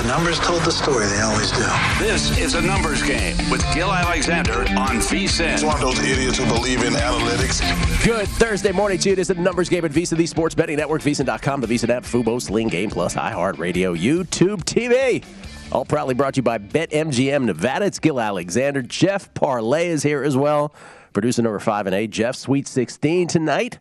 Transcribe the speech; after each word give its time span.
The 0.00 0.08
numbers 0.08 0.40
told 0.40 0.62
the 0.62 0.72
story. 0.72 1.04
They 1.08 1.20
always 1.20 1.52
do. 1.52 1.66
This 1.98 2.38
is 2.38 2.54
a 2.54 2.62
numbers 2.62 3.02
game 3.02 3.36
with 3.50 3.62
Gill 3.74 3.92
Alexander 3.92 4.60
on 4.60 4.96
VSIN. 4.96 5.52
It's 5.52 5.62
one 5.62 5.74
of 5.74 5.82
those 5.82 5.98
idiots 5.98 6.38
who 6.38 6.46
believe 6.46 6.82
in 6.82 6.94
analytics. 6.94 7.60
Good 8.02 8.26
Thursday 8.26 8.72
morning 8.72 8.96
to 9.00 9.10
you. 9.10 9.12
It 9.12 9.18
is 9.18 9.28
the 9.28 9.34
numbers 9.34 9.68
game 9.68 9.84
at 9.84 9.90
VSIN, 9.90 10.16
the 10.16 10.24
sports 10.24 10.54
betting 10.54 10.78
network, 10.78 11.02
VSIN.com, 11.02 11.60
the 11.60 11.66
VSIN 11.66 11.90
app, 11.90 12.04
Fubo, 12.04 12.40
Sling 12.40 12.68
Game 12.68 12.88
Plus, 12.88 13.14
iHeartRadio, 13.14 13.94
YouTube, 13.94 14.64
TV. 14.64 15.22
All 15.70 15.84
proudly 15.84 16.14
brought 16.14 16.32
to 16.32 16.38
you 16.38 16.44
by 16.44 16.56
BetMGM 16.56 17.44
Nevada. 17.44 17.84
It's 17.84 17.98
Gill 17.98 18.18
Alexander. 18.18 18.80
Jeff 18.80 19.34
Parles 19.34 19.84
is 19.84 20.02
here 20.02 20.22
as 20.22 20.34
well. 20.34 20.74
Producer 21.12 21.42
number 21.42 21.58
five 21.58 21.86
and 21.86 21.94
eight, 21.94 22.08
Jeff, 22.08 22.36
Sweet 22.36 22.66
16 22.66 23.28
tonight 23.28 23.78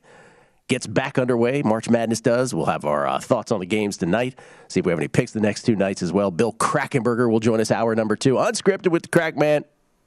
gets 0.70 0.88
back 0.88 1.18
underway. 1.18 1.62
March 1.64 1.90
Madness 1.90 2.22
does. 2.22 2.54
We'll 2.54 2.68
have 2.68 2.86
our 2.86 3.06
uh, 3.06 3.20
thoughts 3.20 3.52
on 3.52 3.60
the 3.60 3.66
games 3.66 3.98
tonight. 3.98 4.40
See 4.70 4.80
if 4.80 4.86
we 4.86 4.92
have 4.92 5.00
any 5.00 5.10
picks 5.10 5.34
the 5.34 5.42
next 5.42 5.64
two 5.64 5.76
nights 5.76 6.02
as 6.02 6.14
well. 6.14 6.32
Bill 6.32 6.54
Krackomberger 6.54 7.30
will 7.30 7.42
join 7.42 7.60
us 7.60 7.72
hour 7.72 7.94
number 7.96 8.16
two, 8.16 8.36
unscripted 8.36 8.88
with 8.90 9.02
the 9.02 9.10
Krackman, 9.10 9.66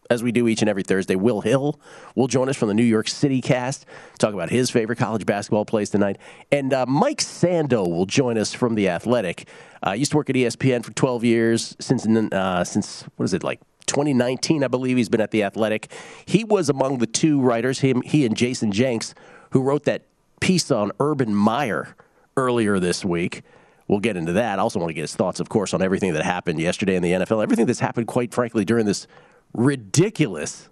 as 0.08 0.22
we 0.22 0.30
do 0.30 0.46
each 0.46 0.62
and 0.62 0.68
every 0.68 0.82
Thursday. 0.82 1.16
Will 1.16 1.40
Hill 1.40 1.80
will 2.14 2.28
join 2.28 2.48
us 2.48 2.56
from 2.56 2.68
the 2.68 2.74
New 2.74 2.82
York 2.84 3.08
City 3.08 3.40
cast, 3.40 3.86
talk 4.18 4.34
about 4.34 4.50
his 4.50 4.70
favorite 4.70 4.96
college 4.96 5.26
basketball 5.26 5.64
plays 5.64 5.90
tonight. 5.90 6.18
And 6.50 6.72
uh, 6.72 6.86
Mike 6.86 7.20
Sando 7.20 7.88
will 7.88 8.06
join 8.06 8.38
us 8.38 8.54
from 8.54 8.74
The 8.74 8.88
Athletic. 8.88 9.48
Uh, 9.84 9.92
used 9.92 10.12
to 10.12 10.16
work 10.16 10.30
at 10.30 10.36
ESPN 10.36 10.84
for 10.84 10.92
12 10.92 11.24
years, 11.24 11.76
since, 11.80 12.06
uh, 12.06 12.62
since 12.62 13.02
what 13.16 13.24
is 13.24 13.34
it, 13.34 13.42
like 13.42 13.60
2019, 13.86 14.62
I 14.62 14.68
believe 14.68 14.96
he's 14.96 15.08
been 15.08 15.20
at 15.20 15.32
The 15.32 15.42
Athletic. 15.42 15.90
He 16.24 16.44
was 16.44 16.68
among 16.68 16.98
the 16.98 17.06
two 17.06 17.40
writers, 17.40 17.80
him, 17.80 18.02
he 18.02 18.24
and 18.24 18.36
Jason 18.36 18.70
Jenks, 18.70 19.14
who 19.50 19.60
wrote 19.60 19.84
that 19.84 20.06
piece 20.42 20.72
on 20.72 20.90
Urban 20.98 21.32
Meyer 21.32 21.94
earlier 22.36 22.80
this 22.80 23.04
week. 23.04 23.42
We'll 23.86 24.00
get 24.00 24.16
into 24.16 24.32
that. 24.32 24.58
I 24.58 24.62
also 24.62 24.80
want 24.80 24.90
to 24.90 24.94
get 24.94 25.02
his 25.02 25.14
thoughts, 25.14 25.38
of 25.38 25.48
course, 25.48 25.72
on 25.72 25.80
everything 25.80 26.14
that 26.14 26.24
happened 26.24 26.58
yesterday 26.58 26.96
in 26.96 27.02
the 27.02 27.12
NFL, 27.12 27.44
everything 27.44 27.66
that's 27.66 27.78
happened, 27.78 28.08
quite 28.08 28.34
frankly, 28.34 28.64
during 28.64 28.84
this 28.84 29.06
ridiculous 29.54 30.68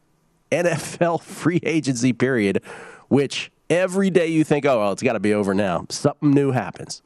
NFL 0.50 1.22
free 1.22 1.60
agency 1.62 2.12
period, 2.12 2.62
which 3.06 3.52
every 3.68 4.10
day 4.10 4.26
you 4.26 4.42
think, 4.42 4.66
oh, 4.66 4.80
well, 4.80 4.92
it's 4.92 5.04
got 5.04 5.12
to 5.12 5.20
be 5.20 5.32
over 5.32 5.54
now. 5.54 5.86
Something 5.88 6.32
new 6.32 6.50
happens. 6.50 7.00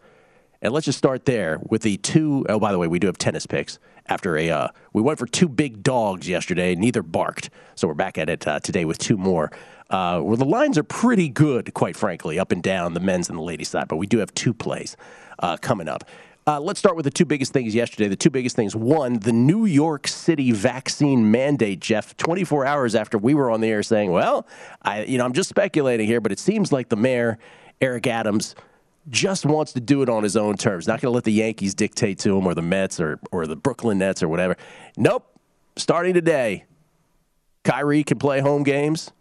And 0.62 0.72
let's 0.72 0.86
just 0.86 0.96
start 0.96 1.26
there 1.26 1.60
with 1.68 1.82
the 1.82 1.98
two. 1.98 2.46
Oh, 2.48 2.58
by 2.58 2.72
the 2.72 2.78
way, 2.78 2.88
we 2.88 2.98
do 2.98 3.08
have 3.08 3.18
tennis 3.18 3.44
picks. 3.46 3.78
After 4.06 4.38
a, 4.38 4.48
uh, 4.48 4.68
we 4.94 5.02
went 5.02 5.18
for 5.18 5.26
two 5.26 5.48
big 5.48 5.82
dogs 5.82 6.26
yesterday. 6.26 6.74
Neither 6.74 7.02
barked, 7.02 7.50
so 7.74 7.88
we're 7.88 7.94
back 7.94 8.16
at 8.16 8.30
it 8.30 8.46
uh, 8.46 8.60
today 8.60 8.86
with 8.86 8.96
two 8.96 9.18
more 9.18 9.50
uh, 9.90 10.20
where 10.20 10.36
the 10.36 10.44
lines 10.44 10.78
are 10.78 10.82
pretty 10.82 11.28
good, 11.28 11.74
quite 11.74 11.96
frankly, 11.96 12.38
up 12.38 12.52
and 12.52 12.62
down 12.62 12.94
the 12.94 13.00
men's 13.00 13.28
and 13.28 13.38
the 13.38 13.42
ladies' 13.42 13.68
side. 13.68 13.88
But 13.88 13.96
we 13.96 14.06
do 14.06 14.18
have 14.18 14.32
two 14.34 14.54
plays 14.54 14.96
uh, 15.38 15.56
coming 15.58 15.88
up. 15.88 16.04
Uh, 16.46 16.60
let's 16.60 16.78
start 16.78 16.94
with 16.94 17.04
the 17.04 17.10
two 17.10 17.24
biggest 17.24 17.54
things 17.54 17.74
yesterday. 17.74 18.06
The 18.06 18.16
two 18.16 18.28
biggest 18.28 18.54
things. 18.54 18.76
One, 18.76 19.18
the 19.18 19.32
New 19.32 19.64
York 19.64 20.06
City 20.06 20.52
vaccine 20.52 21.30
mandate, 21.30 21.80
Jeff, 21.80 22.14
24 22.18 22.66
hours 22.66 22.94
after 22.94 23.16
we 23.16 23.32
were 23.32 23.50
on 23.50 23.62
the 23.62 23.68
air 23.68 23.82
saying, 23.82 24.10
well, 24.10 24.46
I, 24.82 25.04
you 25.04 25.16
know, 25.16 25.24
I'm 25.24 25.32
just 25.32 25.48
speculating 25.48 26.06
here, 26.06 26.20
but 26.20 26.32
it 26.32 26.38
seems 26.38 26.70
like 26.70 26.90
the 26.90 26.96
mayor, 26.96 27.38
Eric 27.80 28.06
Adams, 28.06 28.54
just 29.08 29.46
wants 29.46 29.72
to 29.72 29.80
do 29.80 30.02
it 30.02 30.10
on 30.10 30.22
his 30.22 30.36
own 30.36 30.56
terms. 30.56 30.86
Not 30.86 31.00
going 31.00 31.12
to 31.12 31.14
let 31.14 31.24
the 31.24 31.32
Yankees 31.32 31.74
dictate 31.74 32.18
to 32.20 32.36
him 32.36 32.46
or 32.46 32.54
the 32.54 32.62
Mets 32.62 33.00
or, 33.00 33.20
or 33.32 33.46
the 33.46 33.56
Brooklyn 33.56 33.98
Nets 33.98 34.22
or 34.22 34.28
whatever. 34.28 34.56
Nope. 34.98 35.26
Starting 35.76 36.12
today, 36.12 36.64
Kyrie 37.64 38.04
can 38.04 38.18
play 38.18 38.40
home 38.40 38.64
games 38.64 39.12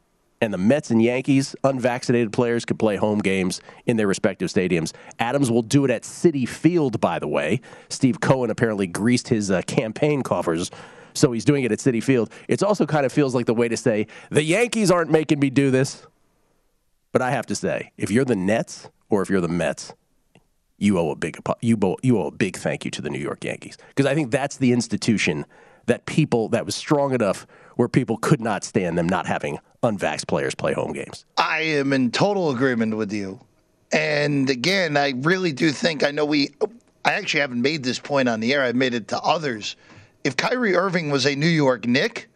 and 0.43 0.53
the 0.53 0.57
Mets 0.57 0.91
and 0.91 1.01
Yankees, 1.01 1.55
unvaccinated 1.63 2.33
players 2.33 2.65
could 2.65 2.77
play 2.77 2.97
home 2.97 3.19
games 3.19 3.61
in 3.85 3.95
their 3.95 4.07
respective 4.07 4.49
stadiums. 4.49 4.91
Adams 5.17 5.49
will 5.49 5.61
do 5.61 5.85
it 5.85 5.91
at 5.91 6.03
Citi 6.03 6.45
Field, 6.47 6.99
by 6.99 7.17
the 7.17 7.29
way. 7.29 7.61
Steve 7.87 8.19
Cohen 8.19 8.49
apparently 8.49 8.85
greased 8.85 9.29
his 9.29 9.49
uh, 9.49 9.61
campaign 9.61 10.21
coffers. 10.21 10.69
So 11.13 11.31
he's 11.31 11.45
doing 11.45 11.63
it 11.63 11.71
at 11.71 11.79
Citi 11.79 12.03
Field. 12.03 12.29
It 12.49 12.61
also 12.61 12.85
kind 12.85 13.05
of 13.05 13.13
feels 13.13 13.33
like 13.33 13.45
the 13.45 13.53
way 13.53 13.69
to 13.69 13.77
say, 13.77 14.07
the 14.31 14.43
Yankees 14.43 14.91
aren't 14.91 15.11
making 15.11 15.39
me 15.39 15.49
do 15.49 15.71
this. 15.71 16.05
But 17.13 17.21
I 17.21 17.31
have 17.31 17.45
to 17.45 17.55
say, 17.55 17.93
if 17.95 18.11
you're 18.11 18.25
the 18.25 18.35
Nets 18.35 18.89
or 19.09 19.21
if 19.21 19.29
you're 19.29 19.39
the 19.39 19.47
Mets, 19.47 19.93
you 20.77 20.99
owe 20.99 21.11
a 21.11 21.15
big 21.15 21.37
you 21.61 21.77
owe, 21.81 21.95
you 22.03 22.19
owe 22.19 22.27
a 22.27 22.31
big 22.31 22.57
thank 22.57 22.83
you 22.83 22.91
to 22.91 23.01
the 23.01 23.09
New 23.09 23.19
York 23.19 23.45
Yankees 23.45 23.77
because 23.89 24.07
I 24.07 24.15
think 24.15 24.31
that's 24.31 24.57
the 24.57 24.73
institution 24.73 25.45
that 25.85 26.05
people 26.05 26.49
that 26.49 26.65
was 26.65 26.75
strong 26.75 27.13
enough 27.13 27.47
where 27.75 27.87
people 27.87 28.17
could 28.17 28.41
not 28.41 28.63
stand 28.63 28.97
them 28.97 29.07
not 29.07 29.25
having 29.25 29.59
unvaxxed 29.81 30.27
players 30.27 30.55
play 30.55 30.73
home 30.73 30.93
games. 30.93 31.25
I 31.37 31.61
am 31.61 31.93
in 31.93 32.11
total 32.11 32.51
agreement 32.51 32.95
with 32.97 33.11
you. 33.11 33.39
And 33.91 34.49
again, 34.49 34.97
I 34.97 35.13
really 35.17 35.51
do 35.51 35.71
think 35.71 36.03
I 36.03 36.11
know 36.11 36.25
we 36.25 36.49
I 37.05 37.13
actually 37.13 37.41
haven't 37.41 37.61
made 37.61 37.83
this 37.83 37.99
point 37.99 38.29
on 38.29 38.39
the 38.39 38.53
air. 38.53 38.63
I've 38.63 38.75
made 38.75 38.93
it 38.93 39.09
to 39.09 39.19
others. 39.19 39.75
If 40.23 40.37
Kyrie 40.37 40.75
Irving 40.75 41.09
was 41.09 41.25
a 41.25 41.35
New 41.35 41.47
York 41.47 41.85
Knick, 41.85 42.29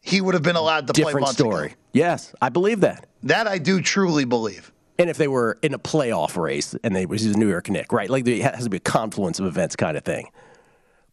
he 0.00 0.20
would 0.20 0.34
have 0.34 0.42
been 0.42 0.56
allowed 0.56 0.86
to 0.88 0.92
Different 0.92 1.14
play 1.14 1.20
months 1.20 1.38
story. 1.38 1.66
ago. 1.68 1.74
Yes, 1.92 2.34
I 2.40 2.50
believe 2.50 2.80
that. 2.80 3.06
That 3.22 3.46
I 3.48 3.58
do 3.58 3.80
truly 3.80 4.24
believe. 4.24 4.72
And 4.98 5.08
if 5.08 5.16
they 5.16 5.28
were 5.28 5.58
in 5.62 5.74
a 5.74 5.78
playoff 5.78 6.36
race 6.36 6.74
and 6.84 6.94
they 6.94 7.06
was 7.06 7.24
a 7.24 7.36
New 7.38 7.48
York 7.48 7.70
Knick, 7.70 7.92
right? 7.92 8.10
Like 8.10 8.24
there 8.24 8.42
has 8.42 8.64
to 8.64 8.70
be 8.70 8.76
a 8.76 8.80
confluence 8.80 9.40
of 9.40 9.46
events 9.46 9.74
kind 9.74 9.96
of 9.96 10.04
thing. 10.04 10.28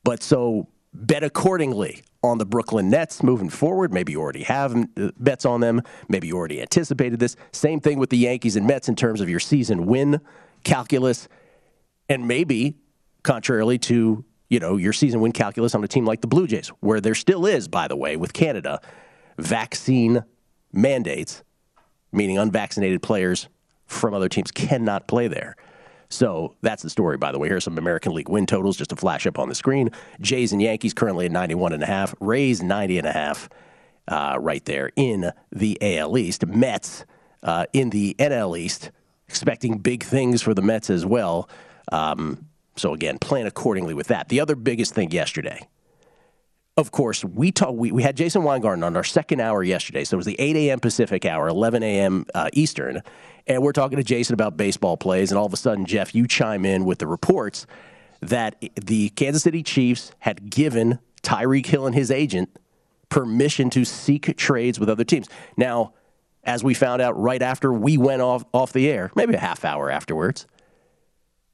But 0.03 0.22
so 0.22 0.67
bet 0.94 1.23
accordingly 1.23 2.03
on 2.25 2.38
the 2.38 2.46
Brooklyn 2.46 2.90
Nets 2.90 3.24
moving 3.24 3.50
forward. 3.50 3.94
Maybe 3.94 4.12
you 4.12 4.22
already 4.22 4.44
have 4.44 4.75
uh, 4.75 5.12
bets 5.19 5.46
on 5.46 5.62
them. 5.62 5.81
Maybe 6.09 6.28
you 6.28 6.36
already 6.36 6.62
anticipated 6.62 7.19
this. 7.19 7.36
Same 7.52 7.80
thing 7.80 8.00
with 8.00 8.09
the 8.09 8.18
Yankees 8.18 8.56
and 8.56 8.68
Mets 8.68 8.90
in 8.90 8.96
terms 8.96 9.22
of 9.22 9.30
your 9.30 9.40
season 9.40 9.86
win 9.86 10.19
calculus. 10.63 11.28
And 12.09 12.28
maybe, 12.28 12.78
contrarily 13.24 13.78
to 13.80 14.25
you 14.50 14.59
know 14.59 14.78
your 14.78 14.94
season 14.94 15.22
win 15.22 15.31
calculus 15.31 15.74
on 15.75 15.84
a 15.84 15.88
team 15.88 16.06
like 16.06 16.22
the 16.22 16.28
Blue 16.28 16.47
Jays, 16.47 16.69
where 16.80 17.02
there 17.02 17.16
still 17.16 17.46
is, 17.46 17.68
by 17.68 17.88
the 17.88 17.96
way, 17.96 18.16
with 18.16 18.34
Canada, 18.34 18.81
vaccine 19.38 20.24
mandates, 20.72 21.44
meaning 22.12 22.38
unvaccinated 22.38 23.02
players 23.02 23.47
from 23.86 24.13
other 24.13 24.30
teams 24.30 24.52
cannot 24.52 25.07
play 25.07 25.28
there. 25.28 25.56
So 26.09 26.55
that's 26.61 26.83
the 26.83 26.89
story, 26.89 27.17
by 27.17 27.31
the 27.31 27.39
way. 27.39 27.47
Here's 27.47 27.63
some 27.63 27.77
American 27.77 28.13
League 28.13 28.29
win 28.29 28.45
totals 28.45 28.77
just 28.77 28.91
to 28.91 28.95
flash 28.95 29.25
up 29.25 29.39
on 29.39 29.50
the 29.50 29.56
screen. 29.56 29.89
Jays 30.21 30.53
and 30.53 30.62
Yankees 30.62 30.94
currently 30.94 31.25
at 31.25 31.31
91.5, 31.31 32.15
Rays 32.19 32.62
90.5 32.62 33.50
uh, 34.07 34.38
right 34.39 34.63
there 34.65 34.91
in 34.95 35.31
the 35.51 35.77
AL 35.81 36.18
East. 36.18 36.45
Mets 36.45 37.06
uh, 37.44 37.65
in 37.74 37.89
the 37.89 38.15
NL 38.19 38.57
East, 38.57 38.91
expecting 39.27 39.77
big 39.80 40.03
things 40.03 40.41
for 40.41 40.53
the 40.53 40.62
Mets 40.62 40.89
as 40.89 41.06
well. 41.06 41.50
Um, 41.91 42.47
so 42.75 42.94
again, 42.94 43.19
plan 43.19 43.45
accordingly 43.45 43.94
with 43.94 44.07
that. 44.07 44.30
The 44.30 44.39
other 44.39 44.56
biggest 44.56 44.94
thing 44.94 45.12
yesterday, 45.12 45.68
of 46.77 46.92
course, 46.92 47.24
we 47.24 47.51
talk, 47.51 47.74
we, 47.74 47.92
we 47.92 48.04
had 48.04 48.18
Jason 48.18 48.44
Weingarten 48.44 48.83
on 48.83 48.95
our 48.98 49.04
second 49.04 49.39
hour 49.39 49.63
yesterday. 49.63 50.04
So 50.04 50.16
it 50.16 50.18
was 50.18 50.25
the 50.25 50.39
8 50.39 50.56
a.m. 50.57 50.80
Pacific 50.80 51.25
hour, 51.25 51.48
11 51.48 51.83
a.m. 51.83 52.25
Uh, 52.33 52.50
Eastern. 52.51 53.01
And 53.48 53.63
we're 53.63 53.72
talking 53.72 53.98
to 53.98 54.04
Jason 54.04 54.33
about 54.33 54.57
baseball 54.57 54.98
plays. 54.98 55.31
And 55.31 55.38
all 55.38 55.45
of 55.45 55.54
a 55.54 55.57
sudden, 55.57 55.86
Jeff, 55.86 56.13
you 56.13 56.27
chime 56.27 56.66
in 56.66 56.83
with 56.83 57.00
the 57.00 57.07
reports 57.07 57.66
that 58.22 58.62
the 58.75 59.10
Kansas 59.10 59.44
City 59.44 59.63
Chiefs 59.63 60.12
had 60.19 60.50
given 60.50 61.00
Tyreek 61.24 61.66
Hill 61.66 61.86
and 61.86 61.95
his 61.95 62.12
agent 62.12 62.50
permission 63.07 63.69
to 63.69 63.86
seek 63.86 64.36
trades 64.36 64.80
with 64.80 64.89
other 64.89 65.04
teams. 65.06 65.30
Now, 65.56 65.94
as 66.44 66.63
we 66.63 66.74
found 66.74 67.01
out 67.01 67.19
right 67.19 67.42
after 67.42 67.71
we 67.71 67.98
went 67.98 68.21
off, 68.21 68.44
off 68.54 68.74
the 68.74 68.89
air, 68.89 69.12
maybe 69.16 69.33
a 69.33 69.39
half 69.39 69.63
hour 69.63 69.89
afterwards, 69.89 70.45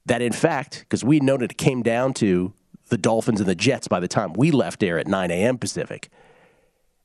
that 0.07 0.21
in 0.21 0.33
fact, 0.33 0.79
because 0.79 1.03
we 1.03 1.19
that 1.19 1.51
it 1.51 1.57
came 1.57 1.83
down 1.83 2.13
to 2.15 2.53
the 2.91 2.97
Dolphins 2.97 3.39
and 3.39 3.49
the 3.49 3.55
Jets 3.55 3.88
by 3.88 3.99
the 3.99 4.07
time 4.07 4.33
we 4.33 4.51
left 4.51 4.83
air 4.83 4.99
at 4.99 5.07
9 5.07 5.31
a.m. 5.31 5.57
Pacific. 5.57 6.09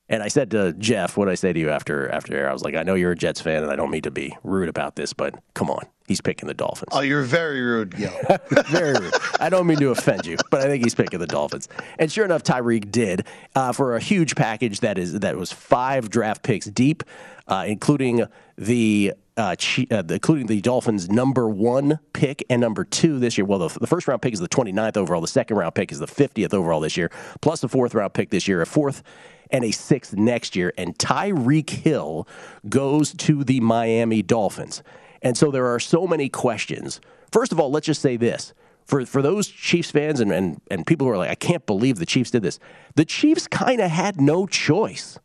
And 0.09 0.23
I 0.23 0.29
said 0.29 0.51
to 0.51 0.73
Jeff, 0.75 1.17
what 1.17 1.25
did 1.25 1.33
I 1.33 1.35
say 1.37 1.53
to 1.53 1.59
you 1.59 1.71
after 1.71 2.09
after 2.11 2.37
air? 2.37 2.51
I 2.51 2.53
was 2.53 2.63
like, 2.63 2.77
I 2.77 2.83
know 2.83 2.95
you're 2.95 3.13
a 3.13 3.17
Jets 3.17 3.41
fan, 3.41 3.63
and 3.63 3.73
I 3.73 3.77
don't 3.77 3.91
mean 3.91 4.03
to 4.03 4.11
be 4.11 4.37
rude 4.45 4.69
about 4.69 4.95
this, 4.95 5.13
but 5.13 5.35
come 5.55 5.69
on, 5.69 5.85
he's 6.07 6.21
picking 6.21 6.47
the 6.47 6.55
Dolphins. 6.55 6.91
Oh, 6.93 7.01
you're 7.01 7.23
very 7.23 7.61
rude, 7.61 7.95
yo. 7.99 8.11
Very 8.69 8.93
rude. 9.01 9.15
I 9.41 9.49
don't 9.49 9.67
mean 9.67 9.79
to 9.79 9.91
offend 9.91 10.27
you, 10.27 10.37
but 10.51 10.61
I 10.61 10.65
think 10.67 10.85
he's 10.85 10.95
picking 10.95 11.19
the 11.19 11.27
Dolphins. 11.27 11.69
And 11.99 12.11
sure 12.11 12.25
enough, 12.25 12.45
Tyreek 12.45 12.93
did 12.93 13.27
uh, 13.57 13.73
for 13.73 13.97
a 13.97 14.01
huge 14.01 14.37
package 14.37 14.81
that 14.81 14.97
is 14.97 15.19
that 15.21 15.37
was 15.37 15.51
five 15.53 16.09
draft 16.09 16.45
picks 16.45 16.67
deep, 16.67 17.03
uh, 17.49 17.65
including 17.67 18.27
the. 18.57 19.13
Uh, 19.37 19.55
uh, 19.91 20.03
including 20.09 20.47
the 20.47 20.63
Dolphins' 20.63 21.11
number 21.11 21.47
one 21.47 21.99
pick 22.15 22.43
and 22.49 22.59
number 22.59 22.85
two 22.85 23.19
this 23.19 23.37
year. 23.37 23.45
Well, 23.45 23.59
the, 23.59 23.79
the 23.79 23.87
first 23.87 24.09
round 24.09 24.23
pick 24.23 24.33
is 24.33 24.41
the 24.41 24.49
29th 24.49 24.97
overall. 24.97 25.21
The 25.21 25.29
second 25.29 25.59
round 25.59 25.75
pick 25.75 25.93
is 25.93 25.99
the 25.99 26.07
50th 26.07 26.55
overall 26.55 26.81
this 26.81 26.97
year, 26.97 27.11
plus 27.43 27.61
the 27.61 27.69
fourth 27.69 27.95
round 27.95 28.15
pick 28.15 28.31
this 28.31 28.49
year, 28.49 28.63
a 28.63 28.67
fourth 28.67 29.03
and 29.51 29.63
a 29.63 29.71
sixth 29.73 30.15
next 30.15 30.57
year. 30.57 30.73
And 30.79 30.97
Tyreek 30.99 31.69
Hill 31.69 32.27
goes 32.69 33.13
to 33.13 33.45
the 33.45 33.61
Miami 33.61 34.23
Dolphins. 34.23 34.83
And 35.23 35.37
so 35.37 35.51
there 35.51 35.67
are 35.67 35.81
so 35.81 36.07
many 36.07 36.29
questions. 36.29 37.01
First 37.31 37.53
of 37.53 37.61
all, 37.61 37.71
let's 37.71 37.87
just 37.87 38.01
say 38.01 38.17
this. 38.17 38.55
For, 38.85 39.05
for 39.05 39.21
those 39.21 39.49
Chiefs 39.49 39.91
fans 39.91 40.21
and, 40.21 40.33
and, 40.33 40.61
and 40.71 40.87
people 40.87 41.07
who 41.07 41.13
are 41.13 41.19
like, 41.19 41.31
I 41.31 41.35
can't 41.35 41.67
believe 41.67 41.99
the 41.99 42.07
Chiefs 42.07 42.31
did 42.31 42.43
this, 42.43 42.61
the 42.95 43.05
Chiefs 43.05 43.49
kind 43.49 43.81
of 43.81 43.91
had 43.91 44.21
no 44.21 44.47
choice. 44.47 45.19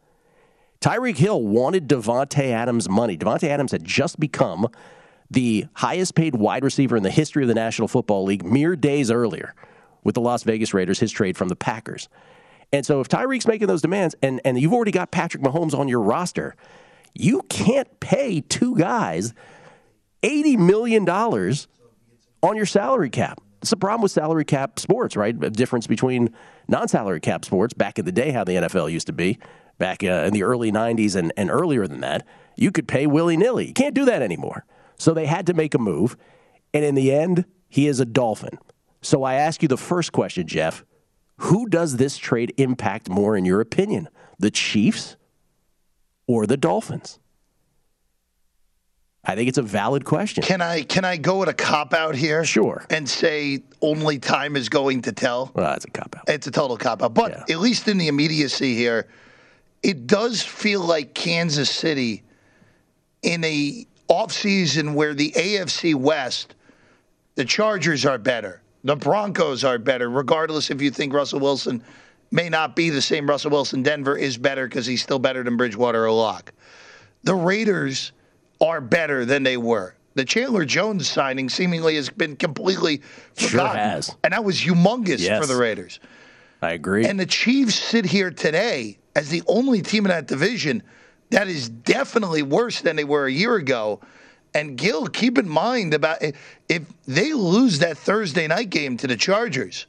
Tyreek 0.81 1.18
Hill 1.18 1.42
wanted 1.44 1.88
Davante 1.88 2.51
Adams' 2.51 2.89
money. 2.89 3.16
Davante 3.16 3.48
Adams 3.48 3.72
had 3.72 3.83
just 3.83 4.19
become 4.19 4.68
the 5.30 5.68
highest 5.75 6.16
paid 6.16 6.36
wide 6.36 6.63
receiver 6.63 6.98
in 6.98 7.04
the 7.04 7.12
history 7.12 7.44
of 7.44 7.48
the 7.48 7.54
National 7.56 7.88
Football 7.88 8.25
League 8.25 8.44
mere 8.44 8.75
days 8.75 9.12
earlier 9.12 9.54
with 10.04 10.16
the 10.16 10.22
Las 10.22 10.44
Vegas 10.44 10.74
Raiders, 10.74 11.00
his 11.00 11.12
trade 11.12 11.38
from 11.38 11.50
the 11.50 11.56
Packers. 11.56 12.10
And 12.74 12.86
so 12.86 13.00
if 13.00 13.07
Tyreek's 13.07 13.48
making 13.48 13.68
those 13.68 13.81
demands 13.81 14.16
and, 14.24 14.42
and 14.44 14.60
you've 14.60 14.74
already 14.74 14.92
got 14.92 15.12
Patrick 15.12 15.44
Mahomes 15.44 15.78
on 15.78 15.88
your 15.88 16.01
roster, 16.01 16.56
you 17.13 17.44
can't 17.50 18.00
pay 18.00 18.42
two 18.42 18.75
guys 18.75 19.34
$80 20.24 20.57
million 20.57 21.07
on 21.07 22.56
your 22.56 22.66
salary 22.66 23.10
cap. 23.10 23.39
It's 23.62 23.69
the 23.69 23.77
problem 23.77 24.01
with 24.01 24.12
salary 24.12 24.45
cap 24.45 24.80
sports, 24.80 25.16
right? 25.16 25.39
The 25.39 25.51
difference 25.51 25.86
between 25.86 26.34
non 26.68 26.88
salary 26.88 27.19
cap 27.19 27.45
sports 27.45 27.74
back 27.74 28.00
in 28.00 28.06
the 28.06 28.12
day, 28.12 28.31
how 28.31 28.44
the 28.44 28.54
NFL 28.54 28.92
used 28.92 29.07
to 29.07 29.13
be, 29.13 29.38
back 29.81 30.04
uh, 30.04 30.24
in 30.28 30.31
the 30.33 30.44
early 30.44 30.72
90s 30.72 31.16
and, 31.16 31.33
and 31.36 31.50
earlier 31.50 31.88
than 31.88 32.01
that. 32.01 32.25
You 32.56 32.72
could 32.72 32.88
pay 32.88 33.07
willy 33.07 33.36
nilly. 33.36 33.68
You 33.68 33.74
can't 33.74 33.95
do 33.95 34.06
that 34.06 34.22
anymore. 34.22 34.63
So 34.98 35.13
they 35.13 35.25
had 35.25 35.48
to 35.48 35.54
make 35.54 35.74
a 35.74 35.80
move. 35.80 36.16
And 36.74 36.86
in 36.86 36.94
the 36.95 37.12
end, 37.12 37.45
he 37.68 37.88
is 37.88 38.00
a 38.00 38.06
Dolphin. 38.06 38.60
So 39.01 39.24
I 39.24 39.33
ask 39.33 39.62
you 39.63 39.68
the 39.68 39.78
first 39.78 40.12
question, 40.12 40.45
Jeff. 40.48 40.86
Who 41.38 41.68
does 41.68 41.98
this 41.98 42.18
trade 42.18 42.54
impact 42.57 43.10
more, 43.10 43.36
in 43.36 43.44
your 43.45 43.60
opinion? 43.62 44.07
The 44.38 44.51
Chiefs 44.51 45.18
or 46.27 46.45
the 46.45 46.57
Dolphins? 46.57 47.18
I 49.24 49.36
think 49.36 49.50
it's 49.50 49.57
a 49.57 49.63
valid 49.63 50.06
question. 50.06 50.44
Can 50.44 50.62
I 50.62 50.81
can 50.84 51.06
I 51.06 51.18
go 51.18 51.39
with 51.39 51.50
a 51.50 51.54
cop 51.54 51.94
out 51.94 52.16
here? 52.16 52.44
Sure. 52.44 52.84
And 52.89 53.07
say 53.07 53.63
only 53.81 54.18
time 54.19 54.56
is 54.56 54.68
going 54.69 55.01
to 55.04 55.12
tell. 55.12 55.51
Well, 55.56 55.66
that's 55.66 55.86
a 55.86 55.92
cop 55.92 56.16
out. 56.18 56.27
It's 56.27 56.48
a 56.48 56.51
total 56.51 56.77
cop 56.77 57.01
out. 57.04 57.13
But 57.13 57.31
Yeah. 57.31 57.56
at 57.56 57.60
least 57.60 57.88
in 57.88 57.98
the 57.98 58.07
immediacy 58.07 58.75
here, 58.75 59.07
it 59.83 60.07
does 60.07 60.42
feel 60.42 60.81
like 60.81 61.13
Kansas 61.13 61.69
City 61.69 62.24
in 63.24 63.44
a 63.44 63.86
offseason 64.10 64.94
where 64.94 65.13
the 65.13 65.31
AFC 65.31 65.95
West, 65.95 66.56
the 67.36 67.45
Chargers 67.45 68.06
are 68.06 68.18
better. 68.18 68.62
The 68.83 68.95
Broncos 68.95 69.63
are 69.63 69.78
better, 69.78 70.10
regardless 70.10 70.72
if 70.72 70.81
you 70.81 70.89
think 70.92 71.13
Russell 71.13 71.39
Wilson 71.39 71.83
may 72.31 72.50
not 72.50 72.75
be 72.75 72.89
the 72.89 73.01
same 73.01 73.28
Russell 73.28 73.51
Wilson. 73.51 73.83
Denver 73.83 74.18
is 74.18 74.38
better 74.38 74.68
because 74.68 74.86
he's 74.86 75.04
still 75.04 75.19
better 75.19 75.44
than 75.44 75.56
Bridgewater 75.57 76.06
or 76.06 76.12
Lock. 76.12 76.51
The 77.24 77.36
Raiders 77.36 78.12
are 78.60 78.81
better 78.81 79.24
than 79.25 79.44
they 79.44 79.57
were. 79.57 79.95
The 80.16 80.25
Chandler 80.25 80.66
Jones 80.66 81.07
signing 81.07 81.48
seemingly 81.48 81.95
has 81.95 82.10
been 82.10 82.36
completely 82.36 83.01
Sure 83.38 83.50
forgotten. 83.50 83.77
has. 83.80 84.16
And 84.24 84.34
that 84.34 84.44
was 84.44 84.60
humongous 84.60 85.19
Yes. 85.19 85.39
for 85.39 85.45
the 85.48 85.56
Raiders. 85.60 86.00
I 86.62 86.72
agree. 86.74 87.06
And 87.06 87.19
the 87.19 87.25
Chiefs 87.25 87.75
sit 87.75 88.06
here 88.06 88.30
today 88.31 88.98
as 89.16 89.30
the 89.30 89.44
only 89.48 89.81
team 89.81 90.06
in 90.06 90.10
that 90.10 90.28
division 90.28 90.84
that 91.30 91.48
is 91.48 91.69
definitely 91.69 92.44
worse 92.44 92.81
than 92.81 92.96
they 92.96 93.04
were 93.04 93.25
a 93.25 93.31
year 93.31 93.56
ago. 93.56 94.00
And 94.54 94.78
Gill, 94.78 95.08
keep 95.08 95.38
in 95.38 95.48
mind 95.48 95.94
about 95.94 96.18
if 96.68 96.84
they 97.08 97.31
lose 97.34 97.80
that 97.80 97.98
Thursday 97.98 98.48
night 98.48 98.69
game 98.69 98.98
to 98.98 99.08
the 99.08 99.16
Chargers, 99.16 99.86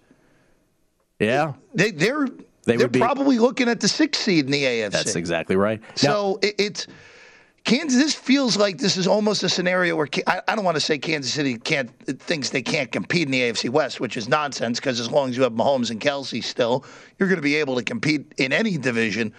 yeah, 1.18 1.54
they, 1.74 1.90
they're 1.90 2.26
They 2.26 2.34
they 2.64 2.74
are 2.74 2.78
would 2.78 2.92
be- 2.92 2.98
probably 3.00 3.38
looking 3.38 3.68
at 3.68 3.80
the 3.80 3.88
sixth 3.88 4.22
seed 4.22 4.44
in 4.46 4.50
the 4.52 4.62
AFC. 4.62 4.90
that's 4.90 5.16
exactly 5.16 5.56
right. 5.56 5.80
Now, 5.80 5.86
So 5.96 6.38
it, 6.42 6.54
it's 6.58 6.86
Kansas. 7.64 8.00
This 8.00 8.14
feels 8.14 8.56
like 8.56 8.78
this 8.78 8.96
is 8.96 9.06
almost 9.06 9.42
a 9.42 9.48
scenario 9.48 9.96
where 9.96 10.08
I, 10.26 10.42
I 10.48 10.54
don't 10.56 10.64
want 10.64 10.76
to 10.76 10.80
say 10.80 10.98
Kansas 10.98 11.32
City 11.32 11.56
can't 11.56 11.90
thinks 12.20 12.50
they 12.50 12.62
can't 12.62 12.90
compete 12.90 13.26
in 13.26 13.32
the 13.32 13.40
AFC 13.40 13.70
West, 13.70 14.00
which 14.00 14.16
is 14.16 14.28
nonsense 14.28 14.80
because 14.80 14.98
as 15.00 15.10
long 15.10 15.30
as 15.30 15.36
you 15.36 15.42
have 15.44 15.52
Mahomes 15.52 15.90
and 15.90 16.00
Kelce 16.00 16.42
still, 16.42 16.84
you're 17.18 17.28
going 17.28 17.36
to 17.38 17.42
be 17.42 17.56
able 17.56 17.76
to 17.76 17.84
compete 17.84 18.32
in 18.38 18.52
any 18.52 18.76
division. 18.78 19.32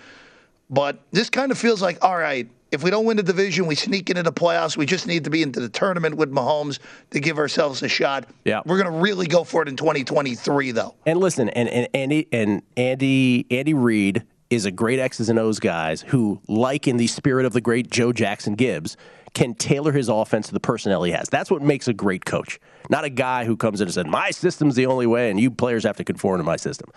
But 0.70 1.00
this 1.12 1.30
kind 1.30 1.52
of 1.52 1.58
feels 1.58 1.82
like 1.82 2.04
all 2.04 2.18
right. 2.18 2.50
If 2.72 2.82
we 2.84 2.90
don't 2.90 3.06
win 3.06 3.18
the 3.18 3.24
division, 3.24 3.68
we 3.68 3.76
sneak 3.76 4.10
into 4.10 4.24
the 4.24 4.34
playoffs. 4.34 4.76
We 4.76 4.88
just 4.88 5.06
need 5.06 5.26
to 5.26 5.30
be 5.30 5.44
into 5.44 5.60
the 5.60 5.70
tournament 5.70 6.16
with 6.16 6.32
Mahomes 6.32 6.80
to 7.12 7.20
give 7.20 7.38
ourselves 7.38 7.84
a 7.84 7.88
shot. 7.88 8.26
Yeah. 8.46 8.62
we're 8.66 8.82
going 8.82 8.92
to 8.92 9.00
really 9.00 9.28
go 9.28 9.44
for 9.44 9.62
it 9.62 9.68
in 9.68 9.76
2023, 9.76 10.72
though. 10.72 10.96
And 11.06 11.20
listen, 11.20 11.50
and, 11.50 11.70
and 11.70 11.88
Andy 11.94 12.28
and 12.32 12.64
Andy 12.76 13.46
Andy 13.52 13.76
Reid 13.76 14.24
is 14.54 14.66
a 14.66 14.72
great 14.72 15.00
X's 15.00 15.30
and 15.30 15.40
O's 15.40 15.60
guys 15.60 16.02
who, 16.02 16.42
like 16.48 16.88
in 16.88 16.98
the 16.98 17.08
spirit 17.08 17.46
of 17.46 17.54
the 17.54 17.62
great 17.62 17.90
Joe 17.90 18.12
Jackson 18.14 18.56
Gibbs, 18.56 18.98
can 19.34 19.56
tailor 19.56 19.92
his 19.92 20.10
offense 20.10 20.48
to 20.48 20.54
the 20.54 20.60
personnel 20.60 21.04
he 21.04 21.12
has. 21.12 21.28
That's 21.30 21.50
what 21.50 21.62
makes 21.62 21.88
a 21.88 21.94
great 21.94 22.26
coach. 22.26 22.60
Not 22.90 23.04
a 23.04 23.10
guy 23.10 23.46
who 23.46 23.58
comes 23.58 23.82
in 23.82 23.88
and 23.88 23.94
says, 23.94 24.06
My 24.06 24.32
system's 24.32 24.76
the 24.76 24.86
only 24.86 25.08
way, 25.08 25.30
and 25.30 25.40
you 25.40 25.50
players 25.50 25.84
have 25.84 25.98
to 25.98 26.04
conform 26.04 26.40
to 26.40 26.44
my 26.44 26.56
system. 26.56 26.92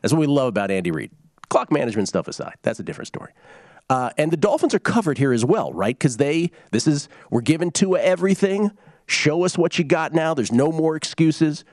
That's 0.00 0.12
what 0.12 0.20
we 0.20 0.26
love 0.26 0.48
about 0.48 0.70
Andy 0.70 0.90
Reid. 0.90 1.10
Clock 1.50 1.70
management 1.70 2.08
stuff 2.08 2.28
aside, 2.28 2.54
that's 2.62 2.80
a 2.80 2.82
different 2.82 3.08
story. 3.08 3.32
Uh, 3.90 4.10
and 4.16 4.30
the 4.30 4.36
Dolphins 4.36 4.74
are 4.74 4.78
covered 4.78 5.18
here 5.18 5.32
as 5.32 5.44
well, 5.44 5.72
right? 5.72 5.98
Because 5.98 6.16
they, 6.16 6.50
this 6.70 6.86
is, 6.86 7.08
we're 7.30 7.42
giving 7.42 7.70
Tua 7.70 8.00
everything. 8.00 8.70
Show 9.06 9.44
us 9.44 9.58
what 9.58 9.78
you 9.78 9.84
got 9.84 10.14
now. 10.14 10.32
There's 10.32 10.52
no 10.52 10.72
more 10.72 10.96
excuses. 10.96 11.64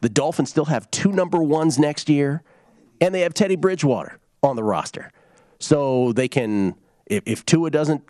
The 0.00 0.08
Dolphins 0.08 0.50
still 0.50 0.64
have 0.64 0.90
two 0.90 1.12
number 1.12 1.40
ones 1.42 1.78
next 1.78 2.08
year, 2.08 2.42
and 3.00 3.14
they 3.14 3.20
have 3.20 3.34
Teddy 3.34 3.54
Bridgewater 3.54 4.18
on 4.42 4.56
the 4.56 4.64
roster. 4.64 5.10
So 5.58 6.12
they 6.12 6.28
can, 6.28 6.74
if, 7.06 7.22
if 7.26 7.46
Tua 7.46 7.70
doesn't 7.70 8.02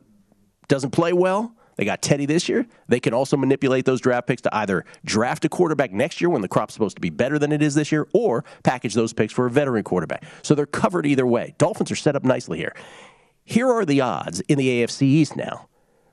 doesn't 0.69 0.91
play 0.91 1.13
well, 1.13 1.53
they 1.75 1.85
got 1.85 2.01
Teddy 2.03 2.27
this 2.27 2.49
year. 2.49 2.67
They 2.89 3.01
can 3.01 3.13
also 3.15 3.37
manipulate 3.37 3.87
those 3.87 4.01
draft 4.01 4.29
picks 4.29 4.43
to 4.43 4.55
either 4.55 4.85
draft 5.05 5.45
a 5.45 5.49
quarterback 5.49 5.93
next 5.93 6.21
year 6.21 6.31
when 6.31 6.43
the 6.43 6.49
crop's 6.49 6.75
supposed 6.75 6.97
to 6.97 7.01
be 7.01 7.11
better 7.11 7.39
than 7.39 7.53
it 7.53 7.63
is 7.63 7.75
this 7.75 7.91
year, 7.91 8.07
or 8.13 8.45
package 8.63 8.95
those 8.95 9.13
picks 9.13 9.33
for 9.33 9.47
a 9.47 9.51
veteran 9.51 9.83
quarterback. 9.83 10.25
So 10.43 10.55
they're 10.55 10.67
covered 10.67 11.07
either 11.07 11.27
way. 11.27 11.55
Dolphins 11.59 11.91
are 11.91 11.97
set 11.97 12.15
up 12.15 12.23
nicely 12.23 12.59
here. 12.59 12.75
Here 13.45 13.67
are 13.67 13.85
the 13.85 14.01
odds 14.01 14.41
in 14.41 14.59
the 14.59 14.69
AFC 14.69 15.03
East 15.03 15.37
now. 15.37 15.69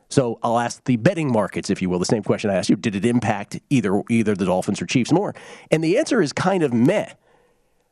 So 0.10 0.40
I'll 0.42 0.58
ask 0.58 0.84
the 0.86 0.96
betting 0.96 1.32
markets, 1.32 1.70
if 1.70 1.82
you 1.82 1.90
will, 1.90 2.00
the 2.00 2.06
same 2.06 2.24
question 2.24 2.50
I 2.50 2.56
asked 2.56 2.70
you. 2.70 2.78
Did 2.78 2.96
it 2.96 3.06
impact 3.06 3.60
either 3.70 4.02
either 4.10 4.36
the 4.36 4.46
Dolphins 4.46 4.82
or 4.82 4.86
Chiefs 4.86 5.12
more? 5.12 5.36
And 5.70 5.84
the 5.84 5.98
answer 5.98 6.22
is 6.22 6.32
kind 6.32 6.64
of 6.64 6.74
meh. 6.74 7.12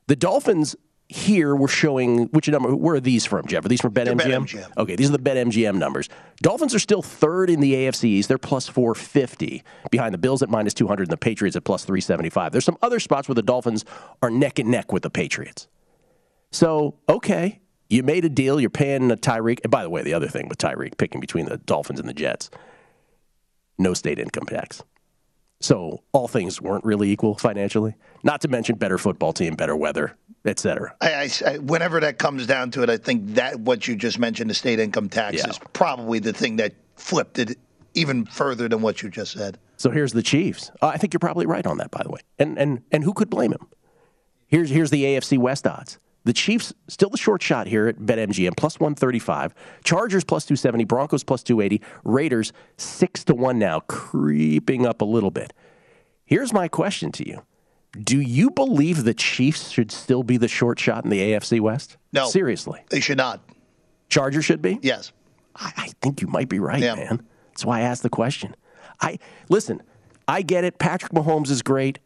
The 0.06 0.16
Dolphins 0.16 0.76
here 1.08 1.54
we're 1.54 1.68
showing 1.68 2.26
which 2.26 2.48
number 2.48 2.74
where 2.74 2.96
are 2.96 3.00
these 3.00 3.24
from, 3.24 3.46
Jeff? 3.46 3.64
Are 3.64 3.68
these 3.68 3.80
from 3.80 3.94
BetMGM? 3.94 4.20
BetMGM. 4.20 4.76
Okay, 4.76 4.96
these 4.96 5.08
are 5.08 5.16
the 5.16 5.18
BetMGM 5.18 5.76
numbers. 5.76 6.08
Dolphins 6.42 6.74
are 6.74 6.80
still 6.80 7.02
third 7.02 7.48
in 7.48 7.60
the 7.60 7.74
AFC 7.74 8.04
East. 8.04 8.28
They're 8.28 8.38
plus 8.38 8.66
450 8.66 9.62
behind 9.90 10.14
the 10.14 10.18
Bills 10.18 10.42
at 10.42 10.48
minus 10.48 10.74
200 10.74 11.04
and 11.04 11.10
the 11.10 11.16
Patriots 11.16 11.56
at 11.56 11.64
plus 11.64 11.84
375. 11.84 12.52
There's 12.52 12.64
some 12.64 12.78
other 12.82 12.98
spots 12.98 13.28
where 13.28 13.34
the 13.34 13.42
Dolphins 13.42 13.84
are 14.22 14.30
neck 14.30 14.58
and 14.58 14.70
neck 14.70 14.92
with 14.92 15.02
the 15.04 15.10
Patriots. 15.10 15.68
So, 16.50 16.96
okay, 17.08 17.60
you 17.88 18.02
made 18.02 18.24
a 18.24 18.28
deal. 18.28 18.60
You're 18.60 18.70
paying 18.70 19.10
a 19.10 19.16
Tyreek. 19.16 19.60
And 19.62 19.70
by 19.70 19.82
the 19.82 19.90
way, 19.90 20.02
the 20.02 20.14
other 20.14 20.28
thing 20.28 20.48
with 20.48 20.58
Tyreek 20.58 20.98
picking 20.98 21.20
between 21.20 21.46
the 21.46 21.58
Dolphins 21.58 22.00
and 22.00 22.08
the 22.08 22.14
Jets, 22.14 22.50
no 23.78 23.94
state 23.94 24.18
income 24.18 24.46
tax. 24.46 24.82
So 25.60 26.02
all 26.12 26.28
things 26.28 26.60
weren't 26.60 26.84
really 26.84 27.10
equal 27.10 27.36
financially. 27.36 27.94
Not 28.22 28.40
to 28.42 28.48
mention 28.48 28.76
better 28.76 28.98
football 28.98 29.32
team, 29.32 29.54
better 29.54 29.76
weather, 29.76 30.16
et 30.46 30.58
cetera. 30.58 30.94
I, 31.00 31.30
I- 31.46 31.58
whenever 31.58 32.00
that 32.00 32.18
comes 32.18 32.46
down 32.46 32.70
to 32.72 32.82
it, 32.82 32.90
I 32.90 32.96
think 32.96 33.34
that 33.34 33.60
what 33.60 33.86
you 33.88 33.96
just 33.96 34.18
mentioned, 34.18 34.50
the 34.50 34.54
state 34.54 34.78
income 34.78 35.08
tax, 35.08 35.38
Yeah. 35.38 35.48
is 35.50 35.58
probably 35.72 36.18
the 36.18 36.32
thing 36.32 36.56
that 36.56 36.74
flipped 36.96 37.38
it 37.38 37.58
even 37.94 38.24
further 38.26 38.68
than 38.68 38.80
what 38.82 39.02
you 39.02 39.08
just 39.10 39.32
said. 39.32 39.58
So 39.76 39.90
here's 39.90 40.12
the 40.12 40.22
Chiefs. 40.22 40.70
Uh, 40.80 40.86
I 40.88 40.96
think 40.96 41.12
you're 41.12 41.18
probably 41.20 41.46
right 41.46 41.66
on 41.66 41.78
that, 41.78 41.90
by 41.90 42.02
the 42.02 42.10
way. 42.10 42.20
And 42.38 42.58
and 42.58 42.82
and 42.92 43.04
who 43.04 43.12
could 43.12 43.28
blame 43.28 43.52
him? 43.52 43.66
Here's 44.46 44.70
here's 44.70 44.90
the 44.90 45.04
AFC 45.04 45.36
West 45.38 45.66
odds. 45.66 45.98
The 46.24 46.32
Chiefs 46.32 46.72
still 46.88 47.08
the 47.10 47.16
short 47.18 47.42
shot 47.42 47.66
here 47.68 47.86
at 47.86 47.98
BetMGM 47.98 48.56
plus 48.56 48.80
135, 48.80 49.54
Chargers 49.84 50.24
plus 50.24 50.44
270, 50.44 50.84
Broncos 50.84 51.22
plus 51.22 51.42
280, 51.42 51.84
Raiders 52.04 52.52
6 52.78 53.24
to 53.24 53.34
1 53.34 53.58
now, 53.58 53.80
creeping 53.80 54.86
up 54.86 55.02
a 55.02 55.04
little 55.04 55.30
bit. 55.30 55.52
Here's 56.24 56.52
my 56.52 56.66
question 56.68 57.12
to 57.12 57.28
you. 57.28 57.42
Do 58.02 58.20
you 58.20 58.50
believe 58.50 59.04
the 59.04 59.14
Chiefs 59.14 59.70
should 59.70 59.90
still 59.90 60.22
be 60.22 60.36
the 60.36 60.48
short 60.48 60.78
shot 60.78 61.04
in 61.04 61.10
the 61.10 61.20
AFC 61.32 61.60
West? 61.60 61.96
No. 62.12 62.26
Seriously. 62.28 62.82
They 62.90 63.00
should 63.00 63.16
not. 63.18 63.40
Chargers 64.08 64.44
should 64.44 64.62
be? 64.62 64.78
Yes. 64.82 65.12
I, 65.54 65.72
I 65.76 65.88
think 66.02 66.20
you 66.20 66.28
might 66.28 66.48
be 66.48 66.58
right, 66.58 66.80
Yeah. 66.82 66.94
man. 66.94 67.26
That's 67.50 67.64
why 67.64 67.78
I 67.78 67.82
asked 67.82 68.02
the 68.02 68.10
question. 68.10 68.54
I 69.00 69.18
listen, 69.48 69.82
I 70.28 70.42
get 70.42 70.64
it. 70.64 70.78
Patrick 70.78 71.12
Mahomes 71.12 71.50
is 71.50 71.62
great. 71.62 71.98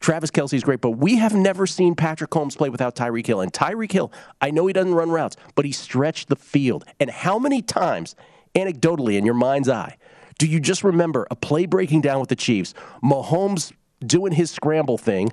Travis 0.00 0.30
Kelce 0.30 0.54
is 0.54 0.62
great, 0.62 0.80
but 0.80 0.92
we 0.92 1.16
have 1.16 1.34
never 1.34 1.66
seen 1.66 1.96
Patrick 1.96 2.32
Holmes 2.32 2.54
play 2.54 2.68
without 2.68 2.94
Tyreek 2.94 3.26
Hill. 3.26 3.40
And 3.40 3.52
Tyreek 3.52 3.90
Hill, 3.90 4.12
I 4.40 4.52
know 4.52 4.66
he 4.68 4.72
doesn't 4.72 4.94
run 4.94 5.10
routes, 5.10 5.36
but 5.56 5.64
he 5.64 5.72
stretched 5.72 6.28
the 6.28 6.36
field. 6.36 6.84
And 7.00 7.10
how 7.10 7.38
many 7.40 7.62
times, 7.62 8.14
anecdotally, 8.54 9.18
in 9.18 9.24
your 9.24 9.34
mind's 9.34 9.68
eye, 9.68 9.96
do 10.38 10.46
you 10.46 10.60
just 10.60 10.84
remember 10.84 11.26
a 11.32 11.36
play 11.36 11.66
breaking 11.66 12.00
down 12.02 12.20
with 12.20 12.28
the 12.28 12.36
Chiefs, 12.36 12.74
Mahomes 13.02 13.72
doing 14.04 14.32
his 14.32 14.50
scramble 14.50 14.98
thing, 14.98 15.30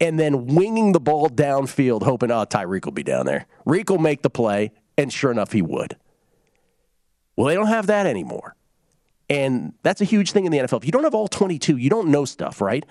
and 0.00 0.18
then 0.18 0.46
winging 0.46 0.92
the 0.92 1.00
ball 1.00 1.28
downfield, 1.28 2.02
hoping, 2.02 2.30
oh, 2.30 2.44
Tyreek 2.44 2.84
will 2.84 2.92
be 2.92 3.02
down 3.02 3.26
there. 3.26 3.46
Reek 3.64 3.88
will 3.88 3.98
make 3.98 4.22
the 4.22 4.30
play, 4.30 4.72
and 4.98 5.12
sure 5.12 5.30
enough, 5.30 5.52
he 5.52 5.62
would. 5.62 5.96
Well, 7.36 7.46
they 7.46 7.54
don't 7.54 7.68
have 7.68 7.86
that 7.86 8.06
anymore. 8.06 8.56
And 9.30 9.74
that's 9.82 10.00
a 10.00 10.04
huge 10.04 10.32
thing 10.32 10.44
in 10.44 10.52
the 10.52 10.58
NFL. 10.58 10.78
If 10.78 10.84
you 10.84 10.92
don't 10.92 11.04
have 11.04 11.14
all 11.14 11.28
22, 11.28 11.76
you 11.76 11.88
don't 11.88 12.08
know 12.08 12.24
stuff, 12.24 12.60
right? 12.60 12.84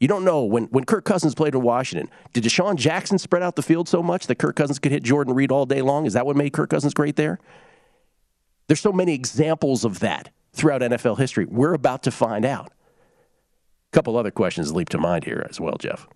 You 0.00 0.08
don't 0.08 0.24
know 0.24 0.42
when, 0.42 0.64
when 0.64 0.84
Kirk 0.84 1.04
Cousins 1.04 1.34
played 1.34 1.54
in 1.54 1.62
Washington, 1.62 2.10
did 2.32 2.44
DeSean 2.44 2.76
Jackson 2.76 3.18
spread 3.18 3.42
out 3.42 3.56
the 3.56 3.62
field 3.62 3.88
so 3.88 4.02
much 4.02 4.26
that 4.26 4.36
Kirk 4.36 4.56
Cousins 4.56 4.78
could 4.78 4.90
hit 4.90 5.02
Jordan 5.02 5.34
Reed 5.34 5.52
all 5.52 5.66
day 5.66 5.82
long? 5.82 6.06
Is 6.06 6.14
that 6.14 6.26
what 6.26 6.36
made 6.36 6.52
Kirk 6.52 6.70
Cousins 6.70 6.94
great 6.94 7.16
there? 7.16 7.38
There's 8.66 8.80
so 8.80 8.92
many 8.92 9.14
examples 9.14 9.84
of 9.84 10.00
that 10.00 10.30
throughout 10.52 10.80
NFL 10.80 11.18
history. 11.18 11.44
We're 11.44 11.74
about 11.74 12.02
to 12.04 12.10
find 12.10 12.44
out. 12.44 12.72
Couple 13.94 14.16
other 14.16 14.32
questions 14.32 14.72
leap 14.72 14.88
to 14.88 14.98
mind 14.98 15.22
here 15.22 15.46
as 15.48 15.60
well, 15.60 15.76
Jeff. 15.78 16.08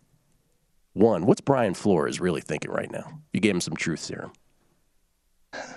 One, 0.95 1.27
what's 1.27 1.41
Brian 1.41 1.75
Flores 1.75 2.19
really 2.21 2.41
thinking 2.41 2.73
right 2.73 2.91
now? 2.91 3.21
You 3.33 3.39
gave 3.39 3.55
him 3.55 3.61
some 3.61 3.77
truth 3.77 4.01
serum. 4.01 4.33
If 5.53 5.71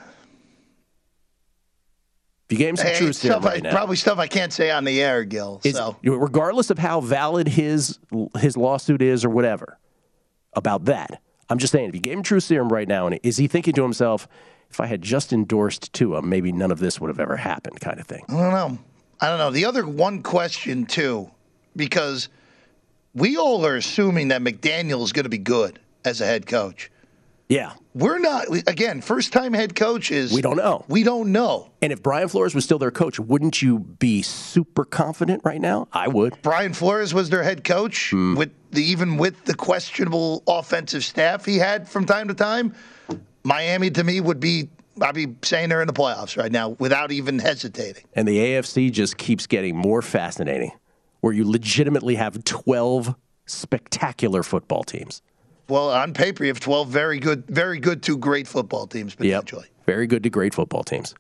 you 2.50 2.58
gave 2.58 2.70
him 2.70 2.76
some 2.78 2.88
Hey, 2.88 2.98
truth 2.98 3.16
serum 3.18 3.42
stuff 3.44 3.52
I, 3.52 3.54
right 3.54 3.64
now, 3.64 3.70
probably 3.72 3.98
stuff 3.98 4.18
I 4.18 4.26
can't 4.26 4.52
say 4.52 4.72
on 4.72 4.84
the 4.84 5.00
air, 5.00 5.24
Gill. 5.24 5.62
so 5.64 5.96
regardless 6.04 6.72
of 6.72 6.80
how 6.80 7.02
valid 7.02 7.48
his 7.48 8.00
his 8.40 8.58
lawsuit 8.58 9.04
is 9.04 9.24
or 9.24 9.30
whatever 9.30 9.78
about 10.54 10.86
that, 10.86 11.22
I'm 11.52 11.60
just 11.60 11.72
saying 11.72 11.90
if 11.90 11.94
you 11.94 12.02
gave 12.02 12.18
him 12.18 12.24
truth 12.24 12.44
serum 12.46 12.70
right 12.70 12.88
now, 12.88 13.06
and 13.06 13.20
is 13.22 13.38
he 13.38 13.46
thinking 13.48 13.74
to 13.76 13.84
himself, 13.84 14.28
if 14.72 14.80
I 14.80 14.88
had 14.88 15.04
just 15.04 15.32
endorsed 15.32 15.94
Tua, 15.94 16.24
maybe 16.24 16.52
none 16.52 16.72
of 16.72 16.80
this 16.80 17.00
would 17.00 17.10
have 17.10 17.20
ever 17.20 17.38
happened, 17.38 17.80
kind 17.80 18.00
of 18.00 18.08
thing? 18.08 18.26
I 18.28 18.34
don't 18.34 18.52
know. 18.52 18.80
I 19.22 19.28
don't 19.28 19.38
know. 19.38 19.52
The 19.52 19.66
other 19.66 19.86
one 19.86 20.24
question 20.24 20.88
too, 20.88 21.30
because 21.76 22.30
we 23.14 23.38
all 23.38 23.66
are 23.66 23.76
assuming 23.76 24.30
that 24.30 24.42
McDaniel 24.42 25.04
is 25.04 25.12
going 25.12 25.24
to 25.26 25.30
be 25.30 25.38
good 25.38 25.80
as 26.06 26.22
a 26.22 26.26
head 26.26 26.46
coach. 26.48 26.90
Yeah, 27.50 27.74
We're 27.94 28.18
not. 28.20 28.46
Again, 28.66 29.02
first 29.02 29.34
time 29.34 29.52
head 29.54 29.76
coach 29.76 30.10
is 30.10 30.32
we 30.32 30.42
don't 30.42 30.56
know. 30.56 30.86
We 30.88 31.04
don't 31.04 31.34
know. 31.34 31.70
And 31.82 31.92
if 31.92 32.02
Brian 32.02 32.30
Flores 32.30 32.56
was 32.56 32.64
still 32.64 32.80
their 32.80 32.92
coach, 32.92 33.20
wouldn't 33.20 33.62
you 33.62 33.80
be 33.80 34.22
super 34.22 34.86
confident 34.86 35.42
right 35.44 35.60
now? 35.60 35.90
I 35.92 36.08
would. 36.08 36.38
Brian 36.44 36.74
Flores 36.74 37.14
was 37.14 37.30
their 37.30 37.44
head 37.44 37.66
coach 37.66 38.12
Hmm. 38.12 38.36
with 38.36 38.52
the 38.72 38.82
even 38.82 39.18
with 39.18 39.44
the 39.44 39.54
questionable 39.54 40.44
offensive 40.48 41.04
staff 41.04 41.44
he 41.44 41.58
had 41.58 41.90
from 41.90 42.06
time 42.06 42.30
to 42.30 42.34
time. 42.34 42.74
Miami 43.44 43.90
to 43.92 44.04
me 44.06 44.22
would 44.22 44.40
be 44.40 44.70
I'd 45.02 45.16
be 45.16 45.28
saying 45.42 45.68
they're 45.70 45.82
in 45.82 45.88
the 45.88 45.94
playoffs 45.94 46.38
right 46.38 46.52
now 46.52 46.70
without 46.80 47.12
even 47.12 47.40
hesitating. 47.40 48.04
And 48.14 48.26
the 48.28 48.38
AFC 48.38 48.92
just 48.92 49.18
keeps 49.18 49.46
getting 49.48 49.76
more 49.76 50.02
fascinating, 50.02 50.72
where 51.22 51.34
you 51.34 51.50
legitimately 51.50 52.16
have 52.16 52.44
12 52.44 53.16
spectacular 53.46 54.44
football 54.44 54.84
teams. 54.84 55.22
Well, 55.68 55.90
on 55.90 56.14
paper, 56.14 56.44
you 56.44 56.50
have 56.50 56.60
12 56.60 56.90
very 56.90 57.20
good, 57.20 57.46
very 57.48 57.80
good 57.80 58.04
to 58.04 58.18
great 58.18 58.48
football 58.48 58.88
teams 58.88 59.16
potentially. 59.16 59.68
Very 59.86 60.06
good 60.06 60.24
to 60.24 60.30
great 60.30 60.54
football 60.54 60.84
teams. 60.84 61.16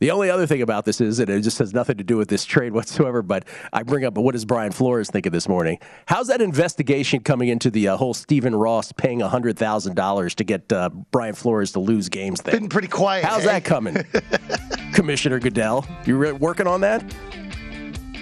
The 0.00 0.10
only 0.10 0.28
other 0.28 0.46
thing 0.46 0.60
about 0.60 0.84
this 0.84 1.00
is, 1.00 1.20
and 1.20 1.30
it 1.30 1.40
just 1.42 1.58
has 1.60 1.72
nothing 1.72 1.96
to 1.98 2.04
do 2.04 2.16
with 2.16 2.28
this 2.28 2.44
trade 2.44 2.72
whatsoever, 2.74 3.22
but 3.22 3.44
I 3.72 3.82
bring 3.82 4.04
up, 4.04 4.14
but 4.14 4.22
what 4.22 4.32
does 4.32 4.44
Brian 4.44 4.72
Flores 4.72 5.08
think 5.10 5.26
of 5.26 5.32
this 5.32 5.48
morning? 5.48 5.78
How's 6.06 6.26
that 6.26 6.42
investigation 6.42 7.20
coming 7.20 7.48
into 7.48 7.70
the 7.70 7.88
uh, 7.88 7.96
whole 7.96 8.14
Stephen 8.14 8.54
Ross 8.54 8.92
paying 8.92 9.20
$100,000 9.20 10.34
to 10.34 10.44
get 10.44 10.72
uh, 10.72 10.90
Brian 11.10 11.34
Flores 11.34 11.72
to 11.72 11.80
lose 11.80 12.08
games 12.08 12.40
thing? 12.40 12.58
Been 12.58 12.68
pretty 12.68 12.88
quiet. 12.88 13.24
How's 13.24 13.46
eh? 13.46 13.52
that 13.52 13.64
coming, 13.64 14.04
Commissioner 14.92 15.38
Goodell? 15.38 15.86
You 16.04 16.16
re- 16.16 16.32
working 16.32 16.66
on 16.66 16.80
that? 16.82 17.04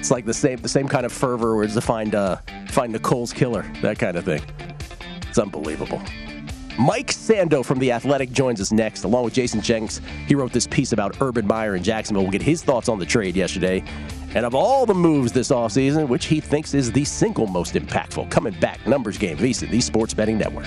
It's 0.02 0.10
like 0.10 0.24
the 0.24 0.34
same 0.34 0.60
the 0.60 0.68
same 0.68 0.88
kind 0.88 1.06
of 1.06 1.12
fervor 1.12 1.54
where 1.54 1.64
to 1.64 1.80
find 1.80 2.16
uh, 2.16 2.38
find 2.70 2.92
Nicole's 2.92 3.32
killer, 3.32 3.62
that 3.82 4.00
kind 4.00 4.16
of 4.16 4.24
thing. 4.24 4.42
It's 5.28 5.38
unbelievable. 5.38 6.02
Mike 6.76 7.12
Sando 7.12 7.64
from 7.64 7.78
The 7.78 7.92
Athletic 7.92 8.32
joins 8.32 8.60
us 8.60 8.72
next, 8.72 9.04
along 9.04 9.22
with 9.22 9.34
Jason 9.34 9.60
Jenks. 9.60 10.00
He 10.26 10.34
wrote 10.34 10.52
this 10.52 10.66
piece 10.66 10.90
about 10.90 11.20
Urban 11.20 11.46
Meyer 11.46 11.76
in 11.76 11.84
Jacksonville. 11.84 12.24
We'll 12.24 12.32
get 12.32 12.42
his 12.42 12.64
thoughts 12.64 12.88
on 12.88 12.98
the 12.98 13.06
trade 13.06 13.36
yesterday. 13.36 13.84
And 14.34 14.44
of 14.44 14.56
all 14.56 14.86
the 14.86 14.94
moves 14.94 15.30
this 15.30 15.52
offseason, 15.52 16.08
which 16.08 16.24
he 16.24 16.40
thinks 16.40 16.74
is 16.74 16.90
the 16.90 17.04
single 17.04 17.46
most 17.46 17.74
impactful. 17.74 18.28
Coming 18.28 18.58
back, 18.58 18.84
Numbers 18.88 19.18
Game, 19.18 19.38
VSIN, 19.38 19.70
the 19.70 19.80
Sports 19.80 20.14
Betting 20.14 20.36
Network. 20.36 20.66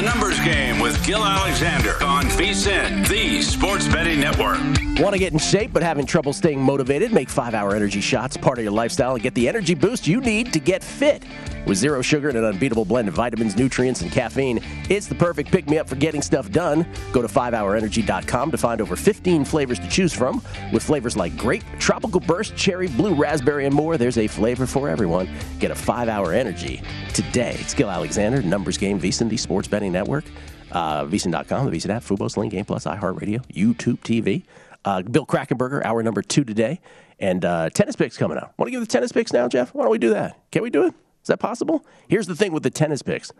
The 0.00 0.06
Numbers 0.06 0.40
Game 0.40 0.69
Gill 1.04 1.24
Alexander 1.24 2.02
on 2.04 2.24
VSIN, 2.24 3.08
the 3.08 3.40
Sports 3.42 3.88
Betting 3.88 4.20
Network. 4.20 4.58
Want 5.00 5.14
to 5.14 5.18
get 5.18 5.32
in 5.32 5.38
shape 5.38 5.72
but 5.72 5.82
having 5.82 6.04
trouble 6.04 6.34
staying 6.34 6.60
motivated? 6.60 7.10
Make 7.10 7.30
five 7.30 7.54
hour 7.54 7.74
energy 7.74 8.02
shots 8.02 8.36
part 8.36 8.58
of 8.58 8.64
your 8.64 8.72
lifestyle 8.72 9.14
and 9.14 9.22
get 9.22 9.34
the 9.34 9.48
energy 9.48 9.74
boost 9.74 10.06
you 10.06 10.20
need 10.20 10.52
to 10.52 10.58
get 10.58 10.84
fit. 10.84 11.24
With 11.66 11.78
zero 11.78 12.02
sugar 12.02 12.28
and 12.28 12.36
an 12.36 12.44
unbeatable 12.44 12.84
blend 12.84 13.08
of 13.08 13.14
vitamins, 13.14 13.56
nutrients, 13.56 14.02
and 14.02 14.12
caffeine, 14.12 14.60
it's 14.90 15.06
the 15.06 15.14
perfect 15.14 15.50
pick 15.50 15.68
me 15.68 15.78
up 15.78 15.88
for 15.88 15.96
getting 15.96 16.20
stuff 16.20 16.50
done. 16.50 16.86
Go 17.12 17.22
to 17.22 17.28
5hourenergy.com 17.28 18.50
to 18.50 18.58
find 18.58 18.80
over 18.80 18.94
15 18.94 19.44
flavors 19.44 19.78
to 19.78 19.88
choose 19.88 20.12
from. 20.12 20.42
With 20.72 20.82
flavors 20.82 21.16
like 21.16 21.36
grape, 21.36 21.64
tropical 21.78 22.20
burst, 22.20 22.56
cherry, 22.56 22.88
blue 22.88 23.14
raspberry, 23.14 23.64
and 23.66 23.74
more, 23.74 23.96
there's 23.96 24.18
a 24.18 24.26
flavor 24.26 24.66
for 24.66 24.88
everyone. 24.88 25.28
Get 25.60 25.70
a 25.70 25.74
five 25.74 26.08
hour 26.08 26.32
energy 26.32 26.82
today. 27.14 27.56
It's 27.58 27.72
Gil 27.72 27.90
Alexander, 27.90 28.42
Numbers 28.42 28.76
Game, 28.76 29.00
VSIN, 29.00 29.28
the 29.30 29.36
Sports 29.36 29.68
Betting 29.68 29.92
Network, 29.92 30.24
uh, 30.72 31.04
VSIN.com, 31.04 31.70
the 31.70 31.76
VSIN 31.76 31.90
app, 31.90 32.02
Fubo, 32.02 32.30
Sling, 32.30 32.50
Game 32.50 32.64
Plus, 32.64 32.84
iHeartRadio, 32.84 33.44
YouTube 33.52 33.98
TV. 34.00 34.42
Uh, 34.84 35.02
Bill 35.02 35.26
Krackomberger, 35.26 35.84
hour 35.84 36.02
number 36.02 36.22
two 36.22 36.44
today. 36.44 36.80
And 37.18 37.44
uh, 37.44 37.68
tennis 37.70 37.96
picks 37.96 38.16
coming 38.16 38.38
up. 38.38 38.54
Want 38.56 38.68
to 38.68 38.70
give 38.70 38.80
the 38.80 38.86
tennis 38.86 39.12
picks 39.12 39.32
now, 39.32 39.46
Jeff? 39.46 39.74
Why 39.74 39.82
don't 39.82 39.90
we 39.90 39.98
do 39.98 40.10
that? 40.10 40.38
Can 40.50 40.62
we 40.62 40.70
do 40.70 40.86
it? 40.86 40.94
Is 41.22 41.28
that 41.28 41.38
possible? 41.38 41.84
Here's 42.08 42.26
the 42.26 42.34
thing 42.34 42.52
with 42.52 42.62
the 42.62 42.70
tennis 42.70 43.02
picks. 43.02 43.30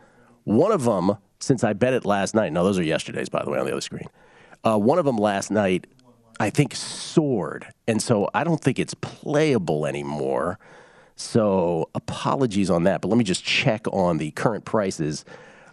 One 0.44 0.70
of 0.70 0.84
them, 0.84 1.16
since 1.38 1.64
I 1.64 1.72
bet 1.72 1.94
it 1.94 2.04
last 2.04 2.34
night, 2.34 2.52
no, 2.52 2.62
those 2.62 2.78
are 2.78 2.82
yesterday's, 2.82 3.30
by 3.30 3.42
the 3.42 3.50
way, 3.50 3.58
on 3.58 3.64
the 3.64 3.72
other 3.72 3.80
screen. 3.80 4.08
Uh, 4.62 4.78
one 4.78 4.98
of 4.98 5.06
them 5.06 5.16
last 5.16 5.50
night, 5.50 5.86
I 6.38 6.50
think, 6.50 6.74
soared. 6.74 7.66
And 7.88 8.02
so 8.02 8.28
I 8.34 8.44
don't 8.44 8.60
think 8.60 8.78
it's 8.78 8.94
playable 8.94 9.86
anymore. 9.86 10.58
So 11.16 11.88
apologies 11.94 12.70
on 12.70 12.84
that, 12.84 13.00
but 13.00 13.08
let 13.08 13.18
me 13.18 13.24
just 13.24 13.44
check 13.44 13.86
on 13.92 14.18
the 14.18 14.30
current 14.32 14.64
prices 14.64 15.24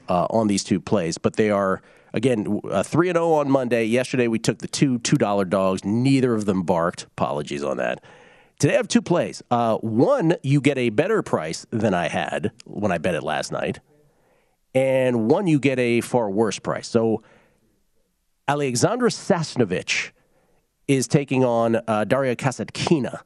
uh, 0.10 0.28
on 0.30 0.48
these 0.48 0.64
two 0.64 0.80
plays. 0.80 1.18
But 1.18 1.36
they 1.36 1.50
are 1.50 1.82
again 2.14 2.62
three 2.84 3.10
and 3.10 3.16
zero 3.16 3.34
on 3.34 3.50
Monday. 3.50 3.86
Yesterday 3.86 4.28
we 4.28 4.40
took 4.40 4.60
the 4.60 4.68
two 4.68 5.00
two 5.00 5.18
dollar 5.18 5.46
dogs. 5.46 5.84
Neither 5.86 6.34
of 6.34 6.46
them 6.46 6.64
barked. 6.64 7.04
Apologies 7.04 7.64
on 7.64 7.78
that. 7.78 8.04
Today 8.60 8.74
I 8.74 8.78
have 8.78 8.88
two 8.88 9.02
plays. 9.02 9.44
Uh, 9.52 9.78
one, 9.78 10.36
you 10.42 10.62
get 10.62 10.78
a 10.78 10.90
better 10.90 11.22
price 11.22 11.68
than 11.70 11.94
I 11.94 12.08
had 12.08 12.52
when 12.66 12.92
I 12.92 12.98
bet 12.98 13.14
it 13.14 13.22
last 13.22 13.52
night, 13.52 13.80
and 14.74 15.30
one 15.30 15.48
you 15.48 15.60
get 15.60 15.78
a 15.80 16.02
far 16.02 16.30
worse 16.30 16.58
price. 16.58 16.88
So 16.88 17.22
Alexandra 18.48 19.10
Sasnovich 19.10 20.12
is 20.88 21.08
taking 21.08 21.44
on 21.44 21.82
uh, 21.88 22.06
Daria 22.06 22.36
Kasatkina 22.36 23.22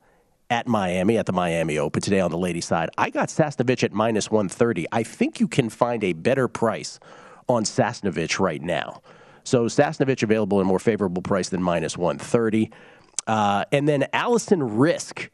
at 0.51 0.67
Miami 0.67 1.17
at 1.17 1.25
the 1.25 1.31
Miami 1.31 1.79
Open 1.79 2.01
today 2.01 2.20
on 2.20 2.29
the 2.29 2.38
ladies' 2.38 2.65
side. 2.65 2.89
I 2.98 3.10
got 3.10 3.29
Sasnovich 3.29 3.84
at 3.84 3.93
minus 3.93 4.29
130. 4.29 4.86
I 4.91 5.01
think 5.01 5.39
you 5.39 5.48
can 5.48 5.70
find 5.70 6.03
a 6.03 6.12
better 6.12 6.50
price 6.50 7.00
on 7.48 7.63
Sasnovich 7.63 8.38
right 8.38 8.62
now. 8.62 9.01
So 9.46 9.63
Sasnovich 9.65 10.22
available 10.22 10.60
at 10.60 10.63
a 10.63 10.65
more 10.65 10.77
favorable 10.77 11.22
price 11.22 11.48
than 11.48 11.63
minus 11.63 11.98
130. 11.98 12.70
Uh, 13.25 13.63
and 13.72 13.88
then 13.88 14.08
Alison 14.12 14.60
Riske. 14.60 15.29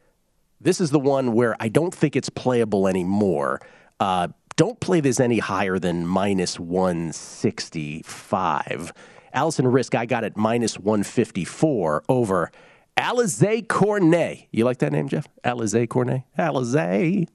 This 0.61 0.79
is 0.79 0.91
the 0.91 0.99
one 0.99 1.33
where 1.33 1.55
I 1.59 1.67
don't 1.67 1.93
think 1.93 2.15
it's 2.15 2.29
playable 2.29 2.87
anymore. 2.87 3.59
Uh, 3.99 4.29
don't 4.55 4.79
play 4.79 5.01
this 5.01 5.19
any 5.19 5.39
higher 5.39 5.79
than 5.79 6.05
minus 6.05 6.59
165. 6.59 8.93
Alison 9.33 9.65
Riske, 9.65 9.95
I 9.95 10.05
got 10.05 10.23
at 10.23 10.37
minus 10.37 10.77
154 10.79 12.03
over 12.07 12.51
Alize 12.97 13.67
Cornet. 13.67 14.47
You 14.51 14.65
like 14.65 14.79
that 14.79 14.91
name, 14.91 15.07
Jeff? 15.07 15.27
Alize 15.43 15.87
Cornet? 15.87 16.23
Alize. 16.37 17.27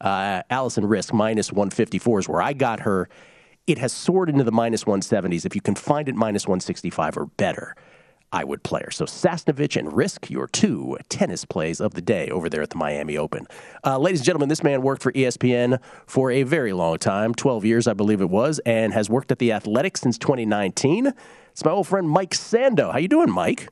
Uh, 0.00 0.42
Alison 0.50 0.84
Riske, 0.84 1.12
minus 1.12 1.52
154 1.52 2.20
is 2.20 2.28
where 2.28 2.42
I 2.42 2.52
got 2.52 2.80
her. 2.80 3.08
It 3.66 3.78
has 3.78 3.92
soared 3.92 4.28
into 4.28 4.44
the 4.44 4.52
minus 4.52 4.84
170s. 4.84 5.44
If 5.44 5.54
you 5.54 5.60
can 5.60 5.74
find 5.74 6.08
it 6.08 6.14
minus 6.14 6.46
165 6.46 7.16
or 7.16 7.26
better, 7.26 7.74
I 8.30 8.44
would 8.44 8.62
play 8.62 8.82
her. 8.84 8.90
So 8.90 9.04
Sasnovich 9.04 9.76
and 9.76 9.88
Riske, 9.88 10.30
your 10.30 10.46
two 10.46 10.98
tennis 11.08 11.44
plays 11.44 11.80
of 11.80 11.94
the 11.94 12.00
day 12.00 12.28
over 12.28 12.48
there 12.48 12.62
at 12.62 12.70
the 12.70 12.76
Miami 12.76 13.16
Open. 13.16 13.46
Uh, 13.84 13.98
ladies 13.98 14.20
and 14.20 14.26
gentlemen, 14.26 14.48
this 14.48 14.62
man 14.62 14.82
worked 14.82 15.02
for 15.02 15.12
ESPN 15.12 15.80
for 16.06 16.30
a 16.30 16.44
very 16.44 16.72
long 16.72 16.98
time 16.98 17.34
12 17.34 17.64
years, 17.64 17.86
I 17.86 17.94
believe 17.94 18.20
it 18.20 18.30
was, 18.30 18.60
and 18.60 18.92
has 18.92 19.10
worked 19.10 19.32
at 19.32 19.38
The 19.38 19.52
Athletic 19.52 19.96
since 19.96 20.18
2019. 20.18 21.12
It's 21.50 21.64
my 21.64 21.70
old 21.70 21.88
friend 21.88 22.08
Mike 22.08 22.30
Sando. 22.30 22.92
How 22.92 22.98
you 22.98 23.08
doing, 23.08 23.30
Mike? 23.30 23.68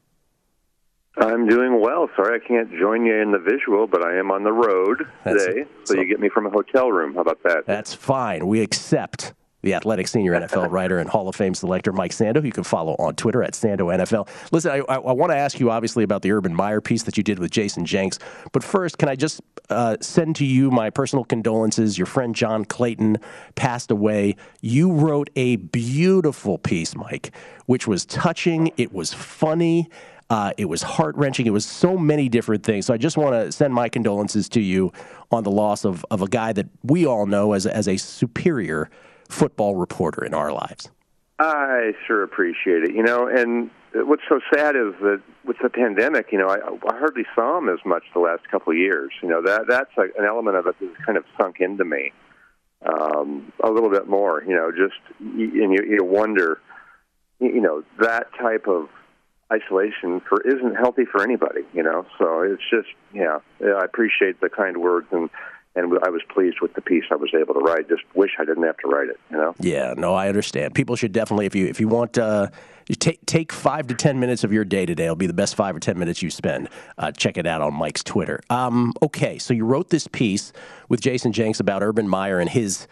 I'm 1.18 1.48
doing 1.48 1.80
well. 1.80 2.08
Sorry 2.14 2.38
I 2.42 2.46
can't 2.46 2.70
join 2.78 3.06
you 3.06 3.14
in 3.14 3.32
the 3.32 3.38
visual, 3.38 3.86
but 3.86 4.04
I 4.04 4.16
am 4.18 4.30
on 4.30 4.44
the 4.44 4.52
road 4.52 5.06
That's- 5.24 5.46
today, 5.46 5.64
so 5.84 5.94
you 5.94 6.04
get 6.04 6.20
me 6.20 6.28
from 6.28 6.46
a 6.46 6.50
hotel 6.50 6.90
room. 6.92 7.14
How 7.14 7.22
about 7.22 7.42
that? 7.44 7.64
That's 7.66 7.94
fine. 7.94 8.46
We 8.46 8.60
accept 8.60 9.32
the 9.62 9.74
athletic 9.74 10.06
senior 10.06 10.32
NFL 10.40 10.70
writer 10.70 10.98
and 10.98 11.08
Hall 11.08 11.28
of 11.28 11.34
Fame 11.34 11.54
selector 11.54 11.92
Mike 11.92 12.12
Sando, 12.12 12.44
you 12.44 12.52
can 12.52 12.62
follow 12.64 12.94
on 12.98 13.16
Twitter 13.16 13.42
at 13.42 13.54
Sando 13.54 13.92
NFL. 13.94 14.28
Listen, 14.52 14.70
I, 14.70 14.76
I, 14.88 14.96
I 14.96 15.12
want 15.12 15.32
to 15.32 15.36
ask 15.36 15.58
you 15.58 15.70
obviously 15.70 16.04
about 16.04 16.22
the 16.22 16.30
Urban 16.32 16.54
Meyer 16.54 16.80
piece 16.80 17.02
that 17.04 17.16
you 17.16 17.22
did 17.22 17.38
with 17.38 17.50
Jason 17.50 17.84
Jenks, 17.84 18.18
but 18.52 18.62
first, 18.62 18.98
can 18.98 19.08
I 19.08 19.16
just 19.16 19.40
uh, 19.70 19.96
send 20.00 20.36
to 20.36 20.44
you 20.44 20.70
my 20.70 20.90
personal 20.90 21.24
condolences? 21.24 21.98
Your 21.98 22.06
friend 22.06 22.34
John 22.34 22.64
Clayton 22.64 23.16
passed 23.56 23.90
away. 23.90 24.36
You 24.60 24.92
wrote 24.92 25.30
a 25.34 25.56
beautiful 25.56 26.58
piece, 26.58 26.94
Mike, 26.94 27.34
which 27.64 27.88
was 27.88 28.04
touching. 28.06 28.70
It 28.76 28.92
was 28.92 29.12
funny. 29.12 29.88
Uh, 30.28 30.52
it 30.56 30.64
was 30.64 30.82
heart 30.82 31.14
wrenching. 31.16 31.46
It 31.46 31.52
was 31.52 31.64
so 31.64 31.96
many 31.96 32.28
different 32.28 32.64
things. 32.64 32.86
So 32.86 32.94
I 32.94 32.96
just 32.96 33.16
want 33.16 33.34
to 33.34 33.52
send 33.52 33.72
my 33.72 33.88
condolences 33.88 34.48
to 34.50 34.60
you 34.60 34.92
on 35.30 35.44
the 35.44 35.50
loss 35.50 35.84
of, 35.84 36.04
of 36.10 36.20
a 36.20 36.26
guy 36.26 36.52
that 36.52 36.66
we 36.82 37.06
all 37.06 37.26
know 37.26 37.52
as, 37.52 37.64
as 37.66 37.86
a 37.86 37.96
superior 37.96 38.90
football 39.28 39.76
reporter 39.76 40.24
in 40.24 40.34
our 40.34 40.52
lives. 40.52 40.90
I 41.38 41.92
sure 42.06 42.22
appreciate 42.22 42.82
it. 42.82 42.94
You 42.94 43.02
know, 43.02 43.28
and 43.28 43.70
what's 43.92 44.22
so 44.28 44.40
sad 44.52 44.74
is 44.74 44.94
that 45.00 45.20
with 45.44 45.58
the 45.62 45.68
pandemic, 45.68 46.32
you 46.32 46.38
know, 46.38 46.48
I, 46.48 46.56
I 46.56 46.98
hardly 46.98 47.24
saw 47.34 47.58
him 47.58 47.68
as 47.68 47.78
much 47.84 48.02
the 48.14 48.20
last 48.20 48.48
couple 48.50 48.72
of 48.72 48.78
years. 48.78 49.12
You 49.22 49.28
know, 49.28 49.42
that 49.42 49.66
that's 49.68 49.90
a, 49.96 50.02
an 50.18 50.26
element 50.26 50.56
of 50.56 50.66
it 50.66 50.76
that's 50.80 51.04
kind 51.04 51.18
of 51.18 51.24
sunk 51.40 51.60
into 51.60 51.84
me 51.84 52.12
um, 52.84 53.52
a 53.62 53.70
little 53.70 53.90
bit 53.90 54.08
more. 54.08 54.42
You 54.42 54.54
know, 54.54 54.72
just 54.72 55.00
and 55.20 55.72
you, 55.72 55.84
you 55.88 56.04
wonder, 56.04 56.60
you 57.38 57.60
know, 57.60 57.84
that 58.00 58.28
type 58.40 58.66
of 58.66 58.88
isolation 59.52 60.20
for 60.28 60.40
isn't 60.42 60.74
healthy 60.74 61.04
for 61.04 61.22
anybody. 61.22 61.62
You 61.72 61.82
know, 61.82 62.06
so 62.18 62.42
it's 62.42 62.62
just 62.70 62.88
yeah. 63.12 63.38
I 63.62 63.84
appreciate 63.84 64.40
the 64.40 64.48
kind 64.48 64.78
words 64.78 65.06
and 65.12 65.30
and 65.76 65.92
I 66.02 66.08
was 66.08 66.22
pleased 66.32 66.60
with 66.62 66.72
the 66.72 66.80
piece 66.80 67.04
I 67.10 67.16
was 67.16 67.30
able 67.34 67.52
to 67.54 67.60
write. 67.60 67.88
Just 67.88 68.02
wish 68.14 68.30
I 68.38 68.46
didn't 68.46 68.62
have 68.62 68.78
to 68.78 68.88
write 68.88 69.08
it. 69.10 69.20
You 69.30 69.36
know. 69.36 69.54
Yeah, 69.60 69.92
no, 69.96 70.14
I 70.14 70.28
understand. 70.28 70.74
People 70.74 70.96
should 70.96 71.12
definitely, 71.12 71.44
if 71.44 71.54
you 71.54 71.66
if 71.66 71.80
you 71.80 71.86
want, 71.86 72.16
uh, 72.16 72.48
take 72.98 73.24
take 73.26 73.52
five 73.52 73.86
to 73.88 73.94
ten 73.94 74.18
minutes 74.18 74.42
of 74.42 74.52
your 74.52 74.64
day 74.64 74.86
today. 74.86 75.04
It'll 75.04 75.16
be 75.16 75.26
the 75.26 75.34
best 75.34 75.54
five 75.54 75.76
or 75.76 75.80
ten 75.80 75.98
minutes 75.98 76.22
you 76.22 76.30
spend. 76.30 76.70
Uh, 76.96 77.12
check 77.12 77.36
it 77.36 77.46
out 77.46 77.60
on 77.60 77.74
Mike's 77.74 78.02
Twitter. 78.02 78.40
Um, 78.48 78.94
okay, 79.02 79.38
so 79.38 79.52
you 79.52 79.66
wrote 79.66 79.90
this 79.90 80.08
piece 80.08 80.52
with 80.88 81.00
Jason 81.00 81.32
Jenks 81.32 81.60
about 81.60 81.82
Urban 81.82 82.08
Meyer 82.08 82.40
and 82.40 82.48
his 82.48 82.88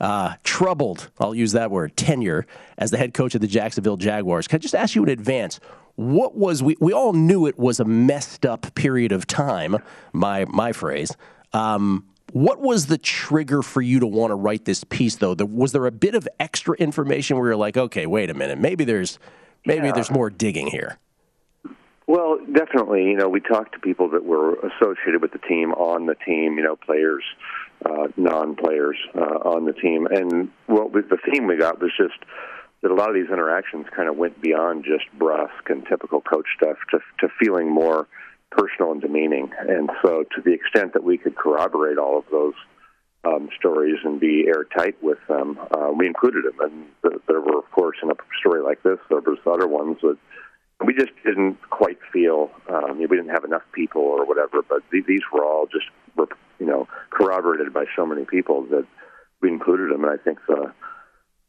uh, 0.00 0.34
troubled, 0.44 1.10
I'll 1.18 1.34
use 1.34 1.52
that 1.52 1.70
word, 1.70 1.96
tenure 1.96 2.46
as 2.76 2.90
the 2.90 2.98
head 2.98 3.14
coach 3.14 3.34
of 3.34 3.40
the 3.40 3.46
Jacksonville 3.46 3.96
Jaguars. 3.96 4.46
Can 4.46 4.56
I 4.56 4.58
just 4.58 4.74
ask 4.74 4.94
you 4.94 5.02
in 5.02 5.08
advance? 5.08 5.58
What 5.96 6.36
was 6.36 6.62
we? 6.62 6.76
We 6.80 6.92
all 6.92 7.12
knew 7.12 7.46
it 7.46 7.58
was 7.58 7.80
a 7.80 7.84
messed 7.84 8.46
up 8.46 8.74
period 8.74 9.12
of 9.12 9.26
time. 9.26 9.78
My 10.12 10.44
my 10.46 10.72
phrase. 10.72 11.16
Um, 11.52 12.06
what 12.32 12.60
was 12.60 12.86
the 12.86 12.98
trigger 12.98 13.62
for 13.62 13.80
you 13.80 14.00
to 14.00 14.06
want 14.06 14.30
to 14.30 14.34
write 14.34 14.64
this 14.66 14.84
piece, 14.84 15.16
though? 15.16 15.34
Was 15.34 15.72
there 15.72 15.86
a 15.86 15.92
bit 15.92 16.14
of 16.14 16.28
extra 16.38 16.76
information 16.76 17.38
where 17.38 17.48
you're 17.48 17.56
like, 17.56 17.76
okay, 17.76 18.04
wait 18.06 18.30
a 18.30 18.34
minute, 18.34 18.58
maybe 18.58 18.84
there's 18.84 19.18
maybe 19.64 19.86
Yeah. 19.86 19.92
there's 19.92 20.10
more 20.10 20.28
digging 20.28 20.66
here? 20.66 20.98
Well, 22.06 22.38
definitely. 22.52 23.04
You 23.04 23.16
know, 23.16 23.28
we 23.28 23.40
talked 23.40 23.72
to 23.72 23.78
people 23.80 24.10
that 24.10 24.24
were 24.24 24.54
associated 24.54 25.22
with 25.22 25.32
the 25.32 25.38
team, 25.38 25.72
on 25.72 26.06
the 26.06 26.14
team. 26.14 26.56
You 26.58 26.62
know, 26.64 26.76
players, 26.76 27.24
uh, 27.84 28.08
non-players 28.16 28.96
uh, 29.14 29.38
on 29.54 29.64
the 29.64 29.72
team, 29.72 30.06
and 30.06 30.50
what 30.66 30.92
we, 30.92 31.00
the 31.02 31.18
theme 31.30 31.46
we 31.46 31.56
got 31.56 31.80
was 31.80 31.90
just 31.96 32.18
that 32.82 32.90
a 32.90 32.94
lot 32.94 33.08
of 33.08 33.14
these 33.14 33.30
interactions 33.30 33.86
kind 33.94 34.08
of 34.08 34.16
went 34.16 34.40
beyond 34.40 34.84
just 34.84 35.04
brusque 35.18 35.70
and 35.70 35.86
typical 35.86 36.20
coach 36.20 36.46
stuff 36.56 36.76
to 36.90 36.98
to 37.20 37.28
feeling 37.40 37.70
more 37.70 38.06
personal 38.50 38.92
and 38.92 39.00
demeaning. 39.00 39.50
And 39.58 39.90
so, 40.02 40.24
to 40.34 40.42
the 40.42 40.52
extent 40.52 40.92
that 40.94 41.04
we 41.04 41.18
could 41.18 41.36
corroborate 41.36 41.98
all 41.98 42.18
of 42.18 42.24
those 42.30 42.54
um, 43.24 43.48
stories 43.58 43.98
and 44.04 44.20
be 44.20 44.46
airtight 44.46 45.02
with 45.02 45.18
them, 45.28 45.58
uh, 45.72 45.90
we 45.92 46.06
included 46.06 46.44
them. 46.44 46.60
And 46.60 46.86
th- 47.02 47.22
there 47.26 47.40
were, 47.40 47.58
of 47.58 47.70
course, 47.72 47.96
in 48.02 48.10
a 48.10 48.14
story 48.40 48.62
like 48.62 48.82
this, 48.82 48.98
there 49.08 49.20
was 49.20 49.38
other 49.46 49.66
ones 49.66 49.98
that 50.02 50.16
we 50.84 50.94
just 50.94 51.12
didn't 51.24 51.58
quite 51.70 51.98
feel 52.12 52.50
um, 52.68 52.98
we 52.98 53.06
didn't 53.06 53.30
have 53.30 53.44
enough 53.44 53.62
people 53.72 54.02
or 54.02 54.24
whatever. 54.24 54.62
But 54.62 54.82
th- 54.90 55.06
these 55.06 55.22
were 55.32 55.44
all 55.44 55.66
just 55.66 55.86
you 56.58 56.66
know 56.66 56.88
corroborated 57.10 57.72
by 57.72 57.84
so 57.94 58.06
many 58.06 58.24
people 58.24 58.62
that 58.66 58.86
we 59.40 59.48
included 59.48 59.92
them. 59.92 60.04
And 60.04 60.12
I 60.12 60.22
think 60.22 60.38
the 60.46 60.72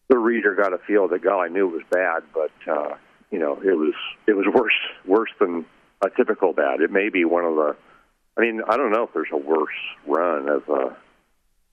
the 0.10 0.18
reader 0.18 0.56
got 0.56 0.74
a 0.74 0.78
feel 0.78 1.08
that 1.10 1.22
God, 1.22 1.42
I 1.42 1.48
knew 1.50 1.68
it 1.68 1.74
was 1.74 1.84
bad, 1.90 2.24
but 2.34 2.52
uh, 2.72 2.96
you 3.32 3.40
know 3.40 3.54
it 3.62 3.78
was 3.78 3.94
it 4.28 4.34
was 4.34 4.46
worse 4.54 4.74
worse 5.06 5.32
than 5.40 5.66
a 6.04 6.10
typical 6.10 6.54
bad. 6.54 6.82
It 6.82 6.92
may 6.92 7.10
be 7.10 7.26
one 7.26 7.46
of 7.46 7.56
the. 7.56 7.76
I 8.38 8.42
mean, 8.42 8.62
I 8.68 8.78
don't 8.78 8.92
know 8.92 9.04
if 9.04 9.14
there's 9.14 9.32
a 9.32 9.38
worse 9.38 9.70
run 10.06 10.48
of 10.48 10.70
a 10.70 10.96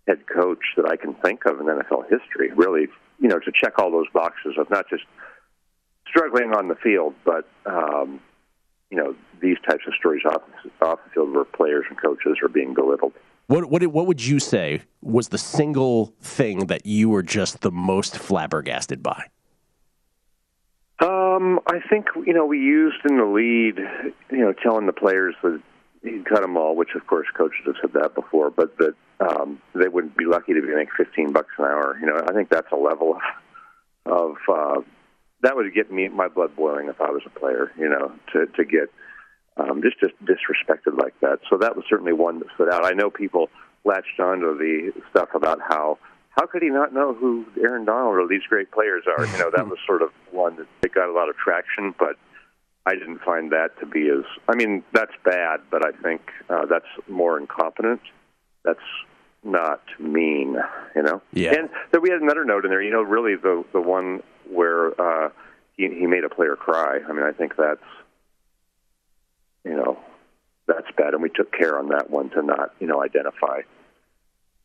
head 0.08 0.26
coach 0.26 0.64
that 0.76 0.86
I 0.86 0.96
can 0.96 1.14
think 1.14 1.44
of 1.44 1.60
in 1.60 1.66
NFL 1.66 2.04
history. 2.08 2.52
Really, 2.54 2.88
you 3.20 3.28
know, 3.28 3.38
to 3.38 3.52
check 3.52 3.78
all 3.78 3.90
those 3.90 4.08
boxes 4.12 4.54
of 4.58 4.70
not 4.70 4.88
just 4.88 5.04
struggling 6.08 6.54
on 6.54 6.68
the 6.68 6.74
field, 6.74 7.14
but 7.24 7.46
um, 7.66 8.20
you 8.90 8.96
know 8.96 9.14
these 9.40 9.58
types 9.68 9.84
of 9.86 9.94
stories 9.94 10.22
off 10.24 10.42
off 10.82 10.98
the 11.04 11.10
field 11.10 11.32
where 11.34 11.44
players 11.44 11.84
and 11.88 12.00
coaches 12.00 12.38
are 12.42 12.48
being 12.48 12.74
belittled. 12.74 13.12
What 13.46 13.68
what 13.70 13.86
what 13.88 14.06
would 14.06 14.24
you 14.24 14.38
say 14.38 14.82
was 15.02 15.28
the 15.28 15.38
single 15.38 16.14
thing 16.20 16.66
that 16.66 16.86
you 16.86 17.10
were 17.10 17.22
just 17.22 17.60
the 17.60 17.70
most 17.70 18.16
flabbergasted 18.18 19.02
by? 19.02 19.26
Um, 21.00 21.60
I 21.66 21.80
think 21.90 22.06
you 22.26 22.32
know 22.32 22.46
we 22.46 22.58
used 22.58 23.04
in 23.08 23.18
the 23.18 23.24
lead, 23.24 23.78
you 24.30 24.38
know, 24.38 24.52
telling 24.52 24.86
the 24.86 24.92
players 24.92 25.34
that 25.42 25.60
he'd 26.02 26.24
cut 26.24 26.40
them 26.40 26.56
all, 26.56 26.74
which 26.74 26.94
of 26.94 27.06
course 27.06 27.26
coaches 27.36 27.60
have 27.66 27.74
said 27.82 27.92
that 28.00 28.14
before, 28.14 28.50
but 28.50 28.78
that 28.78 28.94
um, 29.20 29.60
they 29.74 29.88
wouldn't 29.88 30.16
be 30.16 30.24
lucky 30.24 30.54
to 30.54 30.62
be 30.62 30.74
make 30.74 30.88
fifteen 30.96 31.32
bucks 31.32 31.52
an 31.58 31.64
hour. 31.64 31.98
You 32.00 32.06
know, 32.06 32.22
I 32.26 32.32
think 32.32 32.48
that's 32.48 32.72
a 32.72 32.76
level 32.76 33.18
of 34.06 34.36
uh, 34.48 34.80
that 35.42 35.54
would 35.54 35.74
get 35.74 35.92
me 35.92 36.08
my 36.08 36.28
blood 36.28 36.56
boiling 36.56 36.88
if 36.88 37.00
I 37.00 37.10
was 37.10 37.22
a 37.26 37.38
player. 37.38 37.72
You 37.78 37.90
know, 37.90 38.12
to 38.32 38.46
to 38.46 38.64
get 38.64 38.88
um, 39.56 39.82
just 39.82 39.98
just 40.00 40.14
disrespected 40.24 40.98
like 41.00 41.18
that. 41.20 41.40
So 41.48 41.56
that 41.58 41.76
was 41.76 41.84
certainly 41.88 42.12
one 42.12 42.40
that 42.40 42.48
stood 42.54 42.72
out. 42.72 42.84
I 42.84 42.90
know 42.90 43.10
people 43.10 43.50
latched 43.84 44.18
onto 44.18 44.56
the 44.58 44.92
stuff 45.10 45.28
about 45.34 45.60
how 45.60 45.98
how 46.30 46.46
could 46.46 46.62
he 46.62 46.68
not 46.68 46.92
know 46.92 47.14
who 47.14 47.46
Aaron 47.60 47.84
Donald 47.84 48.16
or 48.16 48.26
these 48.26 48.42
great 48.48 48.72
players 48.72 49.04
are? 49.06 49.24
You 49.24 49.38
know, 49.38 49.50
that 49.54 49.66
was 49.68 49.78
sort 49.86 50.02
of 50.02 50.10
one 50.32 50.66
that 50.80 50.94
got 50.94 51.08
a 51.08 51.12
lot 51.12 51.28
of 51.28 51.36
traction. 51.36 51.94
But 51.98 52.16
I 52.86 52.94
didn't 52.94 53.20
find 53.20 53.52
that 53.52 53.78
to 53.80 53.86
be 53.86 54.08
as. 54.08 54.24
I 54.48 54.56
mean, 54.56 54.82
that's 54.92 55.12
bad, 55.24 55.60
but 55.70 55.86
I 55.86 55.92
think 56.02 56.22
uh, 56.50 56.66
that's 56.66 56.86
more 57.08 57.38
incompetent. 57.38 58.00
That's 58.64 58.78
not 59.44 59.82
mean, 60.00 60.56
you 60.96 61.02
know. 61.02 61.22
Yeah. 61.32 61.54
And 61.54 61.68
then 61.92 62.02
we 62.02 62.10
had 62.10 62.20
another 62.20 62.44
note 62.44 62.64
in 62.64 62.70
there. 62.70 62.82
You 62.82 62.90
know, 62.90 63.02
really 63.02 63.36
the 63.36 63.64
the 63.72 63.80
one 63.80 64.22
where 64.50 65.00
uh, 65.00 65.30
he 65.76 65.88
he 65.88 66.06
made 66.06 66.24
a 66.24 66.28
player 66.28 66.56
cry. 66.56 67.00
I 67.08 67.12
mean, 67.12 67.24
I 67.24 67.32
think 67.32 67.56
that's 67.56 67.80
you 69.64 69.76
know 69.76 69.98
that's 70.66 70.86
bad, 70.96 71.14
and 71.14 71.22
we 71.22 71.28
took 71.30 71.52
care 71.52 71.78
on 71.78 71.88
that 71.88 72.10
one 72.10 72.30
to 72.30 72.42
not 72.42 72.72
you 72.80 72.86
know 72.86 73.02
identify 73.02 73.60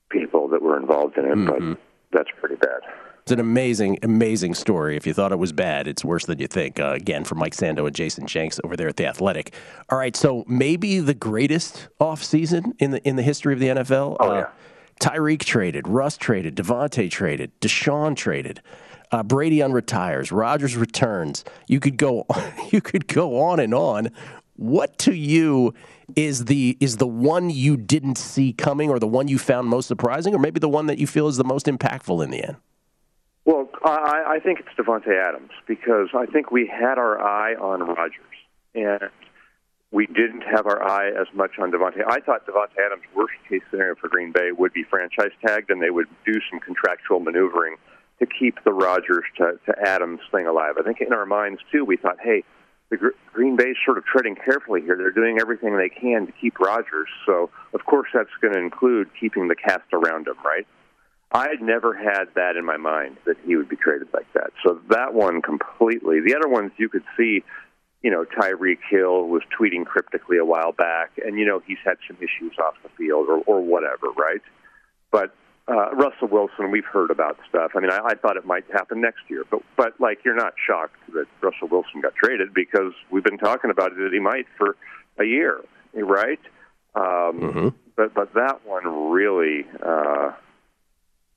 people 0.09 0.47
that 0.49 0.61
were 0.61 0.77
involved 0.79 1.17
in 1.17 1.25
it, 1.25 1.35
Mm-hmm. 1.35 1.73
but 1.73 1.79
that's 2.11 2.29
pretty 2.39 2.55
bad. 2.55 2.79
It's 3.23 3.31
an 3.31 3.39
amazing, 3.39 3.99
amazing 4.01 4.55
story. 4.55 4.97
If 4.97 5.05
you 5.05 5.13
thought 5.13 5.31
it 5.31 5.37
was 5.37 5.51
bad, 5.51 5.87
it's 5.87 6.03
worse 6.03 6.25
than 6.25 6.39
you 6.39 6.47
think. 6.47 6.79
Uh, 6.79 6.93
again, 6.93 7.23
from 7.23 7.37
Mike 7.37 7.53
Sando 7.53 7.85
and 7.85 7.95
Jason 7.95 8.25
Jenks 8.25 8.59
over 8.63 8.75
there 8.75 8.87
at 8.87 8.95
the 8.95 9.05
Athletic. 9.05 9.53
All 9.89 9.99
right, 9.99 10.15
so 10.15 10.43
maybe 10.47 10.99
the 10.99 11.13
greatest 11.13 11.89
offseason 12.01 12.71
in 12.79 12.89
the 12.91 13.07
in 13.07 13.17
the 13.17 13.21
history 13.21 13.53
of 13.53 13.59
the 13.59 13.67
NFL. 13.67 14.17
Oh, 14.19 14.29
uh, 14.31 14.33
yeah. 14.35 14.47
Tyreek 14.99 15.43
traded, 15.43 15.87
Russ 15.87 16.17
traded, 16.17 16.55
Davante 16.55 17.09
traded, 17.09 17.51
Deshaun 17.61 18.15
traded, 18.17 18.61
uh, 19.11 19.23
Brady 19.23 19.59
unretires, 19.59 20.35
Rodgers 20.35 20.75
returns. 20.75 21.45
You 21.67 21.79
could 21.79 21.95
go, 21.97 22.25
you 22.71 22.81
could 22.81 23.07
go 23.07 23.39
on 23.39 23.59
and 23.59 23.73
on. 23.73 24.09
What 24.59 24.97
to 24.99 25.13
you 25.13 25.73
is 26.17 26.43
the 26.43 26.75
is 26.81 26.97
the 26.97 27.07
one 27.07 27.49
you 27.49 27.77
didn't 27.77 28.17
see 28.17 28.51
coming, 28.51 28.89
or 28.89 28.99
the 28.99 29.07
one 29.07 29.29
you 29.29 29.37
found 29.37 29.69
most 29.69 29.87
surprising, 29.87 30.35
or 30.35 30.37
maybe 30.37 30.59
the 30.59 30.67
one 30.67 30.87
that 30.87 30.97
you 30.97 31.07
feel 31.07 31.29
is 31.29 31.37
the 31.37 31.45
most 31.45 31.67
impactful 31.67 32.21
in 32.21 32.29
the 32.29 32.43
end? 32.43 32.57
Well, 33.45 33.69
I, 33.85 34.35
I 34.35 34.39
think 34.43 34.59
it's 34.59 34.67
Davante 34.77 35.17
Adams 35.17 35.51
because 35.65 36.09
I 36.13 36.25
think 36.25 36.51
we 36.51 36.67
had 36.67 36.97
our 36.97 37.21
eye 37.21 37.55
on 37.55 37.83
Rodgers, 37.83 38.19
and 38.75 39.09
we 39.91 40.07
didn't 40.07 40.41
have 40.41 40.65
our 40.65 40.83
eye 40.83 41.07
as 41.07 41.27
much 41.33 41.51
on 41.57 41.71
Davante. 41.71 42.03
I 42.05 42.19
thought 42.19 42.45
Davante 42.45 42.85
Adams' 42.85 43.03
worst 43.15 43.35
case 43.47 43.61
scenario 43.71 43.95
for 43.95 44.09
Green 44.09 44.33
Bay 44.33 44.51
would 44.51 44.73
be 44.73 44.83
franchise 44.83 45.31
tagged, 45.41 45.69
and 45.69 45.81
they 45.81 45.89
would 45.89 46.07
do 46.25 46.33
some 46.51 46.59
contractual 46.59 47.21
maneuvering 47.21 47.77
to 48.19 48.25
keep 48.25 48.61
the 48.65 48.73
Rodgers 48.73 49.23
to, 49.37 49.53
to 49.67 49.87
Adams 49.87 50.19
thing 50.33 50.47
alive. 50.47 50.73
I 50.77 50.83
think 50.83 50.99
in 50.99 51.13
our 51.13 51.25
minds 51.25 51.61
too, 51.71 51.85
we 51.85 51.95
thought, 51.95 52.17
hey, 52.21 52.43
the 52.89 52.97
Gr- 52.97 53.17
Green 53.33 53.55
Bay's 53.55 53.75
sort 53.85 53.97
of 53.97 54.05
treading 54.05 54.35
carefully 54.35 54.81
here. 54.81 54.95
They're 54.95 55.11
doing 55.11 55.39
everything 55.39 55.77
they 55.77 55.89
can 55.89 56.25
to 56.27 56.33
keep 56.33 56.59
Rodgers, 56.59 57.09
so 57.25 57.49
of 57.73 57.85
course 57.85 58.09
that's 58.13 58.29
going 58.41 58.53
to 58.53 58.59
include 58.59 59.09
keeping 59.19 59.47
the 59.47 59.55
cast 59.55 59.93
around 59.93 60.27
him, 60.27 60.35
right? 60.43 60.65
I 61.31 61.49
had 61.49 61.61
never 61.61 61.93
had 61.93 62.25
that 62.35 62.55
in 62.55 62.65
my 62.65 62.77
mind 62.77 63.17
that 63.25 63.37
he 63.45 63.55
would 63.55 63.69
be 63.69 63.75
traded 63.75 64.07
like 64.13 64.31
that. 64.33 64.49
So 64.65 64.79
that 64.89 65.13
one 65.13 65.41
completely. 65.41 66.21
The 66.21 66.35
other 66.35 66.47
ones 66.47 66.71
you 66.77 66.89
could 66.89 67.03
see, 67.15 67.43
you 68.01 68.09
know, 68.09 68.25
Tyreek 68.25 68.79
Hill 68.89 69.27
was 69.27 69.43
tweeting 69.57 69.85
cryptically 69.85 70.37
a 70.37 70.45
while 70.45 70.71
back, 70.71 71.11
and 71.23 71.37
you 71.37 71.45
know 71.45 71.61
he's 71.65 71.77
had 71.85 71.97
some 72.07 72.17
issues 72.17 72.57
off 72.57 72.73
the 72.81 72.89
field 72.97 73.27
or, 73.29 73.43
or 73.45 73.61
whatever, 73.61 74.07
right? 74.17 74.41
But 75.11 75.35
uh, 75.69 75.91
Russell 75.91 76.27
Wilson, 76.27 76.71
we've 76.71 76.85
heard 76.85 77.11
about 77.11 77.37
stuff. 77.47 77.71
I 77.75 77.79
mean, 77.79 77.91
I, 77.91 77.99
I 78.03 78.15
thought 78.15 78.37
it 78.37 78.45
might 78.45 78.65
happen 78.71 79.01
next 79.01 79.21
year, 79.27 79.43
but 79.49 79.61
but 79.77 79.99
like 79.99 80.19
you're 80.25 80.35
not 80.35 80.53
shocked 80.65 80.97
that 81.13 81.25
Russell 81.41 81.67
Wilson 81.67 82.01
got 82.01 82.15
traded 82.15 82.53
because 82.53 82.93
we've 83.11 83.23
been 83.23 83.37
talking 83.37 83.69
about 83.69 83.91
it 83.91 83.97
that 83.97 84.11
he 84.11 84.19
might 84.19 84.47
for 84.57 84.75
a 85.19 85.25
year, 85.25 85.61
right? 85.93 86.39
Um, 86.95 87.39
But 87.95 88.13
but 88.13 88.33
that 88.33 88.65
one 88.65 89.11
really. 89.11 89.65
Uh, 89.81 90.31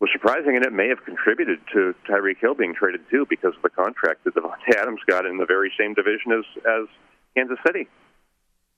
was 0.03 0.11
surprising, 0.13 0.57
and 0.57 0.65
it 0.65 0.73
may 0.73 0.89
have 0.89 1.05
contributed 1.05 1.61
to 1.73 1.95
Tyreek 2.11 2.39
Hill 2.41 2.55
being 2.55 2.75
traded 2.75 3.03
too 3.09 3.25
because 3.31 3.55
of 3.55 3.63
the 3.63 3.71
contract 3.71 4.25
that 4.25 4.35
Davante 4.35 4.77
Adams 4.77 4.99
got 5.07 5.25
in 5.27 5.39
the 5.39 5.47
very 5.47 5.73
same 5.79 5.95
division 5.95 6.33
as 6.33 6.45
as 6.67 6.89
Kansas 7.37 7.59
City. 7.65 7.87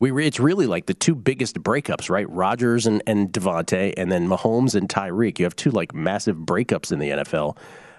We 0.01 0.11
re- 0.11 0.27
it's 0.27 0.41
really 0.41 0.67
like 0.67 0.87
the 0.87 0.95
two 0.95 1.15
biggest 1.15 1.63
breakups, 1.63 2.11
right? 2.11 2.29
Rodgers 2.29 2.87
and 2.87 3.03
and 3.07 3.33
Davante, 3.33 3.95
and 3.97 4.11
then 4.11 4.29
Mahomes 4.29 4.75
and 4.75 4.89
Tyreek. 4.89 5.39
You 5.39 5.45
have 5.45 5.57
two 5.57 5.71
like 5.71 5.95
massive 5.95 6.37
breakups 6.37 6.93
in 6.93 6.99
the 6.99 7.11
NFL, 7.11 7.57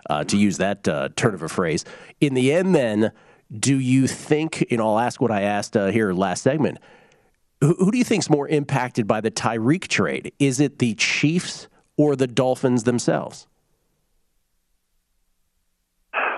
uh, 0.09 0.23
to 0.25 0.37
use 0.37 0.57
that 0.57 0.87
uh, 0.87 1.09
turn 1.15 1.33
of 1.33 1.41
a 1.41 1.49
phrase. 1.49 1.85
In 2.21 2.33
the 2.33 2.53
end, 2.53 2.75
then, 2.75 3.11
do 3.57 3.79
you 3.79 4.07
think? 4.07 4.65
And 4.71 4.81
I'll 4.81 4.99
ask 4.99 5.21
what 5.21 5.31
I 5.31 5.43
asked 5.43 5.75
uh, 5.77 5.87
here 5.87 6.13
last 6.13 6.43
segment. 6.43 6.79
Who, 7.61 7.75
who 7.75 7.91
do 7.91 7.97
you 7.97 8.03
think's 8.03 8.29
more 8.29 8.47
impacted 8.47 9.07
by 9.07 9.21
the 9.21 9.31
Tyreek 9.31 9.87
trade? 9.87 10.33
Is 10.39 10.59
it 10.59 10.79
the 10.79 10.93
Chiefs 10.95 11.67
or 11.97 12.15
the 12.15 12.27
Dolphins 12.27 12.83
themselves? 12.83 13.47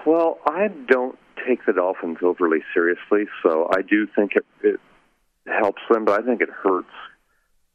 Well, 0.06 0.40
I 0.46 0.70
don't 0.88 1.18
take 1.46 1.66
the 1.66 1.74
Dolphins 1.74 2.20
overly 2.22 2.60
seriously, 2.74 3.26
so 3.44 3.70
I 3.76 3.82
do 3.82 4.08
think 4.16 4.34
it, 4.36 4.46
it 4.64 4.80
helps 5.48 5.82
them, 5.90 6.06
but 6.06 6.20
I 6.22 6.26
think 6.26 6.42
it 6.42 6.50
hurts 6.50 6.92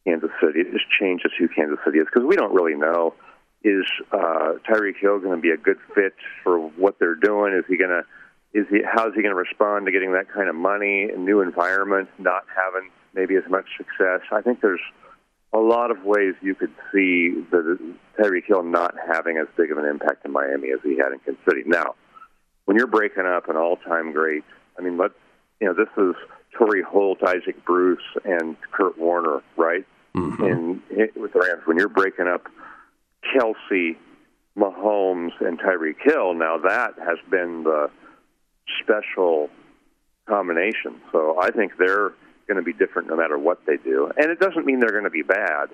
Kansas 0.05 0.31
City. 0.41 0.61
It 0.61 0.73
just 0.73 0.91
changes 0.91 1.33
who 1.39 1.49
Kansas 1.49 1.79
City 1.85 1.99
is 1.99 2.05
because 2.05 2.27
we 2.27 2.37
don't 2.37 2.55
really 2.55 2.75
know. 2.75 3.15
Is 3.65 3.87
uh, 4.11 4.55
Tyreek 4.69 4.99
Hill 5.01 5.21
going 5.21 5.37
to 5.37 5.41
be 5.41 5.51
a 5.51 5.57
good 5.57 5.79
fit 5.95 6.15
for 6.43 6.59
what 6.59 6.99
they're 6.99 7.15
doing? 7.15 7.55
Is 7.55 7.65
he 7.69 7.77
going 7.77 7.91
to 7.91 8.03
is 8.53 8.67
he 8.69 8.81
how 8.85 9.09
is 9.09 9.15
he 9.15 9.23
going 9.23 9.35
to 9.35 9.41
respond 9.41 9.87
to 9.87 9.93
getting 9.93 10.13
that 10.13 10.29
kind 10.29 10.49
of 10.49 10.55
money, 10.55 11.09
a 11.15 11.17
new 11.17 11.41
environment, 11.41 12.09
not 12.19 12.45
having 12.55 12.91
maybe 13.15 13.37
as 13.37 13.45
much 13.49 13.67
success? 13.77 14.21
I 14.33 14.43
think 14.43 14.61
there's 14.61 14.81
a 15.53 15.59
lot 15.59 15.91
of 15.91 16.05
ways 16.05 16.35
you 16.43 16.55
could 16.55 16.73
see 16.93 17.31
the 17.51 17.79
Tyreek 18.19 18.47
Hill 18.47 18.63
not 18.63 18.95
having 19.07 19.39
as 19.39 19.47
big 19.57 19.71
of 19.71 19.79
an 19.79 19.85
impact 19.85 20.25
in 20.25 20.33
Miami 20.33 20.71
as 20.73 20.81
he 20.83 20.97
had 20.97 21.13
in 21.13 21.19
Kansas 21.21 21.45
City. 21.49 21.63
Now, 21.67 21.95
when 22.65 22.77
you're 22.77 22.87
breaking 22.87 23.27
up 23.27 23.49
an 23.49 23.57
all-time 23.57 24.13
great, 24.13 24.45
I 24.79 24.83
mean, 24.83 24.97
let 24.97 25.13
you 25.61 25.69
know 25.69 25.75
this 25.75 25.93
is 25.97 26.15
Torry 26.57 26.83
Holt, 26.83 27.23
Isaac 27.23 27.65
Bruce, 27.65 28.03
and 28.25 28.57
Kurt 28.73 28.99
Warner, 28.99 29.43
right? 29.57 29.87
Mm-hmm. 30.15 30.45
And 30.45 30.83
it, 30.91 31.17
with 31.17 31.33
the 31.33 31.41
Rams, 31.41 31.63
when 31.65 31.79
you're 31.79 31.89
breaking 31.89 32.27
up 32.27 32.47
Kelce, 33.35 33.97
Mahomes, 34.57 35.33
and 35.41 35.59
Tyreek 35.59 35.97
Hill, 36.03 36.35
now 36.35 36.59
that 36.59 36.95
has 36.99 37.19
been 37.31 37.65
the 37.65 37.91
special 38.83 39.49
combination. 40.27 41.01
So 41.11 41.39
I 41.41 41.51
think 41.51 41.73
they're 41.79 42.13
going 42.47 42.57
to 42.57 42.63
be 42.63 42.73
different 42.73 43.09
no 43.09 43.17
matter 43.17 43.39
what 43.39 43.65
they 43.67 43.77
do, 43.79 44.11
and 44.17 44.31
it 44.31 44.39
doesn't 44.39 44.67
mean 44.67 44.81
they're 44.81 44.91
going 44.91 45.05
to 45.05 45.11
be 45.11 45.23
bad. 45.23 45.71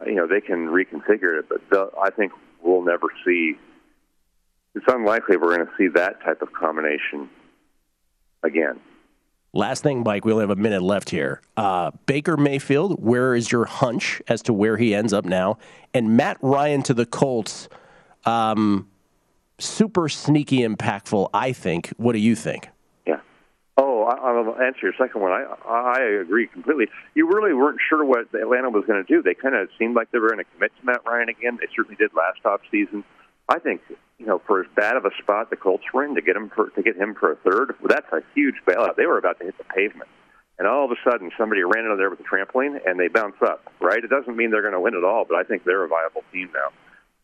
Uh, 0.00 0.06
you 0.06 0.14
know, 0.14 0.26
they 0.28 0.40
can 0.40 0.68
reconfigure 0.68 1.40
it, 1.40 1.46
but 1.48 1.94
I 2.00 2.10
think 2.10 2.32
we'll 2.62 2.84
never 2.84 3.08
see. 3.24 3.54
It's 4.76 4.86
unlikely 4.88 5.36
we're 5.36 5.56
going 5.56 5.66
to 5.66 5.72
see 5.76 5.88
that 5.94 6.22
type 6.22 6.42
of 6.42 6.52
combination 6.52 7.28
again. 8.42 8.80
Last 9.54 9.84
thing, 9.84 10.02
Mike, 10.02 10.24
we 10.24 10.32
only 10.32 10.42
have 10.42 10.50
a 10.50 10.56
minute 10.56 10.82
left 10.82 11.10
here. 11.10 11.40
Uh, 11.56 11.92
Baker 12.06 12.36
Mayfield, 12.36 13.00
where 13.00 13.36
is 13.36 13.52
your 13.52 13.66
hunch 13.66 14.20
as 14.26 14.42
to 14.42 14.52
where 14.52 14.76
he 14.76 14.92
ends 14.96 15.12
up 15.12 15.24
now? 15.24 15.58
And 15.94 16.16
Matt 16.16 16.38
Ryan 16.42 16.82
to 16.82 16.94
the 16.94 17.06
Colts, 17.06 17.68
um, 18.26 18.88
super 19.60 20.08
sneaky 20.08 20.66
impactful, 20.66 21.30
I 21.32 21.52
think. 21.52 21.94
What 21.98 22.14
do 22.14 22.18
you 22.18 22.34
think? 22.34 22.68
Yeah. 23.06 23.20
Oh, 23.76 24.02
I'll 24.02 24.60
answer 24.60 24.80
your 24.82 24.94
second 24.98 25.20
one. 25.20 25.30
I 25.30 25.44
I 25.68 26.00
agree 26.20 26.48
completely. 26.48 26.88
You 27.14 27.28
really 27.28 27.54
weren't 27.54 27.78
sure 27.88 28.04
what 28.04 28.34
Atlanta 28.34 28.70
was 28.70 28.84
going 28.86 29.04
to 29.04 29.06
do. 29.06 29.22
They 29.22 29.34
kind 29.34 29.54
of 29.54 29.68
seemed 29.78 29.94
like 29.94 30.10
they 30.10 30.18
were 30.18 30.30
going 30.30 30.44
to 30.44 30.50
commit 30.52 30.72
to 30.80 30.86
Matt 30.86 31.02
Ryan 31.06 31.28
again. 31.28 31.58
They 31.60 31.68
certainly 31.76 31.94
did 31.94 32.10
last 32.12 32.44
off 32.44 32.60
season. 32.72 33.04
I 33.48 33.58
think 33.58 33.82
you 34.18 34.26
know 34.26 34.40
for 34.46 34.60
as 34.60 34.66
bad 34.74 34.96
of 34.96 35.04
a 35.04 35.10
spot 35.22 35.50
the 35.50 35.56
Colts 35.56 35.84
were 35.92 36.04
in 36.04 36.14
to 36.14 36.22
get 36.22 36.36
him 36.36 36.50
for, 36.54 36.70
to 36.70 36.82
get 36.82 36.96
him 36.96 37.14
for 37.14 37.32
a 37.32 37.36
third. 37.36 37.74
Well, 37.80 37.88
that's 37.88 38.10
a 38.12 38.22
huge 38.34 38.56
bailout. 38.66 38.96
They 38.96 39.06
were 39.06 39.18
about 39.18 39.38
to 39.40 39.44
hit 39.44 39.58
the 39.58 39.64
pavement, 39.64 40.08
and 40.58 40.66
all 40.66 40.84
of 40.84 40.90
a 40.90 41.10
sudden 41.10 41.30
somebody 41.38 41.62
ran 41.62 41.84
into 41.84 41.96
there 41.96 42.10
with 42.10 42.20
a 42.20 42.24
trampoline 42.24 42.78
and 42.86 42.98
they 42.98 43.08
bounce 43.08 43.36
up. 43.42 43.72
Right? 43.80 44.02
It 44.02 44.10
doesn't 44.10 44.36
mean 44.36 44.50
they're 44.50 44.62
going 44.62 44.74
to 44.74 44.80
win 44.80 44.94
it 44.94 45.04
all, 45.04 45.24
but 45.28 45.36
I 45.36 45.42
think 45.42 45.64
they're 45.64 45.84
a 45.84 45.88
viable 45.88 46.24
team 46.32 46.50
now. 46.54 46.72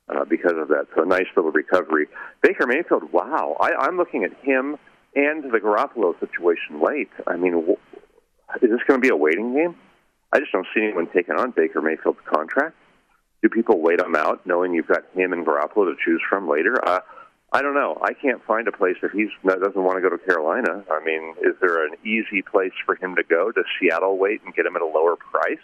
Uh, 0.09 0.25
because 0.25 0.55
of 0.57 0.67
that, 0.67 0.87
so 0.97 1.05
a 1.05 1.07
nice 1.07 1.29
little 1.37 1.53
recovery. 1.53 2.09
Baker 2.43 2.67
Mayfield, 2.67 3.13
wow! 3.13 3.57
I, 3.61 3.71
I'm 3.79 3.97
looking 3.97 4.25
at 4.25 4.33
him 4.43 4.77
and 5.15 5.53
the 5.53 5.59
Garoppolo 5.59 6.19
situation 6.19 6.83
late. 6.83 7.11
I 7.29 7.37
mean, 7.37 7.77
is 8.61 8.71
this 8.71 8.81
going 8.89 9.01
to 9.01 9.07
be 9.07 9.09
a 9.09 9.17
waiting 9.17 9.55
game? 9.55 9.77
I 10.33 10.39
just 10.39 10.53
don't 10.53 10.67
see 10.75 10.83
anyone 10.83 11.09
taking 11.15 11.35
on 11.37 11.53
Baker 11.53 11.81
Mayfield's 11.81 12.21
contract. 12.27 12.77
Do 13.43 13.49
people 13.49 13.81
wait 13.81 14.01
him 14.01 14.15
out, 14.15 14.47
knowing 14.47 14.75
you've 14.75 14.89
got 14.89 15.05
him 15.15 15.33
and 15.33 15.47
Garoppolo 15.47 15.87
to 15.87 15.97
choose 16.05 16.21
from 16.29 16.49
later? 16.49 16.77
Uh, 16.87 17.01
I 17.53 17.63
don't 17.63 17.75
know. 17.75 17.99
I 18.03 18.13
can't 18.13 18.45
find 18.45 18.69
a 18.69 18.73
place 18.73 18.97
if 19.03 19.13
he 19.13 19.29
doesn't 19.45 19.83
want 19.83 19.97
to 19.97 20.03
go 20.03 20.15
to 20.15 20.19
Carolina. 20.19 20.85
I 20.91 21.05
mean, 21.05 21.35
is 21.43 21.55
there 21.61 21.85
an 21.85 21.95
easy 22.05 22.43
place 22.43 22.73
for 22.87 22.95
him 22.95 23.17
to 23.17 23.25
go? 23.25 23.51
Does 23.51 23.65
Seattle 23.81 24.19
wait 24.19 24.43
and 24.45 24.55
get 24.55 24.67
him 24.67 24.77
at 24.77 24.83
a 24.83 24.87
lower 24.87 25.17
price? 25.17 25.59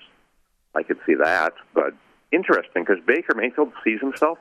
I 0.75 0.83
could 0.83 0.99
see 1.07 1.15
that, 1.15 1.55
but 1.75 1.95
interesting 2.33 2.85
because 2.85 3.03
Baker 3.07 3.35
Mayfield 3.37 3.73
sees 3.85 4.01
himself 4.01 4.39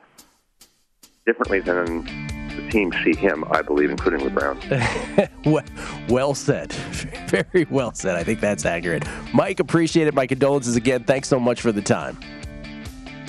differently 1.24 1.60
than 1.60 2.04
the 2.56 2.68
team 2.70 2.92
see 3.04 3.14
him. 3.14 3.44
I 3.50 3.62
believe, 3.62 3.90
including 3.90 4.24
the 4.24 4.30
Browns. 4.30 4.64
well 6.08 6.34
said. 6.34 6.72
Very 7.28 7.66
well 7.70 7.94
said. 7.94 8.16
I 8.16 8.24
think 8.24 8.40
that's 8.40 8.64
accurate. 8.64 9.04
Mike, 9.32 9.60
appreciate 9.60 10.08
it. 10.08 10.14
My 10.14 10.26
condolences 10.26 10.74
again. 10.74 11.04
Thanks 11.04 11.28
so 11.28 11.38
much 11.38 11.60
for 11.60 11.70
the 11.70 11.82
time. 11.82 12.18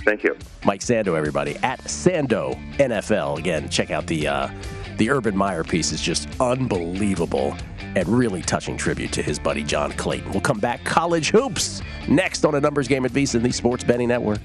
Thank 0.08 0.24
you. 0.24 0.38
Mike 0.64 0.80
Sando, 0.80 1.18
everybody, 1.18 1.58
at 1.64 1.82
Sando 1.82 2.56
NFL. 2.78 3.40
Again, 3.40 3.68
check 3.68 3.92
out 3.92 4.08
the 4.08 4.26
uh, 4.26 4.50
The 4.96 5.10
Urban 5.10 5.36
Meyer 5.36 5.66
piece 5.66 5.92
is 5.92 6.00
just 6.00 6.30
unbelievable 6.40 7.58
and 7.94 8.08
really 8.08 8.42
touching 8.42 8.78
tribute 8.78 9.12
to 9.12 9.22
his 9.22 9.38
buddy 9.38 9.66
John 9.66 9.92
Clayton. 9.92 10.32
We'll 10.32 10.40
come 10.40 10.60
back 10.60 10.82
college 10.86 11.32
hoops 11.32 11.82
next 12.08 12.46
on 12.46 12.56
a 12.56 12.62
numbers 12.62 12.88
game 12.88 13.04
at 13.04 13.12
VSIN, 13.12 13.44
the 13.44 13.52
Sports 13.52 13.84
Betting 13.84 14.08
Network. 14.08 14.40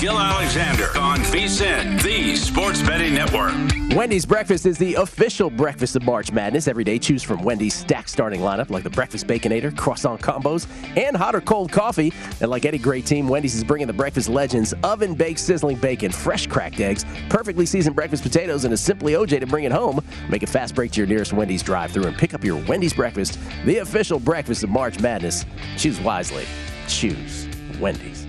Gill 0.00 0.18
Alexander 0.18 0.96
on 0.98 1.18
VSIN, 1.18 2.02
the 2.02 2.34
Sports 2.34 2.80
Betting 2.80 3.12
Network. 3.12 3.52
Wendy's 3.94 4.24
Breakfast 4.24 4.64
is 4.64 4.78
the 4.78 4.94
official 4.94 5.50
breakfast 5.50 5.94
of 5.94 6.02
March 6.04 6.32
Madness. 6.32 6.68
Every 6.68 6.84
day, 6.84 6.98
choose 6.98 7.22
from 7.22 7.42
Wendy's 7.42 7.74
stacked 7.74 8.08
starting 8.08 8.40
lineup 8.40 8.70
like 8.70 8.82
the 8.82 8.88
Breakfast 8.88 9.26
Baconator, 9.26 9.76
croissant 9.76 10.18
combos, 10.22 10.66
and 10.96 11.14
hot 11.14 11.34
or 11.34 11.42
cold 11.42 11.70
coffee. 11.70 12.14
And 12.40 12.50
like 12.50 12.64
any 12.64 12.78
great 12.78 13.04
team, 13.04 13.28
Wendy's 13.28 13.54
is 13.54 13.62
bringing 13.62 13.86
the 13.86 13.92
breakfast 13.92 14.30
legends 14.30 14.72
oven 14.84 15.14
baked 15.14 15.38
sizzling 15.38 15.76
bacon, 15.76 16.10
fresh 16.10 16.46
cracked 16.46 16.80
eggs, 16.80 17.04
perfectly 17.28 17.66
seasoned 17.66 17.94
breakfast 17.94 18.22
potatoes, 18.22 18.64
and 18.64 18.72
a 18.72 18.78
simply 18.78 19.12
OJ 19.12 19.38
to 19.40 19.46
bring 19.46 19.64
it 19.64 19.72
home. 19.72 20.02
Make 20.30 20.42
a 20.42 20.46
fast 20.46 20.74
break 20.74 20.92
to 20.92 21.00
your 21.00 21.08
nearest 21.08 21.34
Wendy's 21.34 21.62
drive 21.62 21.90
through 21.90 22.04
and 22.04 22.16
pick 22.16 22.32
up 22.32 22.42
your 22.42 22.64
Wendy's 22.64 22.94
Breakfast, 22.94 23.38
the 23.66 23.78
official 23.78 24.18
breakfast 24.18 24.64
of 24.64 24.70
March 24.70 24.98
Madness. 24.98 25.44
Choose 25.76 26.00
wisely. 26.00 26.46
Choose 26.88 27.46
Wendy's. 27.78 28.19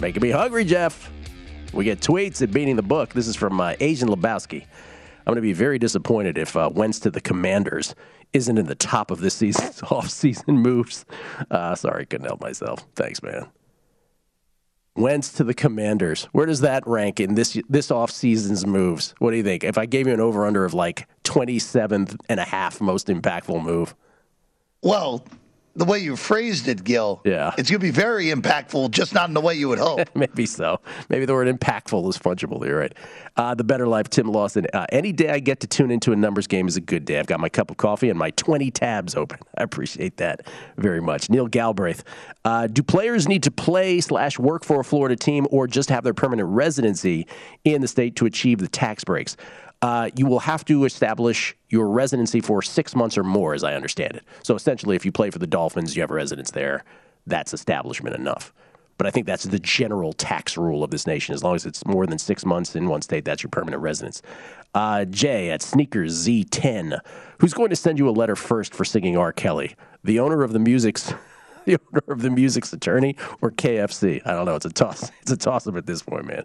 Making 0.00 0.22
me 0.22 0.30
hungry, 0.30 0.64
Jeff. 0.64 1.10
We 1.72 1.84
get 1.84 2.00
tweets 2.00 2.40
at 2.42 2.50
Beating 2.52 2.76
the 2.76 2.82
Book. 2.82 3.12
This 3.12 3.28
is 3.28 3.36
from 3.36 3.60
uh, 3.60 3.74
Asian 3.80 4.08
Lebowski. 4.08 4.62
I'm 4.62 5.34
going 5.34 5.36
to 5.36 5.42
be 5.42 5.52
very 5.52 5.78
disappointed 5.78 6.38
if 6.38 6.56
uh, 6.56 6.70
Wentz 6.72 6.98
to 7.00 7.10
the 7.10 7.20
Commanders 7.20 7.94
isn't 8.32 8.56
in 8.56 8.66
the 8.66 8.74
top 8.74 9.10
of 9.10 9.20
this 9.20 9.34
season's 9.34 9.82
off-season 9.90 10.58
moves. 10.58 11.04
Uh, 11.50 11.74
sorry, 11.74 12.06
couldn't 12.06 12.26
help 12.26 12.40
myself. 12.40 12.86
Thanks, 12.94 13.22
man. 13.22 13.46
Wentz 14.96 15.32
to 15.34 15.44
the 15.44 15.54
Commanders. 15.54 16.24
Where 16.32 16.46
does 16.46 16.62
that 16.62 16.86
rank 16.86 17.20
in 17.20 17.34
this 17.34 17.58
this 17.68 17.90
off-season's 17.90 18.66
moves? 18.66 19.14
What 19.18 19.30
do 19.30 19.36
you 19.36 19.42
think? 19.42 19.62
If 19.64 19.78
I 19.78 19.86
gave 19.86 20.06
you 20.06 20.14
an 20.14 20.20
over/under 20.20 20.64
of 20.64 20.74
like 20.74 21.06
27th 21.24 22.16
and 22.28 22.40
a 22.40 22.44
half 22.44 22.80
most 22.80 23.06
impactful 23.06 23.62
move, 23.62 23.94
Well, 24.82 25.24
the 25.76 25.84
way 25.84 25.98
you 26.00 26.16
phrased 26.16 26.66
it, 26.68 26.82
Gill, 26.84 27.20
Yeah. 27.24 27.52
it's 27.56 27.70
going 27.70 27.80
to 27.80 27.86
be 27.86 27.90
very 27.90 28.26
impactful, 28.26 28.90
just 28.90 29.14
not 29.14 29.28
in 29.28 29.34
the 29.34 29.40
way 29.40 29.54
you 29.54 29.68
would 29.68 29.78
hope. 29.78 30.08
Maybe 30.14 30.44
so. 30.46 30.80
Maybe 31.08 31.24
the 31.26 31.32
word 31.32 31.46
impactful 31.48 32.08
is 32.08 32.18
fungible. 32.18 32.64
You're 32.66 32.78
right. 32.80 32.94
Uh, 33.36 33.54
the 33.54 33.64
Better 33.64 33.86
Life, 33.86 34.10
Tim 34.10 34.26
Lawson. 34.30 34.66
Uh, 34.74 34.86
any 34.90 35.12
day 35.12 35.30
I 35.30 35.38
get 35.38 35.60
to 35.60 35.66
tune 35.66 35.90
into 35.90 36.12
a 36.12 36.16
numbers 36.16 36.46
game 36.46 36.66
is 36.68 36.76
a 36.76 36.80
good 36.80 37.04
day. 37.04 37.18
I've 37.18 37.26
got 37.28 37.40
my 37.40 37.48
cup 37.48 37.70
of 37.70 37.76
coffee 37.76 38.10
and 38.10 38.18
my 38.18 38.30
20 38.32 38.70
tabs 38.72 39.14
open. 39.14 39.38
I 39.58 39.62
appreciate 39.62 40.16
that 40.18 40.46
very 40.76 41.00
much. 41.00 41.30
Neil 41.30 41.46
Galbraith. 41.46 42.02
Uh, 42.44 42.66
do 42.66 42.82
players 42.82 43.28
need 43.28 43.44
to 43.44 43.50
play 43.50 44.00
slash 44.00 44.38
work 44.38 44.64
for 44.64 44.80
a 44.80 44.84
Florida 44.84 45.14
team 45.16 45.46
or 45.50 45.66
just 45.66 45.88
have 45.90 46.02
their 46.04 46.14
permanent 46.14 46.48
residency 46.48 47.26
in 47.64 47.80
the 47.80 47.88
state 47.88 48.16
to 48.16 48.26
achieve 48.26 48.58
the 48.58 48.68
tax 48.68 49.04
breaks? 49.04 49.36
Uh, 49.82 50.10
you 50.14 50.26
will 50.26 50.40
have 50.40 50.64
to 50.66 50.84
establish 50.84 51.56
your 51.70 51.88
residency 51.88 52.40
for 52.40 52.60
six 52.60 52.94
months 52.94 53.16
or 53.16 53.24
more, 53.24 53.54
as 53.54 53.64
I 53.64 53.74
understand 53.74 54.14
it. 54.14 54.24
So 54.42 54.54
essentially, 54.54 54.96
if 54.96 55.06
you 55.06 55.12
play 55.12 55.30
for 55.30 55.38
the 55.38 55.46
Dolphins, 55.46 55.96
you 55.96 56.02
have 56.02 56.10
a 56.10 56.14
residence 56.14 56.50
there. 56.50 56.84
That's 57.26 57.54
establishment 57.54 58.14
enough. 58.14 58.52
But 58.98 59.06
I 59.06 59.10
think 59.10 59.24
that's 59.24 59.44
the 59.44 59.58
general 59.58 60.12
tax 60.12 60.58
rule 60.58 60.84
of 60.84 60.90
this 60.90 61.06
nation. 61.06 61.34
As 61.34 61.42
long 61.42 61.54
as 61.54 61.64
it's 61.64 61.86
more 61.86 62.06
than 62.06 62.18
six 62.18 62.44
months 62.44 62.76
in 62.76 62.86
one 62.86 63.00
state, 63.00 63.24
that's 63.24 63.42
your 63.42 63.48
permanent 63.48 63.82
residence. 63.82 64.20
Uh, 64.74 65.06
Jay 65.06 65.50
at 65.50 65.62
Sneakers 65.62 66.26
Z10. 66.26 67.00
Who's 67.38 67.54
going 67.54 67.70
to 67.70 67.76
send 67.76 67.98
you 67.98 68.06
a 68.08 68.12
letter 68.12 68.36
first 68.36 68.74
for 68.74 68.84
singing 68.84 69.16
R. 69.16 69.32
Kelly? 69.32 69.74
The 70.04 70.20
owner 70.20 70.42
of 70.42 70.52
the 70.52 70.58
music's. 70.58 71.14
The 71.70 71.80
owner 71.92 72.02
of 72.12 72.22
the 72.22 72.30
music's 72.30 72.72
attorney 72.72 73.16
or 73.40 73.50
KFC? 73.50 74.20
I 74.26 74.32
don't 74.32 74.46
know. 74.46 74.56
It's 74.56 74.66
a 74.66 74.70
toss. 74.70 75.10
It's 75.20 75.30
a 75.30 75.36
toss 75.36 75.66
up 75.66 75.76
at 75.76 75.86
this 75.86 76.02
point, 76.02 76.24
man. 76.24 76.44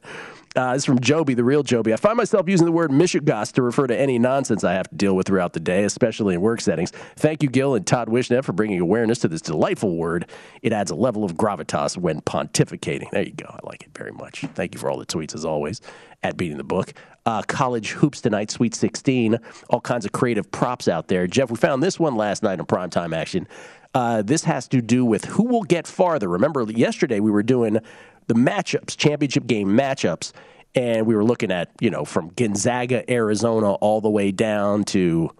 Uh, 0.55 0.73
is 0.75 0.85
from 0.85 0.99
Joby, 0.99 1.33
the 1.33 1.43
real 1.43 1.63
Joby. 1.63 1.91
I 1.91 1.95
find 1.95 2.17
myself 2.17 2.47
using 2.47 2.65
the 2.65 2.71
word 2.71 2.91
mishigas 2.91 3.51
to 3.53 3.61
refer 3.61 3.87
to 3.87 3.97
any 3.97 4.19
nonsense 4.19 4.63
I 4.63 4.73
have 4.73 4.89
to 4.89 4.95
deal 4.95 5.15
with 5.15 5.25
throughout 5.25 5.53
the 5.53 5.59
day, 5.59 5.85
especially 5.85 6.35
in 6.35 6.41
work 6.41 6.61
settings. 6.61 6.91
Thank 7.15 7.41
you, 7.41 7.49
Gill 7.49 7.73
and 7.73 7.87
Todd 7.87 8.09
Wishnev, 8.09 8.43
for 8.43 8.53
bringing 8.53 8.79
awareness 8.79 9.19
to 9.19 9.27
this 9.27 9.41
delightful 9.41 9.95
word. 9.95 10.29
It 10.61 10.71
adds 10.71 10.91
a 10.91 10.95
level 10.95 11.23
of 11.23 11.33
gravitas 11.33 11.97
when 11.97 12.21
pontificating. 12.21 13.09
There 13.11 13.23
you 13.23 13.33
go. 13.33 13.47
I 13.49 13.59
like 13.63 13.83
it 13.83 13.97
very 13.97 14.11
much. 14.11 14.41
Thank 14.53 14.75
you 14.75 14.79
for 14.79 14.89
all 14.89 14.97
the 14.97 15.05
tweets, 15.05 15.33
as 15.33 15.45
always, 15.45 15.81
at 16.21 16.37
Beating 16.37 16.57
the 16.57 16.63
Book. 16.63 16.93
Uh, 17.25 17.41
college 17.41 17.91
hoops 17.91 18.21
tonight, 18.21 18.51
Sweet 18.51 18.75
16. 18.75 19.39
All 19.71 19.81
kinds 19.81 20.05
of 20.05 20.11
creative 20.11 20.49
props 20.51 20.87
out 20.87 21.07
there. 21.07 21.25
Jeff, 21.25 21.49
we 21.49 21.57
found 21.57 21.81
this 21.81 21.99
one 21.99 22.15
last 22.15 22.43
night 22.43 22.59
in 22.59 22.65
primetime 22.65 23.15
action. 23.15 23.47
Uh, 23.95 24.21
this 24.21 24.43
has 24.43 24.67
to 24.67 24.81
do 24.81 25.05
with 25.05 25.23
who 25.23 25.45
will 25.45 25.63
get 25.63 25.87
farther. 25.87 26.27
Remember, 26.27 26.63
yesterday 26.63 27.21
we 27.21 27.31
were 27.31 27.43
doing 27.43 27.79
the 28.27 28.33
matchups, 28.33 28.97
championship 28.97 29.47
game 29.47 29.69
matchups, 29.69 30.33
and 30.75 31.07
we 31.07 31.15
were 31.15 31.23
looking 31.23 31.49
at, 31.49 31.71
you 31.79 31.89
know, 31.89 32.03
from 32.03 32.27
Gonzaga, 32.35 33.09
Arizona, 33.09 33.71
all 33.75 34.01
the 34.01 34.09
way 34.09 34.31
down 34.33 34.83
to 34.85 35.31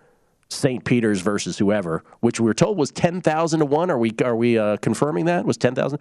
St. 0.50 0.86
Peter's 0.86 1.20
versus 1.20 1.58
whoever, 1.58 2.02
which 2.22 2.40
we 2.40 2.46
were 2.46 2.54
told 2.54 2.78
was 2.78 2.92
10,000 2.92 3.60
to 3.60 3.66
1. 3.66 3.92
Are 3.92 3.98
we, 4.00 4.14
are 4.24 4.36
we 4.38 4.58
uh, 4.58 4.78
confirming 4.78 5.26
that? 5.26 5.44
Was 5.46 5.58
10,000? 5.58 6.00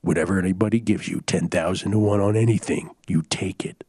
Whatever 0.00 0.40
anybody 0.40 0.80
gives 0.80 1.06
you, 1.06 1.20
10,000 1.20 1.92
to 1.92 1.98
1 1.98 2.20
on 2.20 2.36
anything, 2.36 2.90
you 3.06 3.22
take 3.22 3.64
it. 3.64 3.84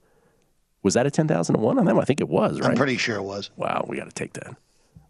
Was 0.83 0.93
that 0.93 1.07
a 1.07 1.11
10,000 1.11 1.55
to 1.55 1.59
1 1.59 1.79
on 1.79 1.85
them? 1.85 1.97
I 1.97 2.05
think 2.05 2.21
it 2.21 2.29
was, 2.29 2.59
right? 2.59 2.69
I'm 2.69 2.77
pretty 2.77 2.97
sure 2.97 3.15
it 3.15 3.23
was. 3.23 3.49
wow, 3.55 3.83
we 3.87 3.97
got 3.97 4.05
to 4.05 4.13
take 4.13 4.33
that. 4.33 4.55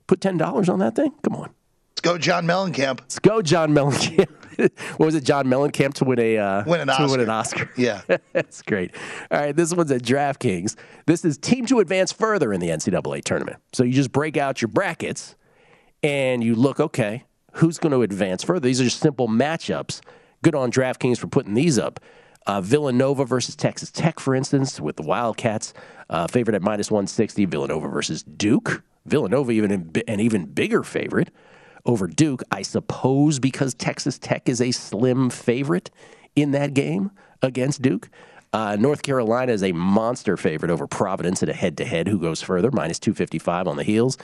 Put 0.08 0.22
$10 0.22 0.70
on 0.70 0.80
that 0.80 0.96
thing? 0.96 1.14
Come 1.22 1.36
on. 1.36 1.50
Let's 1.96 2.02
go, 2.12 2.18
John 2.18 2.46
Mellencamp. 2.46 3.00
Let's 3.00 3.20
go, 3.20 3.42
John 3.42 3.72
Mellencamp. 3.74 4.28
what 4.98 5.06
was 5.06 5.16
it, 5.16 5.24
John 5.24 5.48
Mellencamp 5.48 5.94
to 5.96 6.04
win 6.04 6.20
a 6.20 6.38
uh, 6.38 6.64
Win 6.66 6.82
an 6.82 6.88
to 6.88 7.08
win 7.10 7.22
Oscar. 7.22 7.22
an 7.22 7.30
Oscar? 7.30 7.70
Yeah. 7.78 8.02
That's 8.34 8.62
great. 8.62 8.92
All 9.32 9.40
right, 9.40 9.56
this 9.56 9.74
one's 9.74 9.92
at 9.92 10.02
DraftKings. 10.02 10.76
This 11.06 11.24
is 11.24 11.38
team 11.38 11.66
to 11.68 11.80
advance 11.80 12.12
further 12.12 12.52
in 12.52 12.60
the 12.60 12.68
NCAA 12.68 13.24
tournament. 13.24 13.58
So 13.72 13.84
you 13.86 13.94
just 13.94 14.12
break 14.12 14.36
out 14.36 14.62
your 14.62 14.68
brackets 14.68 15.38
and 16.04 16.44
you 16.44 16.54
look, 16.56 16.82
okay, 16.82 17.24
who's 17.54 17.78
going 17.78 17.94
to 17.94 18.02
advance 18.02 18.44
further? 18.44 18.60
These 18.68 18.82
are 18.82 18.86
just 18.86 19.00
simple 19.00 19.30
matchups. 19.30 20.02
Good 20.44 20.54
on 20.54 20.72
DraftKings 20.72 21.18
for 21.18 21.28
putting 21.28 21.54
these 21.54 21.80
up. 21.80 22.02
Uh, 22.46 22.60
Villanova 22.60 23.24
versus 23.24 23.56
Texas 23.56 23.90
Tech, 23.90 24.20
for 24.20 24.36
instance, 24.36 24.82
with 24.82 24.98
the 24.98 25.04
Wildcats, 25.04 25.74
uh, 26.10 26.28
favorite 26.28 26.56
at 26.56 26.62
minus 26.62 26.92
160. 26.92 27.46
Villanova 27.46 27.88
versus 27.88 28.22
Duke. 28.22 28.84
Villanova, 29.06 29.52
even 29.52 29.94
an 30.08 30.20
even 30.20 30.46
bigger 30.46 30.84
favorite 30.84 31.30
over 31.86 32.08
Duke, 32.08 32.44
I 32.52 32.62
suppose 32.62 33.40
because 33.40 33.74
Texas 33.74 34.18
Tech 34.18 34.50
is 34.50 34.62
a 34.62 34.72
slim 34.72 35.30
favorite 35.30 35.92
in 36.36 36.52
that 36.52 36.74
game 36.74 37.12
against 37.42 37.82
Duke. 37.82 38.10
Uh, 38.54 38.78
North 38.78 39.04
Carolina 39.04 39.52
is 39.52 39.64
a 39.64 39.74
monster 39.74 40.38
favorite 40.38 40.72
over 40.72 40.88
Providence 40.88 41.44
in 41.44 41.50
a 41.50 41.54
head 41.54 41.78
to 41.78 41.86
head. 41.86 42.08
Who 42.08 42.20
goes 42.20 42.42
further? 42.42 42.72
Minus 42.72 43.00
255 43.00 43.68
on 43.68 43.76
the 43.76 43.84
heels. 43.84 44.18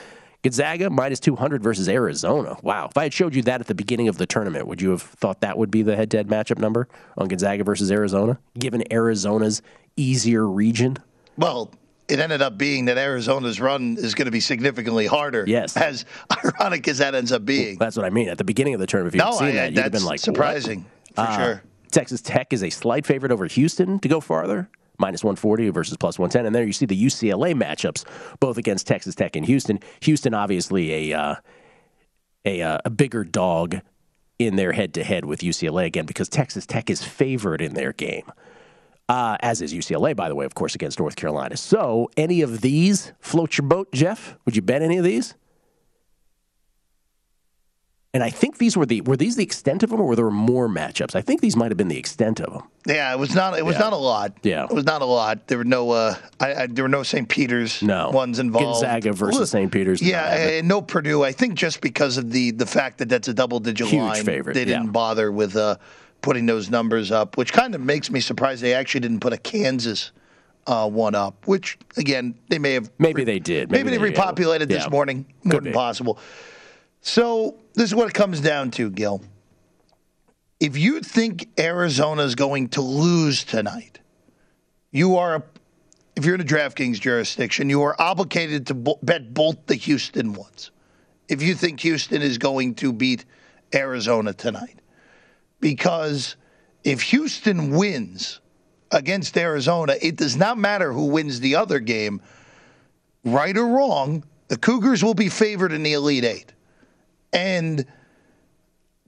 Gonzaga 0.43 0.89
minus 0.89 1.19
200 1.19 1.61
versus 1.61 1.87
Arizona. 1.87 2.57
Wow. 2.63 2.87
If 2.89 2.97
I 2.97 3.03
had 3.03 3.13
showed 3.13 3.35
you 3.35 3.43
that 3.43 3.61
at 3.61 3.67
the 3.67 3.75
beginning 3.75 4.07
of 4.07 4.17
the 4.17 4.25
tournament, 4.25 4.65
would 4.67 4.81
you 4.81 4.89
have 4.89 5.03
thought 5.03 5.41
that 5.41 5.57
would 5.57 5.69
be 5.69 5.83
the 5.83 5.95
head 5.95 6.09
to 6.11 6.17
head 6.17 6.27
matchup 6.29 6.57
number 6.57 6.87
on 7.17 7.27
Gonzaga 7.27 7.63
versus 7.63 7.91
Arizona, 7.91 8.39
given 8.57 8.83
Arizona's 8.91 9.61
easier 9.95 10.47
region? 10.47 10.97
Well, 11.37 11.71
it 12.11 12.19
ended 12.19 12.41
up 12.41 12.57
being 12.57 12.85
that 12.85 12.97
Arizona's 12.97 13.59
run 13.61 13.95
is 13.97 14.13
going 14.15 14.25
to 14.25 14.31
be 14.31 14.41
significantly 14.41 15.05
harder. 15.07 15.45
Yes. 15.47 15.77
As 15.77 16.05
ironic 16.45 16.87
as 16.87 16.97
that 16.97 17.15
ends 17.15 17.31
up 17.31 17.45
being. 17.45 17.77
That's 17.77 17.95
what 17.95 18.05
I 18.05 18.09
mean. 18.09 18.27
At 18.29 18.37
the 18.37 18.43
beginning 18.43 18.73
of 18.73 18.79
the 18.79 18.87
term, 18.87 19.07
if 19.07 19.15
you 19.15 19.19
no, 19.19 19.31
seen 19.31 19.47
I, 19.49 19.51
that, 19.53 19.73
you'd 19.73 19.83
have 19.83 19.91
been 19.91 20.03
like, 20.03 20.13
what? 20.13 20.19
surprising 20.19 20.85
for 21.15 21.21
Uh, 21.21 21.37
sure. 21.37 21.63
Texas 21.89 22.21
Tech 22.21 22.53
is 22.53 22.63
a 22.63 22.69
slight 22.69 23.05
favorite 23.05 23.31
over 23.31 23.45
Houston 23.47 23.99
to 23.99 24.07
go 24.07 24.19
farther, 24.19 24.69
minus 24.97 25.23
140 25.23 25.69
versus 25.69 25.97
plus 25.97 26.19
110. 26.19 26.45
And 26.45 26.53
there 26.55 26.63
you 26.63 26.73
see 26.73 26.85
the 26.85 27.01
UCLA 27.05 27.53
matchups, 27.53 28.05
both 28.39 28.57
against 28.57 28.87
Texas 28.87 29.15
Tech 29.15 29.35
and 29.35 29.45
Houston. 29.45 29.79
Houston, 30.01 30.33
obviously, 30.33 31.11
a, 31.11 31.17
uh, 31.17 31.35
a, 32.45 32.61
uh, 32.61 32.77
a 32.85 32.89
bigger 32.89 33.23
dog 33.23 33.79
in 34.39 34.55
their 34.55 34.71
head 34.71 34.93
to 34.95 35.03
head 35.03 35.25
with 35.25 35.41
UCLA 35.41 35.85
again 35.85 36.05
because 36.05 36.27
Texas 36.29 36.65
Tech 36.65 36.89
is 36.89 37.03
favored 37.03 37.61
in 37.61 37.73
their 37.73 37.93
game. 37.93 38.29
Uh, 39.11 39.35
as 39.41 39.61
is 39.61 39.73
UCLA, 39.73 40.15
by 40.15 40.29
the 40.29 40.35
way, 40.35 40.45
of 40.45 40.55
course, 40.55 40.73
against 40.73 40.97
North 40.97 41.17
Carolina. 41.17 41.57
So, 41.57 42.09
any 42.15 42.41
of 42.41 42.61
these 42.61 43.11
float 43.19 43.57
your 43.57 43.67
boat, 43.67 43.91
Jeff? 43.91 44.37
Would 44.45 44.55
you 44.55 44.61
bet 44.61 44.81
any 44.81 44.97
of 44.97 45.03
these? 45.03 45.35
And 48.13 48.23
I 48.23 48.29
think 48.29 48.57
these 48.57 48.75
were 48.77 48.85
the 48.85 49.01
were 49.01 49.17
these 49.17 49.35
the 49.35 49.43
extent 49.43 49.83
of 49.83 49.89
them, 49.89 49.99
or 49.99 50.05
were 50.05 50.15
there 50.15 50.29
more 50.29 50.69
matchups? 50.69 51.13
I 51.15 51.21
think 51.21 51.41
these 51.41 51.57
might 51.57 51.71
have 51.71 51.77
been 51.77 51.89
the 51.89 51.97
extent 51.97 52.39
of 52.39 52.53
them. 52.53 52.63
Yeah, 52.85 53.11
it 53.13 53.19
was 53.19 53.35
not. 53.35 53.57
It 53.57 53.65
was 53.65 53.75
Yeah. 53.75 53.79
not 53.79 53.93
a 53.93 53.97
lot. 53.97 54.33
Yeah. 54.43 54.63
it 54.65 54.71
was 54.73 54.85
not 54.85 55.01
a 55.01 55.05
lot. 55.05 55.47
There 55.47 55.57
were 55.57 55.63
no. 55.65 55.91
Uh, 55.91 56.15
I, 56.39 56.53
I, 56.53 56.67
there 56.67 56.83
were 56.83 56.89
no 56.89 57.03
St. 57.03 57.27
Peter's 57.27 57.81
No 57.81 58.09
ones 58.11 58.39
involved. 58.39 58.81
Gonzaga 58.81 59.13
versus 59.13 59.49
St. 59.51 59.71
Peter's. 59.71 60.01
Yeah, 60.01 60.23
No, 60.23 60.35
and 60.41 60.67
no 60.67 60.81
Purdue. 60.81 61.23
I 61.23 61.31
think 61.31 61.55
just 61.55 61.79
because 61.81 62.17
of 62.17 62.31
the 62.31 62.51
the 62.51 62.65
fact 62.65 62.97
that 62.99 63.07
that's 63.09 63.27
a 63.29 63.33
double 63.33 63.59
digit 63.59 63.87
Huge 63.87 64.01
line, 64.01 64.25
favorite, 64.25 64.53
they 64.53 64.65
didn't 64.65 64.85
yeah. 64.85 64.91
bother 64.91 65.31
with 65.31 65.55
uh, 65.55 65.77
putting 66.21 66.45
those 66.45 66.69
numbers 66.69 67.11
up, 67.11 67.37
which 67.37 67.51
kind 67.53 67.75
of 67.75 67.81
makes 67.81 68.09
me 68.11 68.19
surprised 68.19 68.61
they 68.61 68.73
actually 68.73 69.01
didn't 69.01 69.19
put 69.19 69.33
a 69.33 69.37
Kansas 69.37 70.11
uh, 70.67 70.87
one 70.89 71.15
up. 71.15 71.47
Which 71.47 71.77
again, 71.97 72.35
they 72.49 72.59
may 72.59 72.73
have. 72.73 72.91
Maybe 72.99 73.23
they 73.23 73.39
did. 73.39 73.71
Maybe, 73.71 73.83
Maybe 73.91 73.97
they, 73.97 74.09
they- 74.11 74.15
repopulated 74.15 74.61
yeah. 74.61 74.77
this 74.77 74.89
morning. 74.89 75.25
More 75.43 75.53
Could 75.53 75.63
than 75.65 75.71
be. 75.71 75.75
possible. 75.75 76.19
So 77.01 77.57
this 77.73 77.85
is 77.85 77.95
what 77.95 78.07
it 78.07 78.13
comes 78.13 78.39
down 78.41 78.71
to, 78.71 78.89
Gill. 78.89 79.21
If 80.59 80.77
you 80.77 81.01
think 81.01 81.47
Arizona's 81.59 82.35
going 82.35 82.69
to 82.69 82.81
lose 82.81 83.43
tonight, 83.43 83.99
you 84.91 85.17
are, 85.17 85.43
if 86.15 86.23
you're 86.23 86.35
in 86.35 86.41
a 86.41 86.45
DraftKings 86.45 86.99
jurisdiction, 86.99 87.67
you 87.67 87.81
are 87.81 87.99
obligated 87.99 88.67
to 88.67 88.75
bet 89.01 89.33
both 89.33 89.65
the 89.65 89.73
Houston 89.73 90.33
ones. 90.33 90.69
If 91.27 91.41
you 91.41 91.55
think 91.55 91.79
Houston 91.79 92.21
is 92.21 92.37
going 92.37 92.75
to 92.75 92.93
beat 92.93 93.25
Arizona 93.73 94.33
tonight, 94.33 94.81
because 95.61 96.35
if 96.83 97.01
Houston 97.03 97.71
wins 97.71 98.41
against 98.91 99.37
Arizona, 99.37 99.95
it 100.01 100.17
does 100.17 100.35
not 100.35 100.57
matter 100.57 100.91
who 100.91 101.05
wins 101.05 101.39
the 101.39 101.55
other 101.55 101.79
game. 101.79 102.21
Right 103.23 103.55
or 103.55 103.67
wrong, 103.67 104.25
the 104.47 104.57
Cougars 104.57 105.03
will 105.03 105.13
be 105.13 105.29
favored 105.29 105.71
in 105.71 105.83
the 105.83 105.93
Elite 105.93 106.25
Eight. 106.25 106.53
And 107.31 107.85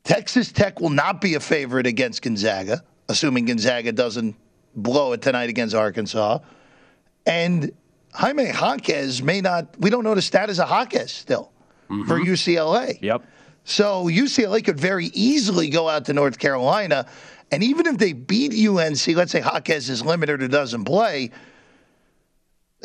Texas 0.03 0.51
Tech 0.51 0.79
will 0.79 0.89
not 0.89 1.19
be 1.19 1.33
a 1.33 1.39
favorite 1.39 1.87
against 1.87 2.21
Gonzaga, 2.21 2.83
assuming 3.09 3.45
Gonzaga 3.45 3.91
doesn't 3.91 4.35
blow 4.75 5.13
it 5.13 5.21
tonight 5.21 5.49
against 5.49 5.75
Arkansas. 5.75 6.39
And 7.25 7.71
Jaime 8.13 8.45
Jaquez 8.45 9.21
may 9.21 9.41
not, 9.41 9.75
we 9.79 9.89
don't 9.89 10.03
know 10.03 10.15
the 10.15 10.21
status 10.21 10.59
of 10.59 10.69
Jaquez 10.69 11.11
still 11.11 11.51
for 11.87 12.19
mm-hmm. 12.19 12.31
UCLA. 12.31 13.01
Yep. 13.01 13.23
So 13.63 14.05
UCLA 14.05 14.63
could 14.63 14.79
very 14.79 15.07
easily 15.07 15.69
go 15.69 15.87
out 15.87 16.05
to 16.05 16.13
North 16.13 16.37
Carolina. 16.37 17.07
And 17.51 17.63
even 17.63 17.85
if 17.85 17.97
they 17.97 18.13
beat 18.13 18.53
UNC, 18.53 19.07
let's 19.15 19.31
say 19.31 19.41
Jaquez 19.41 19.89
is 19.89 20.03
limited 20.03 20.41
or 20.41 20.47
doesn't 20.47 20.85
play, 20.85 21.31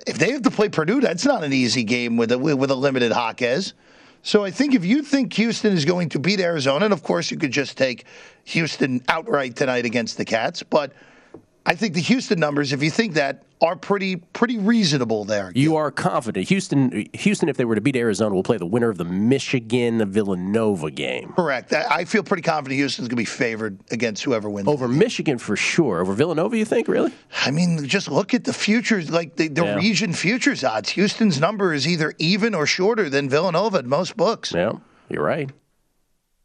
if 0.06 0.18
they 0.18 0.32
have 0.32 0.42
to 0.42 0.50
play 0.50 0.68
Purdue, 0.68 1.00
that's 1.00 1.24
not 1.24 1.42
an 1.42 1.52
easy 1.52 1.82
game 1.82 2.16
with 2.16 2.30
a, 2.32 2.38
with 2.38 2.70
a 2.70 2.74
limited 2.74 3.10
Jaquez. 3.10 3.74
So 4.22 4.44
I 4.44 4.50
think 4.50 4.74
if 4.74 4.84
you 4.84 5.02
think 5.02 5.32
Houston 5.34 5.72
is 5.72 5.84
going 5.84 6.10
to 6.10 6.18
beat 6.18 6.40
Arizona, 6.40 6.84
and 6.84 6.92
of 6.92 7.02
course 7.02 7.30
you 7.30 7.38
could 7.38 7.52
just 7.52 7.78
take 7.78 8.04
Houston 8.44 9.02
outright 9.08 9.56
tonight 9.56 9.84
against 9.84 10.16
the 10.16 10.24
Cats, 10.24 10.62
but 10.62 10.92
I 11.68 11.74
think 11.74 11.92
the 11.92 12.00
Houston 12.00 12.40
numbers, 12.40 12.72
if 12.72 12.82
you 12.82 12.90
think 12.90 13.12
that, 13.14 13.42
are 13.60 13.76
pretty 13.76 14.16
pretty 14.16 14.56
reasonable 14.56 15.24
there. 15.26 15.52
You 15.54 15.76
are 15.76 15.90
confident. 15.90 16.48
Houston, 16.48 17.06
Houston, 17.12 17.50
if 17.50 17.58
they 17.58 17.66
were 17.66 17.74
to 17.74 17.80
beat 17.82 17.94
Arizona, 17.96 18.34
will 18.34 18.42
play 18.42 18.56
the 18.56 18.64
winner 18.64 18.88
of 18.88 18.96
the 18.96 19.04
Michigan 19.04 20.10
Villanova 20.10 20.90
game. 20.90 21.34
Correct. 21.36 21.74
I 21.74 22.06
feel 22.06 22.22
pretty 22.22 22.42
confident 22.42 22.78
Houston's 22.78 23.08
going 23.08 23.16
to 23.16 23.20
be 23.20 23.24
favored 23.26 23.80
against 23.90 24.22
whoever 24.24 24.48
wins. 24.48 24.66
Over 24.66 24.88
Michigan 24.88 25.36
for 25.36 25.56
sure. 25.56 26.00
Over 26.00 26.14
Villanova, 26.14 26.56
you 26.56 26.64
think, 26.64 26.88
really? 26.88 27.12
I 27.44 27.50
mean, 27.50 27.84
just 27.86 28.08
look 28.10 28.32
at 28.32 28.44
the 28.44 28.54
futures, 28.54 29.10
like 29.10 29.36
the, 29.36 29.48
the 29.48 29.64
Yeah. 29.64 29.74
region 29.76 30.14
futures 30.14 30.64
odds. 30.64 30.88
Houston's 30.90 31.38
number 31.38 31.74
is 31.74 31.86
either 31.86 32.14
even 32.18 32.54
or 32.54 32.64
shorter 32.64 33.10
than 33.10 33.28
Villanova 33.28 33.80
in 33.80 33.88
most 33.88 34.16
books. 34.16 34.52
Yeah, 34.54 34.72
you're 35.10 35.22
right. 35.24 35.50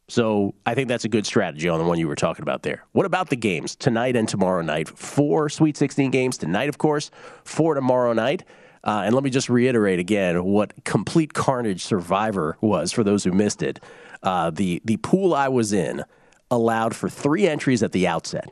So 0.09 0.53
I 0.65 0.75
think 0.75 0.89
that's 0.89 1.05
a 1.05 1.09
good 1.09 1.25
strategy 1.25 1.69
on 1.69 1.79
the 1.79 1.85
one 1.85 1.97
you 1.97 2.07
were 2.07 2.15
talking 2.15 2.43
about 2.43 2.63
there. 2.63 2.83
What 2.91 3.05
about 3.05 3.29
the 3.29 3.35
games 3.35 3.75
tonight 3.75 4.15
and 4.15 4.27
tomorrow 4.27 4.61
night? 4.61 4.89
Four 4.89 5.49
Sweet 5.49 5.77
16 5.77 6.11
games 6.11 6.37
tonight, 6.37 6.69
of 6.69 6.77
course, 6.77 7.09
four 7.45 7.73
tomorrow 7.73 8.13
night. 8.13 8.43
Uh, 8.83 9.03
and 9.05 9.15
let 9.15 9.23
me 9.23 9.29
just 9.29 9.49
reiterate 9.49 9.99
again 9.99 10.43
what 10.43 10.73
complete 10.83 11.33
carnage 11.33 11.83
Survivor 11.85 12.57
was 12.59 12.91
for 12.91 13.03
those 13.03 13.23
who 13.23 13.31
missed 13.31 13.63
it. 13.63 13.79
Uh, 14.21 14.49
the 14.49 14.81
the 14.83 14.97
pool 14.97 15.33
I 15.33 15.47
was 15.47 15.71
in 15.71 16.03
allowed 16.51 16.95
for 16.95 17.07
three 17.07 17.47
entries 17.47 17.81
at 17.81 17.93
the 17.93 18.07
outset, 18.07 18.49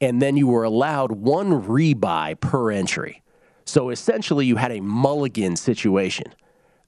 and 0.00 0.20
then 0.20 0.36
you 0.36 0.46
were 0.46 0.64
allowed 0.64 1.12
one 1.12 1.62
rebuy 1.62 2.38
per 2.38 2.70
entry. 2.70 3.22
So 3.64 3.88
essentially, 3.88 4.44
you 4.44 4.56
had 4.56 4.72
a 4.72 4.80
mulligan 4.80 5.56
situation. 5.56 6.34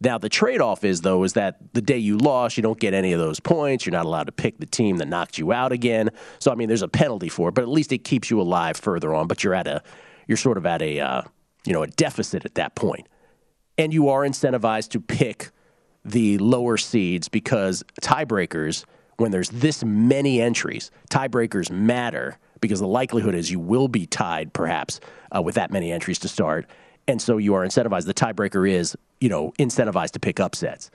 Now 0.00 0.18
the 0.18 0.28
trade-off 0.28 0.84
is 0.84 1.00
though 1.00 1.24
is 1.24 1.32
that 1.32 1.58
the 1.72 1.82
day 1.82 1.98
you 1.98 2.18
lost, 2.18 2.56
you 2.56 2.62
don't 2.62 2.78
get 2.78 2.94
any 2.94 3.12
of 3.12 3.18
those 3.18 3.40
points. 3.40 3.84
You're 3.84 3.92
not 3.92 4.06
allowed 4.06 4.24
to 4.24 4.32
pick 4.32 4.58
the 4.58 4.66
team 4.66 4.98
that 4.98 5.08
knocked 5.08 5.38
you 5.38 5.52
out 5.52 5.72
again. 5.72 6.10
So 6.38 6.52
I 6.52 6.54
mean, 6.54 6.68
there's 6.68 6.82
a 6.82 6.88
penalty 6.88 7.28
for 7.28 7.48
it, 7.48 7.54
but 7.54 7.62
at 7.62 7.68
least 7.68 7.92
it 7.92 8.04
keeps 8.04 8.30
you 8.30 8.40
alive 8.40 8.76
further 8.76 9.14
on. 9.14 9.26
But 9.26 9.42
you're 9.42 9.54
at 9.54 9.66
a, 9.66 9.82
you're 10.26 10.36
sort 10.36 10.56
of 10.56 10.66
at 10.66 10.82
a, 10.82 11.00
uh, 11.00 11.22
you 11.64 11.72
know, 11.72 11.82
a 11.82 11.88
deficit 11.88 12.44
at 12.44 12.54
that 12.54 12.74
point, 12.74 13.08
and 13.76 13.92
you 13.92 14.08
are 14.08 14.22
incentivized 14.22 14.90
to 14.90 15.00
pick 15.00 15.50
the 16.04 16.38
lower 16.38 16.76
seeds 16.76 17.28
because 17.28 17.82
tiebreakers, 18.00 18.84
when 19.16 19.30
there's 19.30 19.50
this 19.50 19.84
many 19.84 20.40
entries, 20.40 20.90
tiebreakers 21.10 21.70
matter 21.70 22.38
because 22.60 22.80
the 22.80 22.86
likelihood 22.86 23.34
is 23.34 23.50
you 23.50 23.60
will 23.60 23.88
be 23.88 24.06
tied 24.06 24.52
perhaps 24.52 25.00
uh, 25.34 25.42
with 25.42 25.56
that 25.56 25.70
many 25.70 25.92
entries 25.92 26.18
to 26.20 26.28
start. 26.28 26.66
And 27.08 27.22
so 27.22 27.38
you 27.38 27.54
are 27.54 27.66
incentivized. 27.66 28.04
The 28.04 28.14
tiebreaker 28.14 28.70
is, 28.70 28.96
you 29.20 29.30
know, 29.30 29.52
incentivized 29.58 30.10
to 30.10 30.20
pick 30.20 30.38
upsets. 30.38 30.90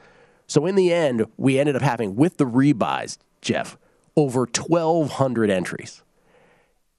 So 0.46 0.68
in 0.68 0.76
the 0.76 0.94
end, 0.94 1.26
we 1.38 1.60
ended 1.60 1.76
up 1.76 1.82
having, 1.82 2.16
with 2.16 2.38
the 2.38 2.46
rebuys, 2.46 3.18
Jeff, 3.42 3.78
over 4.16 4.42
1,200 4.42 5.50
entries. 5.50 6.04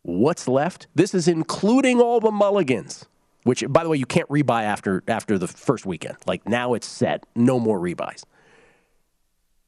What's 0.02 0.48
left? 0.48 0.88
This 0.94 1.14
is 1.14 1.28
including 1.28 2.00
all 2.00 2.18
the 2.18 2.32
mulligans, 2.32 3.06
which, 3.44 3.64
by 3.68 3.84
the 3.84 3.88
way, 3.88 3.96
you 3.96 4.04
can't 4.04 4.28
rebuy 4.28 4.64
after 4.64 5.02
after 5.06 5.38
the 5.38 5.46
first 5.46 5.86
weekend. 5.86 6.16
Like 6.26 6.46
now 6.48 6.74
it's 6.74 6.86
set, 6.86 7.24
no 7.36 7.60
more 7.60 7.78
rebuys. 7.78 8.24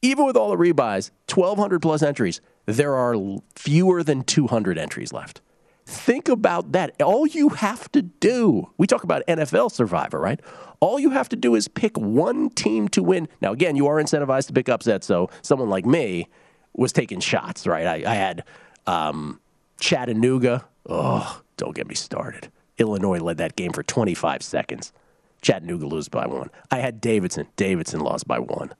Even 0.02 0.26
with 0.26 0.36
all 0.36 0.50
the 0.50 0.56
rebuys, 0.56 1.10
1,200 1.32 1.80
plus 1.80 2.02
entries, 2.02 2.40
there 2.66 2.94
are 2.94 3.16
fewer 3.54 4.02
than 4.02 4.24
200 4.24 4.76
entries 4.76 5.12
left. 5.12 5.40
Think 5.86 6.28
about 6.28 6.72
that. 6.72 7.00
All 7.00 7.28
you 7.28 7.50
have 7.50 7.90
to 7.92 8.02
do, 8.02 8.70
we 8.76 8.88
talk 8.88 9.04
about 9.04 9.22
NFL 9.28 9.70
Survivor, 9.70 10.18
right? 10.18 10.40
All 10.80 10.98
you 10.98 11.10
have 11.10 11.28
to 11.28 11.36
do 11.36 11.54
is 11.54 11.68
pick 11.68 11.96
one 11.96 12.50
team 12.50 12.88
to 12.88 13.04
win. 13.04 13.28
Now, 13.40 13.52
again, 13.52 13.76
you 13.76 13.86
are 13.86 14.02
incentivized 14.02 14.48
to 14.48 14.52
pick 14.52 14.68
upsets. 14.68 15.06
So 15.06 15.30
someone 15.42 15.70
like 15.70 15.86
me 15.86 16.28
was 16.74 16.92
taking 16.92 17.20
shots, 17.20 17.68
right? 17.68 17.86
I, 17.86 18.10
I 18.10 18.14
had 18.14 18.42
um, 18.88 19.40
Chattanooga. 19.78 20.66
Oh, 20.86 21.40
don't 21.56 21.76
get 21.76 21.86
me 21.86 21.94
started. 21.94 22.50
Illinois 22.78 23.20
led 23.20 23.36
that 23.38 23.54
game 23.54 23.72
for 23.72 23.84
25 23.84 24.42
seconds. 24.42 24.92
Chattanooga 25.40 25.86
lose 25.86 26.08
by 26.08 26.26
one. 26.26 26.50
I 26.68 26.78
had 26.78 27.00
Davidson. 27.00 27.46
Davidson 27.54 28.00
lost 28.00 28.26
by 28.26 28.40
one. 28.40 28.74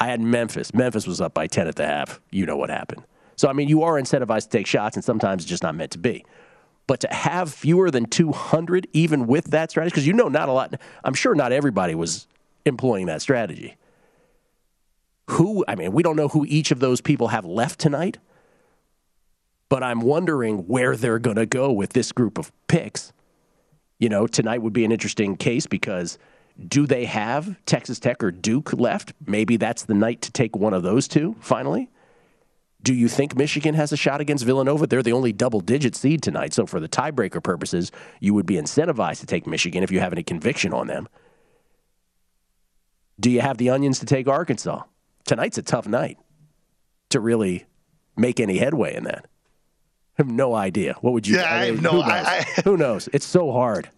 I 0.00 0.06
had 0.06 0.22
Memphis. 0.22 0.72
Memphis 0.72 1.06
was 1.06 1.20
up 1.20 1.34
by 1.34 1.46
10 1.46 1.68
at 1.68 1.76
the 1.76 1.86
half. 1.86 2.18
You 2.30 2.46
know 2.46 2.56
what 2.56 2.70
happened. 2.70 3.04
So, 3.36 3.48
I 3.48 3.52
mean, 3.52 3.68
you 3.68 3.82
are 3.82 3.94
incentivized 3.94 4.44
to 4.44 4.48
take 4.50 4.66
shots, 4.66 4.96
and 4.96 5.04
sometimes 5.04 5.42
it's 5.42 5.50
just 5.50 5.62
not 5.62 5.74
meant 5.74 5.92
to 5.92 5.98
be. 5.98 6.24
But 6.86 7.00
to 7.00 7.08
have 7.12 7.52
fewer 7.52 7.90
than 7.90 8.06
200, 8.06 8.88
even 8.92 9.26
with 9.26 9.46
that 9.46 9.70
strategy, 9.70 9.92
because 9.92 10.06
you 10.06 10.12
know 10.12 10.28
not 10.28 10.48
a 10.48 10.52
lot, 10.52 10.74
I'm 11.04 11.14
sure 11.14 11.34
not 11.34 11.52
everybody 11.52 11.94
was 11.94 12.26
employing 12.64 13.06
that 13.06 13.22
strategy. 13.22 13.76
Who, 15.30 15.64
I 15.68 15.76
mean, 15.76 15.92
we 15.92 16.02
don't 16.02 16.16
know 16.16 16.28
who 16.28 16.44
each 16.46 16.70
of 16.70 16.80
those 16.80 17.00
people 17.00 17.28
have 17.28 17.44
left 17.44 17.78
tonight, 17.78 18.18
but 19.68 19.82
I'm 19.82 20.00
wondering 20.00 20.66
where 20.66 20.96
they're 20.96 21.18
going 21.18 21.36
to 21.36 21.46
go 21.46 21.72
with 21.72 21.94
this 21.94 22.12
group 22.12 22.36
of 22.36 22.52
picks. 22.66 23.12
You 23.98 24.08
know, 24.08 24.26
tonight 24.26 24.60
would 24.60 24.72
be 24.72 24.84
an 24.84 24.92
interesting 24.92 25.36
case 25.36 25.66
because 25.66 26.18
do 26.68 26.86
they 26.86 27.04
have 27.06 27.56
Texas 27.64 27.98
Tech 27.98 28.22
or 28.22 28.30
Duke 28.30 28.72
left? 28.74 29.14
Maybe 29.26 29.56
that's 29.56 29.84
the 29.84 29.94
night 29.94 30.20
to 30.22 30.32
take 30.32 30.56
one 30.56 30.74
of 30.74 30.82
those 30.82 31.08
two 31.08 31.36
finally. 31.40 31.88
Do 32.82 32.94
you 32.94 33.08
think 33.08 33.36
Michigan 33.36 33.74
has 33.74 33.92
a 33.92 33.96
shot 33.96 34.20
against 34.20 34.44
Villanova? 34.44 34.86
They're 34.86 35.02
the 35.04 35.12
only 35.12 35.32
double 35.32 35.60
digit 35.60 35.94
seed 35.94 36.22
tonight. 36.22 36.52
So, 36.52 36.66
for 36.66 36.80
the 36.80 36.88
tiebreaker 36.88 37.42
purposes, 37.42 37.92
you 38.20 38.34
would 38.34 38.46
be 38.46 38.54
incentivized 38.56 39.20
to 39.20 39.26
take 39.26 39.46
Michigan 39.46 39.82
if 39.84 39.90
you 39.92 40.00
have 40.00 40.12
any 40.12 40.22
conviction 40.24 40.72
on 40.72 40.88
them. 40.88 41.08
Do 43.20 43.30
you 43.30 43.40
have 43.40 43.58
the 43.58 43.70
onions 43.70 44.00
to 44.00 44.06
take 44.06 44.26
Arkansas? 44.26 44.82
Tonight's 45.26 45.58
a 45.58 45.62
tough 45.62 45.86
night 45.86 46.18
to 47.10 47.20
really 47.20 47.66
make 48.16 48.40
any 48.40 48.58
headway 48.58 48.96
in 48.96 49.04
that. 49.04 49.26
I 50.18 50.22
have 50.22 50.30
no 50.30 50.54
idea. 50.54 50.94
What 51.00 51.12
would 51.12 51.26
you? 51.26 51.36
Yeah, 51.36 51.42
I 51.54 51.64
have 51.66 51.74
mean, 51.74 51.82
no- 51.84 51.90
Who 51.90 51.98
knows? 51.98 52.10
I- 52.10 52.38
I- 52.38 52.60
who 52.64 52.76
knows? 52.76 53.08
It's 53.12 53.26
so 53.26 53.52
hard. 53.52 53.88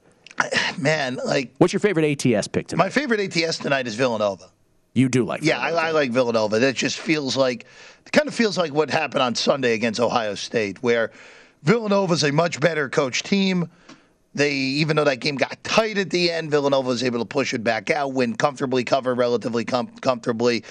Man, 0.78 1.18
like 1.24 1.54
What's 1.58 1.72
your 1.72 1.80
favorite 1.80 2.26
ATS 2.26 2.48
pick 2.48 2.66
tonight? 2.66 2.84
my 2.84 2.90
favorite 2.90 3.20
ATS 3.36 3.58
tonight 3.58 3.86
is 3.86 3.94
Villanova. 3.94 4.50
You 4.94 5.08
do 5.08 5.24
like? 5.24 5.42
Yeah, 5.42 5.58
I, 5.58 5.70
I 5.70 5.90
like 5.90 6.12
Villanova. 6.12 6.58
That 6.60 6.76
just 6.76 6.98
feels 6.98 7.36
like, 7.36 7.66
it 8.06 8.12
kind 8.12 8.28
of 8.28 8.34
feels 8.34 8.56
like 8.56 8.72
what 8.72 8.90
happened 8.90 9.22
on 9.22 9.34
Sunday 9.34 9.74
against 9.74 10.00
Ohio 10.00 10.34
State, 10.36 10.82
where 10.82 11.10
Villanova's 11.64 12.22
a 12.22 12.30
much 12.32 12.60
better 12.60 12.88
coach 12.88 13.22
team. 13.24 13.68
They, 14.34 14.52
even 14.54 14.96
though 14.96 15.04
that 15.04 15.20
game 15.20 15.36
got 15.36 15.62
tight 15.62 15.98
at 15.98 16.10
the 16.10 16.30
end, 16.30 16.50
Villanova 16.50 16.88
was 16.88 17.02
able 17.02 17.18
to 17.18 17.24
push 17.24 17.54
it 17.54 17.62
back 17.62 17.90
out, 17.90 18.12
win 18.12 18.36
comfortably, 18.36 18.84
cover 18.84 19.14
relatively 19.14 19.64
com- 19.64 19.96
comfortably. 20.00 20.64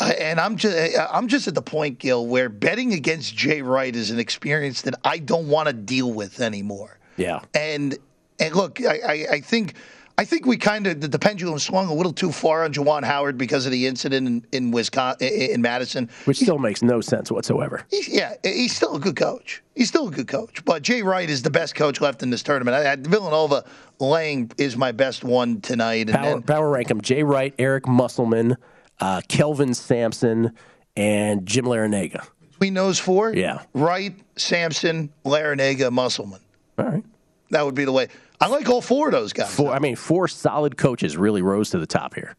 Uh, 0.00 0.12
And 0.18 0.40
I'm 0.40 0.56
just, 0.56 0.98
I'm 1.12 1.28
just 1.28 1.46
at 1.46 1.54
the 1.54 1.62
point, 1.62 1.98
Gill, 1.98 2.26
where 2.26 2.48
betting 2.48 2.94
against 2.94 3.36
Jay 3.36 3.60
Wright 3.60 3.94
is 3.94 4.10
an 4.10 4.18
experience 4.18 4.82
that 4.82 4.94
I 5.04 5.18
don't 5.18 5.48
want 5.48 5.68
to 5.68 5.74
deal 5.74 6.12
with 6.12 6.40
anymore. 6.40 6.98
Yeah. 7.16 7.40
And 7.54 7.98
and 8.38 8.54
look, 8.54 8.80
I, 8.80 9.00
I, 9.06 9.26
I 9.32 9.40
think 9.40 9.74
I 10.18 10.24
think 10.24 10.44
we 10.44 10.56
kind 10.58 10.86
of 10.86 11.00
the 11.00 11.18
pendulum 11.18 11.58
swung 11.58 11.88
a 11.88 11.94
little 11.94 12.12
too 12.12 12.30
far 12.30 12.64
on 12.64 12.72
Juwan 12.74 13.04
Howard 13.04 13.38
because 13.38 13.64
of 13.64 13.72
the 13.72 13.86
incident 13.86 14.26
in, 14.26 14.46
in 14.52 14.70
Wisconsin 14.70 15.28
in 15.28 15.62
Madison. 15.62 16.10
Which 16.26 16.38
still 16.38 16.58
makes 16.58 16.82
no 16.82 17.00
sense 17.00 17.30
whatsoever. 17.32 17.84
He's, 17.90 18.08
yeah, 18.08 18.34
he's 18.42 18.76
still 18.76 18.96
a 18.96 19.00
good 19.00 19.16
coach. 19.16 19.62
He's 19.74 19.88
still 19.88 20.08
a 20.08 20.10
good 20.10 20.28
coach. 20.28 20.62
But 20.64 20.82
Jay 20.82 21.02
Wright 21.02 21.28
is 21.30 21.42
the 21.42 21.50
best 21.50 21.74
coach 21.74 22.00
left 22.02 22.22
in 22.22 22.28
this 22.28 22.42
tournament. 22.42 22.76
I, 22.76 22.92
I, 22.92 22.96
Villanova 22.96 23.64
laying 23.98 24.50
is 24.58 24.76
my 24.76 24.92
best 24.92 25.24
one 25.24 25.60
tonight. 25.62 26.08
And 26.08 26.12
Power, 26.12 26.24
then, 26.24 26.42
power 26.42 26.68
rank 26.68 26.88
them: 26.88 27.00
Jay 27.00 27.22
Wright, 27.22 27.54
Eric 27.58 27.86
Musselman, 27.88 28.56
uh, 29.00 29.22
Kelvin 29.28 29.72
Sampson, 29.72 30.52
and 30.96 31.46
Jim 31.46 31.64
Larrañaga. 31.64 32.26
between 32.50 32.74
those 32.74 32.98
four, 32.98 33.32
Yeah. 33.32 33.62
Wright, 33.72 34.14
Sampson, 34.36 35.10
Larrañaga, 35.24 35.90
Musselman. 35.90 36.40
All 36.78 36.84
right. 36.84 37.04
That 37.50 37.64
would 37.64 37.74
be 37.74 37.84
the 37.86 37.92
way. 37.92 38.08
I 38.40 38.48
like 38.48 38.68
all 38.68 38.80
four 38.80 39.08
of 39.08 39.12
those 39.12 39.32
guys. 39.32 39.54
Four, 39.54 39.72
I 39.72 39.78
mean, 39.78 39.96
four 39.96 40.26
solid 40.26 40.76
coaches 40.76 41.16
really 41.16 41.42
rose 41.42 41.70
to 41.70 41.78
the 41.78 41.86
top 41.86 42.14
here. 42.14 42.36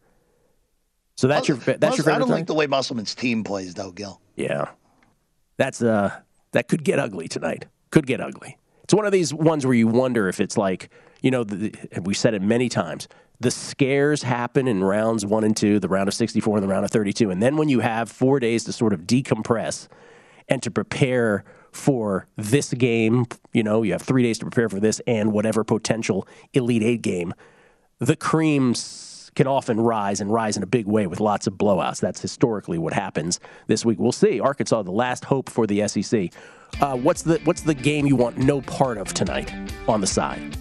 So 1.16 1.28
that's 1.28 1.46
your 1.46 1.56
that's 1.58 1.96
your 1.96 2.04
favorite 2.04 2.14
I 2.14 2.18
don't 2.18 2.30
like 2.30 2.46
the 2.46 2.54
way 2.54 2.66
Musselman's 2.66 3.14
team 3.14 3.44
plays, 3.44 3.74
though, 3.74 3.92
Gill. 3.92 4.20
Yeah. 4.34 4.70
That's 5.56 5.82
uh 5.82 6.20
that 6.52 6.68
could 6.68 6.84
get 6.84 6.98
ugly 6.98 7.28
tonight. 7.28 7.66
Could 7.90 8.06
get 8.06 8.20
ugly. 8.20 8.58
It's 8.84 8.94
one 8.94 9.06
of 9.06 9.12
these 9.12 9.32
ones 9.32 9.64
where 9.64 9.74
you 9.74 9.86
wonder 9.86 10.28
if 10.28 10.40
it's 10.40 10.56
like, 10.56 10.90
you 11.20 11.30
know, 11.30 11.44
the, 11.44 11.72
we 12.02 12.14
said 12.14 12.34
it 12.34 12.42
many 12.42 12.68
times. 12.68 13.06
The 13.40 13.50
scares 13.50 14.22
happen 14.22 14.68
in 14.68 14.82
rounds 14.84 15.26
1 15.26 15.44
and 15.44 15.56
2, 15.56 15.80
the 15.80 15.88
round 15.88 16.08
of 16.08 16.14
64 16.14 16.56
and 16.56 16.62
the 16.62 16.68
round 16.68 16.84
of 16.84 16.90
32, 16.90 17.30
and 17.30 17.42
then 17.42 17.56
when 17.56 17.68
you 17.68 17.80
have 17.80 18.10
4 18.10 18.38
days 18.40 18.64
to 18.64 18.72
sort 18.72 18.92
of 18.92 19.00
decompress 19.02 19.88
and 20.48 20.62
to 20.62 20.70
prepare 20.70 21.44
for 21.72 22.28
this 22.36 22.72
game, 22.74 23.26
you 23.52 23.62
know, 23.62 23.82
you 23.82 23.92
have 23.92 24.02
3 24.02 24.22
days 24.22 24.38
to 24.38 24.44
prepare 24.44 24.68
for 24.68 24.78
this 24.78 25.00
and 25.06 25.32
whatever 25.32 25.64
potential 25.64 26.28
Elite 26.52 26.82
8 26.82 27.02
game 27.02 27.34
the 28.02 28.16
creams 28.16 29.30
can 29.36 29.46
often 29.46 29.78
rise 29.80 30.20
and 30.20 30.32
rise 30.32 30.56
in 30.56 30.62
a 30.64 30.66
big 30.66 30.86
way 30.86 31.06
with 31.06 31.20
lots 31.20 31.46
of 31.46 31.54
blowouts. 31.54 32.00
That's 32.00 32.20
historically 32.20 32.76
what 32.76 32.92
happens 32.92 33.38
this 33.68 33.84
week. 33.84 34.00
We'll 34.00 34.10
see. 34.10 34.40
Arkansas, 34.40 34.82
the 34.82 34.90
last 34.90 35.24
hope 35.24 35.48
for 35.48 35.68
the 35.68 35.86
SEC. 35.86 36.32
Uh, 36.80 36.96
what's 36.96 37.22
the 37.22 37.38
what's 37.44 37.62
the 37.62 37.74
game 37.74 38.06
you 38.06 38.16
want 38.16 38.38
no 38.38 38.60
part 38.62 38.98
of 38.98 39.14
tonight 39.14 39.52
on 39.86 40.00
the 40.00 40.06
side? 40.06 40.56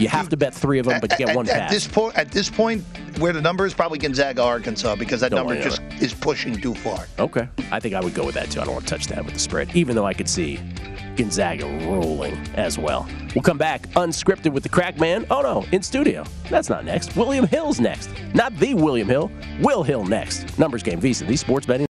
You 0.00 0.08
have 0.08 0.28
to 0.30 0.36
bet 0.36 0.54
three 0.54 0.78
of 0.78 0.86
them, 0.86 1.00
but 1.00 1.12
you 1.12 1.18
get 1.18 1.30
at, 1.30 1.36
one 1.36 1.48
at 1.48 1.54
pass. 1.54 1.70
this 1.70 1.86
point, 1.86 2.16
at 2.16 2.30
this 2.30 2.48
point, 2.48 2.82
where 3.18 3.32
the 3.32 3.40
number 3.40 3.66
is 3.66 3.74
probably 3.74 3.98
Gonzaga, 3.98 4.42
Arkansas, 4.42 4.96
because 4.96 5.20
that 5.20 5.30
Don't 5.30 5.46
number 5.46 5.62
just 5.62 5.78
about 5.78 6.02
is 6.02 6.14
pushing 6.14 6.54
too 6.60 6.74
far. 6.74 7.06
Okay, 7.18 7.48
I 7.70 7.80
think 7.80 7.94
I 7.94 8.00
would 8.00 8.14
go 8.14 8.24
with 8.24 8.34
that 8.34 8.50
too. 8.50 8.60
I 8.60 8.64
don't 8.64 8.74
want 8.74 8.86
to 8.86 8.94
touch 8.94 9.06
that 9.08 9.24
with 9.24 9.34
the 9.34 9.40
spread, 9.40 9.74
even 9.76 9.94
though 9.94 10.06
I 10.06 10.14
could 10.14 10.28
see 10.28 10.58
Gonzaga 11.16 11.66
rolling 11.86 12.34
as 12.54 12.78
well. 12.78 13.06
We'll 13.34 13.42
come 13.42 13.58
back 13.58 13.82
unscripted 13.90 14.52
with 14.52 14.62
the 14.62 14.70
Krackman. 14.70 15.26
Oh 15.30 15.42
no, 15.42 15.66
in 15.70 15.82
studio. 15.82 16.24
That's 16.48 16.70
not 16.70 16.84
next. 16.84 17.14
William 17.16 17.46
Hill's 17.46 17.78
next. 17.78 18.10
Not 18.34 18.56
the 18.56 18.74
William 18.74 19.06
Hill. 19.08 19.30
Will 19.60 19.82
Hill 19.82 20.04
next. 20.04 20.58
Numbers 20.58 20.82
game 20.82 21.00
VSIN. 21.00 21.26
The 21.26 21.36
sports 21.36 21.66
betting. 21.66 21.89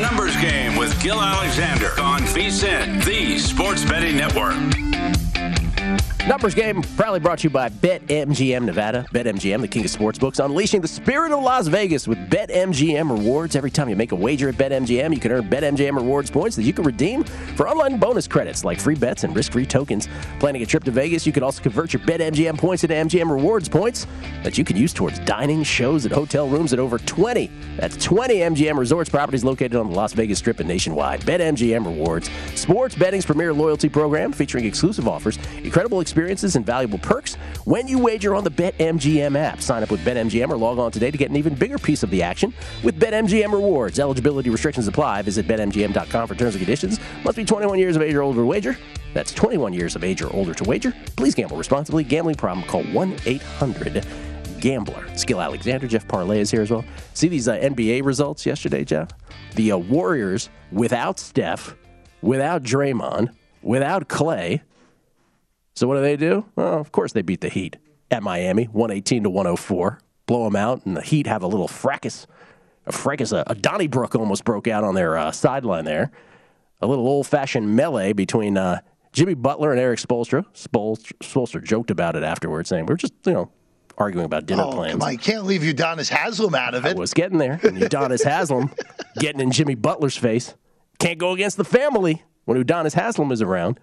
Numbers 0.00 0.34
game 0.36 0.76
with 0.76 0.98
Gill 1.02 1.20
Alexander 1.20 1.88
on 2.00 2.22
VSIN, 2.22 3.04
the 3.04 3.38
Sports 3.38 3.84
Betting 3.84 4.16
Network. 4.16 5.29
Numbers 6.28 6.54
game 6.54 6.82
proudly 6.82 7.18
brought 7.18 7.38
to 7.38 7.44
you 7.44 7.50
by 7.50 7.70
BetMGM 7.70 8.62
Nevada. 8.64 9.06
BetMGM, 9.10 9.62
the 9.62 9.66
king 9.66 9.84
of 9.86 9.90
sportsbooks, 9.90 10.44
unleashing 10.44 10.82
the 10.82 10.86
spirit 10.86 11.32
of 11.32 11.42
Las 11.42 11.66
Vegas 11.66 12.06
with 12.06 12.18
BetMGM 12.30 13.10
rewards. 13.10 13.56
Every 13.56 13.70
time 13.70 13.88
you 13.88 13.96
make 13.96 14.12
a 14.12 14.16
wager 14.16 14.50
at 14.50 14.56
BetMGM, 14.56 15.14
you 15.14 15.18
can 15.18 15.32
earn 15.32 15.48
BetMGM 15.48 15.96
rewards 15.96 16.30
points 16.30 16.56
that 16.56 16.62
you 16.62 16.74
can 16.74 16.84
redeem 16.84 17.24
for 17.24 17.66
online 17.66 17.98
bonus 17.98 18.28
credits 18.28 18.64
like 18.64 18.78
free 18.78 18.94
bets 18.94 19.24
and 19.24 19.34
risk-free 19.34 19.64
tokens. 19.64 20.08
Planning 20.38 20.62
a 20.62 20.66
trip 20.66 20.84
to 20.84 20.90
Vegas, 20.90 21.26
you 21.26 21.32
can 21.32 21.42
also 21.42 21.62
convert 21.62 21.94
your 21.94 22.02
BetMGM 22.02 22.58
points 22.58 22.84
into 22.84 22.94
MGM 22.94 23.30
rewards 23.30 23.68
points 23.68 24.06
that 24.44 24.58
you 24.58 24.62
can 24.62 24.76
use 24.76 24.92
towards 24.92 25.18
dining, 25.20 25.62
shows, 25.62 26.04
and 26.04 26.14
hotel 26.14 26.46
rooms 26.48 26.74
at 26.74 26.78
over 26.78 26.98
20. 26.98 27.50
That's 27.76 27.96
20 28.04 28.36
MGM 28.36 28.78
resorts 28.78 29.08
properties 29.08 29.42
located 29.42 29.74
on 29.74 29.88
the 29.88 29.96
Las 29.96 30.12
Vegas 30.12 30.38
Strip 30.38 30.60
and 30.60 30.68
nationwide. 30.68 31.22
BetMGM 31.22 31.84
rewards, 31.84 32.30
sports 32.54 32.94
betting's 32.94 33.24
premier 33.24 33.54
loyalty 33.54 33.88
program 33.88 34.32
featuring 34.32 34.66
exclusive 34.66 35.08
offers, 35.08 35.38
incredible 35.64 36.02
experiences, 36.10 36.56
and 36.56 36.66
valuable 36.66 36.98
perks 36.98 37.36
when 37.64 37.86
you 37.86 37.98
wager 37.98 38.34
on 38.34 38.42
the 38.42 38.50
BetMGM 38.50 39.38
app. 39.38 39.62
Sign 39.62 39.84
up 39.84 39.90
with 39.92 40.04
BetMGM 40.04 40.50
or 40.50 40.56
log 40.56 40.78
on 40.78 40.90
today 40.90 41.12
to 41.12 41.16
get 41.16 41.30
an 41.30 41.36
even 41.36 41.54
bigger 41.54 41.78
piece 41.78 42.02
of 42.02 42.10
the 42.10 42.20
action 42.22 42.52
with 42.82 43.00
BetMGM 43.00 43.52
rewards. 43.52 44.00
Eligibility 44.00 44.50
restrictions 44.50 44.88
apply. 44.88 45.22
Visit 45.22 45.46
BetMGM.com 45.46 46.26
for 46.26 46.34
terms 46.34 46.56
and 46.56 46.62
conditions. 46.64 46.98
Must 47.24 47.36
be 47.36 47.44
21 47.44 47.78
years 47.78 47.94
of 47.94 48.02
age 48.02 48.14
or 48.14 48.22
older 48.22 48.40
to 48.40 48.46
wager. 48.46 48.76
That's 49.14 49.32
21 49.32 49.72
years 49.72 49.94
of 49.94 50.02
age 50.02 50.20
or 50.20 50.32
older 50.34 50.52
to 50.54 50.64
wager. 50.64 50.92
Please 51.16 51.34
gamble 51.34 51.56
responsibly. 51.56 52.02
Gambling 52.02 52.36
problem? 52.36 52.66
Call 52.66 52.82
1 52.82 53.16
800 53.24 54.04
Gambler. 54.60 55.16
Skill 55.16 55.40
Alexander, 55.40 55.86
Jeff 55.86 56.06
Parles 56.06 56.36
is 56.36 56.50
here 56.50 56.62
as 56.62 56.70
well. 56.70 56.84
See 57.14 57.28
these 57.28 57.48
uh, 57.48 57.56
NBA 57.56 58.04
results 58.04 58.44
yesterday, 58.44 58.84
Jeff? 58.84 59.10
The 59.54 59.72
uh, 59.72 59.78
Warriors 59.78 60.50
without 60.70 61.18
Steph, 61.18 61.74
without 62.20 62.62
Draymond, 62.62 63.30
without 63.62 64.08
Clay. 64.08 64.62
So 65.80 65.88
what 65.88 65.94
do 65.94 66.02
they 66.02 66.18
do? 66.18 66.44
Well, 66.56 66.78
of 66.78 66.92
course 66.92 67.14
they 67.14 67.22
beat 67.22 67.40
the 67.40 67.48
Heat 67.48 67.78
at 68.10 68.22
Miami, 68.22 68.64
118 68.64 69.22
to 69.22 69.30
104. 69.30 69.98
Blow 70.26 70.44
them 70.44 70.54
out, 70.54 70.84
and 70.84 70.94
the 70.94 71.00
Heat 71.00 71.26
have 71.26 71.42
a 71.42 71.46
little 71.46 71.68
fracas. 71.68 72.26
A 72.84 72.92
fracas, 72.92 73.32
a, 73.32 73.44
a 73.46 73.54
Donnybrook 73.54 74.14
almost 74.14 74.44
broke 74.44 74.68
out 74.68 74.84
on 74.84 74.94
their 74.94 75.16
uh, 75.16 75.32
sideline 75.32 75.86
there. 75.86 76.10
A 76.82 76.86
little 76.86 77.06
old-fashioned 77.08 77.74
melee 77.74 78.12
between 78.12 78.58
uh, 78.58 78.80
Jimmy 79.14 79.32
Butler 79.32 79.70
and 79.70 79.80
Erik 79.80 79.98
Spoelstra. 80.00 80.44
Spoelstra. 80.52 81.14
Spoelstra 81.20 81.64
joked 81.64 81.90
about 81.90 82.14
it 82.14 82.24
afterwards, 82.24 82.68
saying, 82.68 82.84
we're 82.84 82.96
just, 82.96 83.14
you 83.24 83.32
know, 83.32 83.50
arguing 83.96 84.26
about 84.26 84.44
dinner 84.44 84.64
Oh, 84.64 84.72
plans. 84.72 84.92
come 84.92 85.02
on. 85.04 85.12
You 85.12 85.18
can't 85.18 85.46
leave 85.46 85.62
Udonis 85.62 86.10
Haslem 86.10 86.54
out 86.54 86.74
of 86.74 86.84
I 86.84 86.90
it. 86.90 86.96
was 86.98 87.14
getting 87.14 87.38
there. 87.38 87.52
And 87.62 87.78
Udonis 87.78 88.22
Haslem 88.30 88.70
getting 89.18 89.40
in 89.40 89.50
Jimmy 89.50 89.76
Butler's 89.76 90.18
face. 90.18 90.54
Can't 90.98 91.18
go 91.18 91.32
against 91.32 91.56
the 91.56 91.64
family 91.64 92.22
when 92.44 92.62
Udonis 92.62 92.92
Haslem 92.92 93.32
is 93.32 93.40
around. 93.40 93.80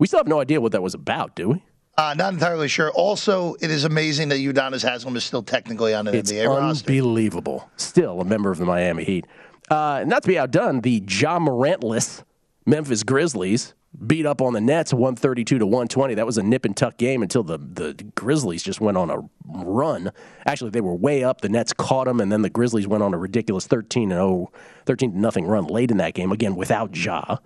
We 0.00 0.06
still 0.06 0.18
have 0.18 0.26
no 0.26 0.40
idea 0.40 0.60
what 0.60 0.72
that 0.72 0.82
was 0.82 0.94
about, 0.94 1.36
do 1.36 1.50
we? 1.50 1.62
Uh, 1.98 2.14
not 2.16 2.32
entirely 2.32 2.68
sure. 2.68 2.90
Also, 2.92 3.54
it 3.60 3.70
is 3.70 3.84
amazing 3.84 4.30
that 4.30 4.38
Udonis 4.38 4.82
Haslem 4.82 5.14
is 5.14 5.24
still 5.24 5.42
technically 5.42 5.92
on 5.94 6.08
an 6.08 6.14
It's 6.14 6.32
NBA 6.32 6.48
roster. 6.48 6.90
unbelievable. 6.90 7.68
Still 7.76 8.20
a 8.20 8.24
member 8.24 8.50
of 8.50 8.56
the 8.56 8.64
Miami 8.64 9.04
Heat. 9.04 9.26
Uh, 9.70 10.02
not 10.06 10.22
to 10.22 10.28
be 10.28 10.38
outdone, 10.38 10.80
the 10.80 11.04
Ja 11.06 11.38
Morantless 11.38 12.24
Memphis 12.64 13.02
Grizzlies 13.02 13.74
beat 14.06 14.24
up 14.24 14.40
on 14.40 14.54
the 14.54 14.60
Nets 14.60 14.94
132 14.94 15.58
to 15.58 15.66
120. 15.66 16.14
That 16.14 16.24
was 16.24 16.38
a 16.38 16.42
nip 16.42 16.64
and 16.64 16.74
tuck 16.74 16.96
game 16.96 17.22
until 17.22 17.42
the, 17.42 17.58
the 17.58 17.92
Grizzlies 18.14 18.62
just 18.62 18.80
went 18.80 18.96
on 18.96 19.10
a 19.10 19.18
run. 19.62 20.12
Actually, 20.46 20.70
they 20.70 20.80
were 20.80 20.94
way 20.94 21.22
up. 21.22 21.42
The 21.42 21.48
Nets 21.50 21.74
caught 21.74 22.06
them, 22.06 22.20
and 22.20 22.32
then 22.32 22.40
the 22.40 22.50
Grizzlies 22.50 22.86
went 22.86 23.02
on 23.02 23.12
a 23.12 23.18
ridiculous 23.18 23.66
13 23.66 24.08
0, 24.08 24.50
13 24.86 25.12
to 25.12 25.18
nothing 25.18 25.44
run 25.46 25.66
late 25.66 25.90
in 25.90 25.98
that 25.98 26.14
game, 26.14 26.32
again 26.32 26.56
without 26.56 26.96
Ja. 26.96 27.36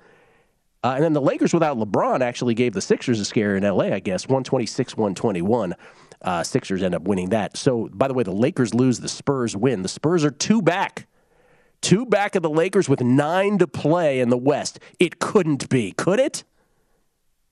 Uh, 0.84 0.92
and 0.96 1.02
then 1.02 1.14
the 1.14 1.20
Lakers 1.20 1.54
without 1.54 1.78
LeBron 1.78 2.20
actually 2.20 2.52
gave 2.52 2.74
the 2.74 2.82
Sixers 2.82 3.18
a 3.18 3.24
scare 3.24 3.56
in 3.56 3.62
LA, 3.62 3.86
I 3.86 4.00
guess, 4.00 4.26
126 4.28 4.96
121. 4.98 5.74
Uh, 6.20 6.42
Sixers 6.42 6.82
end 6.82 6.94
up 6.94 7.02
winning 7.02 7.30
that. 7.30 7.56
So, 7.56 7.88
by 7.94 8.06
the 8.06 8.12
way, 8.12 8.22
the 8.22 8.32
Lakers 8.32 8.74
lose, 8.74 9.00
the 9.00 9.08
Spurs 9.08 9.56
win. 9.56 9.80
The 9.80 9.88
Spurs 9.88 10.24
are 10.24 10.30
two 10.30 10.60
back. 10.60 11.06
Two 11.80 12.04
back 12.04 12.34
of 12.34 12.42
the 12.42 12.50
Lakers 12.50 12.86
with 12.86 13.02
nine 13.02 13.56
to 13.58 13.66
play 13.66 14.20
in 14.20 14.28
the 14.28 14.36
West. 14.36 14.78
It 15.00 15.18
couldn't 15.18 15.70
be, 15.70 15.92
could 15.92 16.20
it? 16.20 16.44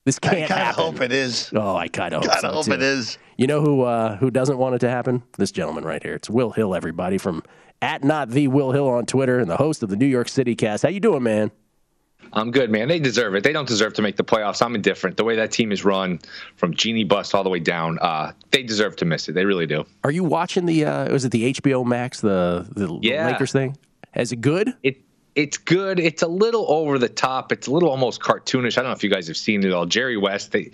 This 0.05 0.19
can't 0.19 0.43
of 0.43 0.57
happen. 0.57 0.83
hope 0.83 1.01
it 1.01 1.11
is. 1.11 1.51
Oh, 1.55 1.75
I 1.75 1.87
kind 1.87 2.13
of 2.13 2.25
hope 2.25 2.39
so 2.39 2.51
hope 2.51 2.67
it 2.67 2.81
is. 2.81 3.17
You 3.37 3.47
know 3.47 3.61
who 3.61 3.81
uh, 3.83 4.17
who 4.17 4.29
doesn't 4.31 4.57
want 4.57 4.75
it 4.75 4.79
to 4.79 4.89
happen? 4.89 5.23
This 5.37 5.51
gentleman 5.51 5.85
right 5.85 6.03
here. 6.03 6.13
It's 6.13 6.29
Will 6.29 6.51
Hill, 6.51 6.75
everybody 6.75 7.17
from 7.17 7.41
at 7.81 8.03
not 8.03 8.29
the 8.29 8.47
Will 8.49 8.71
Hill 8.73 8.89
on 8.89 9.05
Twitter 9.05 9.39
and 9.39 9.49
the 9.49 9.55
host 9.57 9.81
of 9.81 9.89
the 9.89 9.95
New 9.95 10.05
York 10.05 10.27
City 10.27 10.55
Cast. 10.55 10.83
How 10.83 10.89
you 10.89 10.99
doing, 10.99 11.23
man? 11.23 11.51
I'm 12.31 12.51
good, 12.51 12.71
man. 12.71 12.87
They 12.87 12.99
deserve 12.99 13.35
it. 13.35 13.43
They 13.43 13.51
don't 13.51 13.67
deserve 13.67 13.93
to 13.95 14.01
make 14.01 14.15
the 14.15 14.23
playoffs. 14.23 14.61
I'm 14.61 14.75
indifferent. 14.75 15.17
The 15.17 15.23
way 15.23 15.35
that 15.35 15.51
team 15.51 15.71
is 15.71 15.83
run, 15.83 16.19
from 16.55 16.73
Jeanie 16.73 17.03
Buss 17.03 17.33
all 17.33 17.43
the 17.43 17.49
way 17.49 17.59
down, 17.59 17.99
uh, 17.99 18.31
they 18.51 18.63
deserve 18.63 18.95
to 18.97 19.05
miss 19.05 19.27
it. 19.29 19.33
They 19.33 19.45
really 19.45 19.67
do. 19.67 19.85
Are 20.03 20.11
you 20.11 20.23
watching 20.23 20.65
the? 20.65 20.85
Uh, 20.85 21.11
was 21.11 21.25
it 21.25 21.31
the 21.31 21.53
HBO 21.53 21.85
Max 21.85 22.21
the 22.21 22.65
the, 22.71 22.97
yeah. 23.01 23.27
Lakers 23.27 23.51
thing? 23.51 23.77
Is 24.15 24.31
it 24.31 24.41
good? 24.41 24.73
It 24.83 25.01
it's 25.35 25.57
good. 25.57 25.99
It's 25.99 26.21
a 26.21 26.27
little 26.27 26.71
over 26.71 26.99
the 26.99 27.09
top. 27.09 27.51
It's 27.51 27.67
a 27.67 27.71
little 27.71 27.89
almost 27.89 28.21
cartoonish. 28.21 28.77
I 28.77 28.81
don't 28.81 28.91
know 28.91 28.95
if 28.95 29.03
you 29.03 29.09
guys 29.09 29.27
have 29.27 29.37
seen 29.37 29.63
it 29.63 29.73
all. 29.73 29.85
Jerry 29.85 30.15
West, 30.15 30.51
they, 30.51 30.69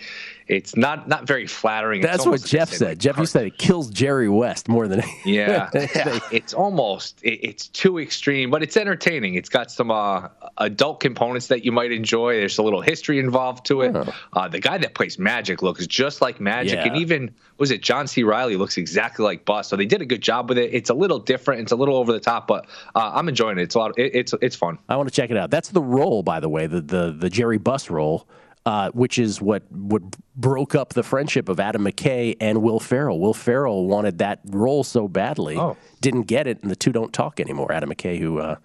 it's 0.48 0.76
not 0.76 1.08
not 1.08 1.26
very 1.26 1.48
flattering. 1.48 2.02
That's 2.02 2.26
what 2.26 2.44
Jeff 2.44 2.70
said. 2.70 2.90
Like 2.90 2.98
Jeff, 2.98 3.18
you 3.18 3.26
said 3.26 3.46
it 3.46 3.58
kills 3.58 3.90
Jerry 3.90 4.28
West 4.28 4.68
more 4.68 4.88
than 4.88 5.02
yeah. 5.26 5.70
it's 5.74 6.54
almost 6.54 7.24
it, 7.24 7.40
it's 7.42 7.68
too 7.68 8.00
extreme, 8.00 8.50
but 8.50 8.62
it's 8.62 8.76
entertaining. 8.76 9.36
It's 9.36 9.50
got 9.50 9.72
some 9.72 9.92
uh, 9.92 10.28
adult 10.58 11.00
components 11.00 11.48
that 11.48 11.64
you 11.64 11.72
might 11.72 11.92
enjoy. 11.92 12.36
There's 12.36 12.58
a 12.58 12.64
little 12.64 12.82
history 12.82 13.20
involved 13.20 13.66
to 13.68 13.82
it. 13.82 13.96
Oh. 13.96 14.14
Uh, 14.34 14.48
the 14.50 14.60
guy 14.60 14.78
that 14.78 14.94
plays 14.94 15.18
Magic 15.18 15.62
looks 15.62 15.88
just 15.88 16.22
like 16.22 16.42
Magic, 16.42 16.80
yeah. 16.80 16.88
and 16.88 16.98
even 16.98 17.34
was 17.60 17.72
it 17.72 17.82
John 17.82 18.08
C. 18.08 18.24
Reilly 18.24 18.56
looks 18.56 18.78
exactly 18.78 19.24
like 19.24 19.46
Buss. 19.46 19.68
So 19.68 19.76
they 19.76 19.86
did 19.86 20.02
a 20.02 20.06
good 20.06 20.22
job 20.22 20.50
with 20.50 20.58
it. 20.58 20.74
It's 20.74 20.90
a 20.90 20.94
little 20.94 21.20
different. 21.20 21.62
It's 21.62 21.72
a 21.72 21.76
little 21.76 21.96
over 21.96 22.12
the 22.12 22.20
top, 22.20 22.48
but 22.48 22.66
uh, 22.96 23.12
I'm 23.14 23.30
enjoying 23.30 23.60
it. 23.60 23.64
It's 23.64 23.76
a 23.76 23.80
lot. 23.80 23.92
Of, 23.92 24.00
it, 24.00 24.16
it's 24.16 24.34
it's 24.42 24.56
fun. 24.56 24.80
I 24.88 24.96
want 24.96 25.10
to 25.10 25.16
check 25.16 25.30
it 25.30 25.38
out. 25.38 25.52
That's 25.52 25.70
the 25.70 25.82
role, 25.82 26.24
by 26.24 26.40
the 26.40 26.50
way, 26.50 26.68
the 26.68 26.82
the 26.82 27.12
the 27.12 27.30
Jerry 27.30 27.58
Buss 27.58 27.90
role 27.90 28.28
uh, 28.66 28.92
which 28.92 29.18
is 29.18 29.42
what 29.42 29.64
what 29.72 30.04
broke 30.36 30.76
up 30.76 30.94
the 30.94 31.04
friendship 31.04 31.50
of 31.50 31.60
Adam 31.60 31.84
McKay 31.86 32.36
and 32.40 32.62
Will 32.62 32.80
Ferrell. 32.80 33.20
Will 33.20 33.34
Ferrell 33.34 33.88
wanted 33.88 34.20
that 34.20 34.42
role 34.46 34.84
so 34.84 35.08
badly, 35.08 35.58
oh. 35.58 35.78
didn't 36.02 36.24
get 36.24 36.46
it, 36.46 36.62
and 36.62 36.70
the 36.70 36.76
two 36.76 36.92
don't 36.92 37.14
talk 37.14 37.40
anymore. 37.40 37.72
Adam 37.72 37.90
McKay, 37.90 38.20
who 38.20 38.40
uh, 38.40 38.58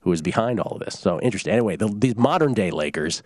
who 0.00 0.12
is 0.12 0.20
behind 0.20 0.60
all 0.60 0.72
of 0.72 0.84
this, 0.84 0.98
so 0.98 1.20
interesting. 1.20 1.52
Anyway, 1.52 1.76
the, 1.76 1.88
these 1.88 2.16
modern 2.16 2.54
day 2.54 2.70
Lakers. 2.70 3.22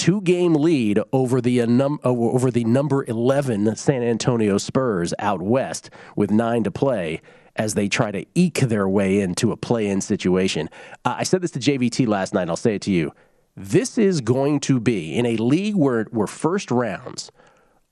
Two 0.00 0.22
game 0.22 0.54
lead 0.54 0.98
over 1.12 1.42
the 1.42 1.60
uh, 1.60 1.66
num- 1.66 2.00
over 2.02 2.50
the 2.50 2.64
number 2.64 3.04
eleven 3.04 3.76
San 3.76 4.02
Antonio 4.02 4.56
Spurs 4.56 5.12
out 5.18 5.42
west 5.42 5.90
with 6.16 6.30
nine 6.30 6.64
to 6.64 6.70
play 6.70 7.20
as 7.56 7.74
they 7.74 7.86
try 7.86 8.10
to 8.10 8.24
eke 8.34 8.60
their 8.60 8.88
way 8.88 9.20
into 9.20 9.52
a 9.52 9.58
play 9.58 9.88
in 9.88 10.00
situation. 10.00 10.70
Uh, 11.04 11.16
I 11.18 11.24
said 11.24 11.42
this 11.42 11.50
to 11.50 11.58
JVT 11.58 12.08
last 12.08 12.32
night. 12.32 12.48
I'll 12.48 12.56
say 12.56 12.76
it 12.76 12.80
to 12.82 12.90
you. 12.90 13.12
This 13.54 13.98
is 13.98 14.22
going 14.22 14.60
to 14.60 14.80
be 14.80 15.14
in 15.14 15.26
a 15.26 15.36
league 15.36 15.76
where, 15.76 16.04
where 16.04 16.26
first 16.26 16.70
rounds 16.70 17.30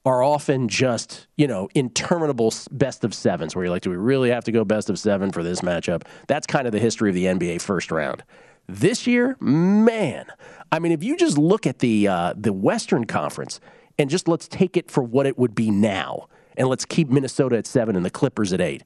are 0.07 0.23
often 0.23 0.67
just, 0.67 1.27
you 1.37 1.47
know, 1.47 1.69
interminable 1.75 2.55
best 2.71 3.05
of 3.05 3.13
sevens 3.13 3.55
where 3.55 3.67
you're 3.67 3.71
like, 3.71 3.83
do 3.83 3.91
we 3.91 3.97
really 3.97 4.31
have 4.31 4.45
to 4.45 4.53
go 4.53 4.65
best 4.65 4.89
of 4.89 4.99
seven 4.99 5.31
for 5.31 5.43
this 5.43 5.61
matchup? 5.61 6.05
That's 6.27 6.47
kind 6.47 6.67
of 6.67 6.73
the 6.73 6.79
history 6.79 7.11
of 7.11 7.15
the 7.15 7.27
NBA 7.27 7.61
first 7.61 7.91
round. 7.91 8.23
This 8.69 9.07
year, 9.07 9.35
man, 9.41 10.27
I 10.71 10.79
mean, 10.79 10.93
if 10.93 11.03
you 11.03 11.16
just 11.16 11.39
look 11.39 11.66
at 11.66 11.79
the 11.79 12.07
uh, 12.07 12.35
the 12.37 12.53
Western 12.53 13.07
Conference 13.07 13.61
and 13.99 14.11
just 14.11 14.29
let's 14.29 14.47
take 14.47 14.77
it 14.77 14.91
for 14.91 15.03
what 15.03 15.25
it 15.25 15.39
would 15.39 15.55
be 15.55 15.71
now, 15.71 16.29
and 16.55 16.69
let's 16.69 16.85
keep 16.85 17.09
Minnesota 17.09 17.57
at 17.57 17.66
seven 17.66 17.97
and 17.97 18.05
the 18.05 18.11
Clippers 18.11 18.53
at 18.53 18.61
eight. 18.61 18.85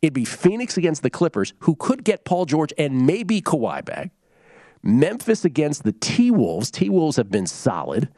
It'd 0.00 0.14
be 0.14 0.24
Phoenix 0.24 0.76
against 0.76 1.02
the 1.02 1.10
Clippers, 1.10 1.54
who 1.60 1.74
could 1.74 2.04
get 2.04 2.24
Paul 2.24 2.44
George 2.44 2.72
and 2.78 3.04
maybe 3.04 3.42
Kawhi 3.42 3.84
back. 3.84 4.12
Memphis 4.84 5.44
against 5.44 5.82
the 5.82 5.92
T 5.92 6.30
Wolves. 6.30 6.70
T 6.70 6.88
Wolves 6.88 7.16
have 7.16 7.30
been 7.30 7.48
solid. 7.48 8.08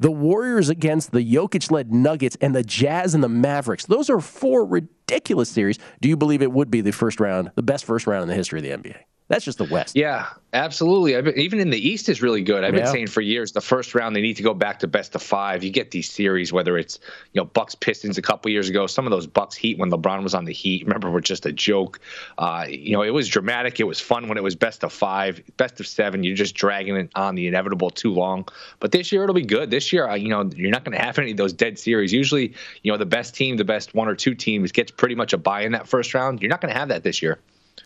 The 0.00 0.10
Warriors 0.10 0.70
against 0.70 1.12
the 1.12 1.20
Jokic 1.20 1.70
led 1.70 1.92
Nuggets 1.92 2.38
and 2.40 2.54
the 2.54 2.62
Jazz 2.62 3.14
and 3.14 3.22
the 3.22 3.28
Mavericks. 3.28 3.84
Those 3.84 4.08
are 4.08 4.20
four 4.20 4.64
ridiculous 4.64 5.50
series. 5.50 5.78
Do 6.00 6.08
you 6.08 6.16
believe 6.16 6.40
it 6.40 6.52
would 6.52 6.70
be 6.70 6.80
the 6.80 6.90
first 6.90 7.20
round, 7.20 7.52
the 7.54 7.62
best 7.62 7.84
first 7.84 8.06
round 8.06 8.22
in 8.22 8.28
the 8.28 8.34
history 8.34 8.58
of 8.58 8.82
the 8.82 8.90
NBA? 8.90 9.02
That's 9.32 9.46
just 9.46 9.56
the 9.56 9.64
West. 9.64 9.96
Yeah, 9.96 10.26
absolutely. 10.52 11.18
Been, 11.22 11.38
even 11.38 11.58
in 11.58 11.70
the 11.70 11.78
East 11.78 12.10
is 12.10 12.20
really 12.20 12.42
good. 12.42 12.64
I've 12.64 12.74
been 12.74 12.86
saying 12.86 13.06
for 13.06 13.22
years 13.22 13.52
the 13.52 13.62
first 13.62 13.94
round 13.94 14.14
they 14.14 14.20
need 14.20 14.36
to 14.36 14.42
go 14.42 14.52
back 14.52 14.80
to 14.80 14.86
best 14.86 15.14
of 15.14 15.22
five. 15.22 15.64
You 15.64 15.70
get 15.70 15.90
these 15.90 16.10
series 16.10 16.52
whether 16.52 16.76
it's 16.76 17.00
you 17.32 17.40
know 17.40 17.46
Bucks 17.46 17.74
Pistons 17.74 18.18
a 18.18 18.22
couple 18.22 18.50
years 18.50 18.68
ago, 18.68 18.86
some 18.86 19.06
of 19.06 19.10
those 19.10 19.26
Bucks 19.26 19.56
Heat 19.56 19.78
when 19.78 19.90
LeBron 19.90 20.22
was 20.22 20.34
on 20.34 20.44
the 20.44 20.52
Heat. 20.52 20.84
Remember 20.84 21.10
were 21.10 21.22
just 21.22 21.46
a 21.46 21.52
joke. 21.52 21.98
Uh, 22.36 22.66
you 22.68 22.92
know 22.92 23.00
it 23.00 23.08
was 23.08 23.26
dramatic. 23.26 23.80
It 23.80 23.84
was 23.84 24.00
fun 24.00 24.28
when 24.28 24.36
it 24.36 24.42
was 24.42 24.54
best 24.54 24.84
of 24.84 24.92
five, 24.92 25.40
best 25.56 25.80
of 25.80 25.86
seven. 25.86 26.24
You're 26.24 26.36
just 26.36 26.54
dragging 26.54 26.94
it 26.96 27.10
on 27.14 27.34
the 27.34 27.46
inevitable 27.46 27.88
too 27.88 28.12
long. 28.12 28.46
But 28.80 28.92
this 28.92 29.12
year 29.12 29.22
it'll 29.22 29.34
be 29.34 29.46
good. 29.46 29.70
This 29.70 29.94
year 29.94 30.06
uh, 30.06 30.14
you 30.14 30.28
know 30.28 30.50
you're 30.54 30.70
not 30.70 30.84
going 30.84 30.96
to 30.98 31.02
have 31.02 31.18
any 31.18 31.30
of 31.30 31.38
those 31.38 31.54
dead 31.54 31.78
series. 31.78 32.12
Usually 32.12 32.52
you 32.82 32.92
know 32.92 32.98
the 32.98 33.06
best 33.06 33.34
team, 33.34 33.56
the 33.56 33.64
best 33.64 33.94
one 33.94 34.08
or 34.08 34.14
two 34.14 34.34
teams 34.34 34.72
gets 34.72 34.90
pretty 34.90 35.14
much 35.14 35.32
a 35.32 35.38
bye 35.38 35.62
in 35.62 35.72
that 35.72 35.88
first 35.88 36.12
round. 36.12 36.42
You're 36.42 36.50
not 36.50 36.60
going 36.60 36.74
to 36.74 36.78
have 36.78 36.88
that 36.88 37.02
this 37.02 37.22
year. 37.22 37.38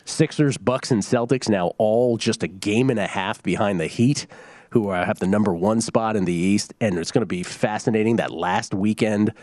Sixers, 0.05 0.57
Bucks, 0.57 0.91
and 0.91 1.01
Celtics 1.01 1.49
now 1.49 1.73
all 1.77 2.17
just 2.17 2.43
a 2.43 2.47
game 2.47 2.89
and 2.89 2.99
a 2.99 3.07
half 3.07 3.43
behind 3.43 3.79
the 3.79 3.87
Heat, 3.87 4.27
who 4.71 4.89
uh, 4.89 5.05
have 5.05 5.19
the 5.19 5.27
number 5.27 5.53
one 5.53 5.81
spot 5.81 6.15
in 6.15 6.25
the 6.25 6.33
East, 6.33 6.73
and 6.79 6.97
it's 6.97 7.11
going 7.11 7.21
to 7.21 7.25
be 7.25 7.43
fascinating 7.43 8.17
that 8.17 8.31
last 8.31 8.73
weekend. 8.73 9.33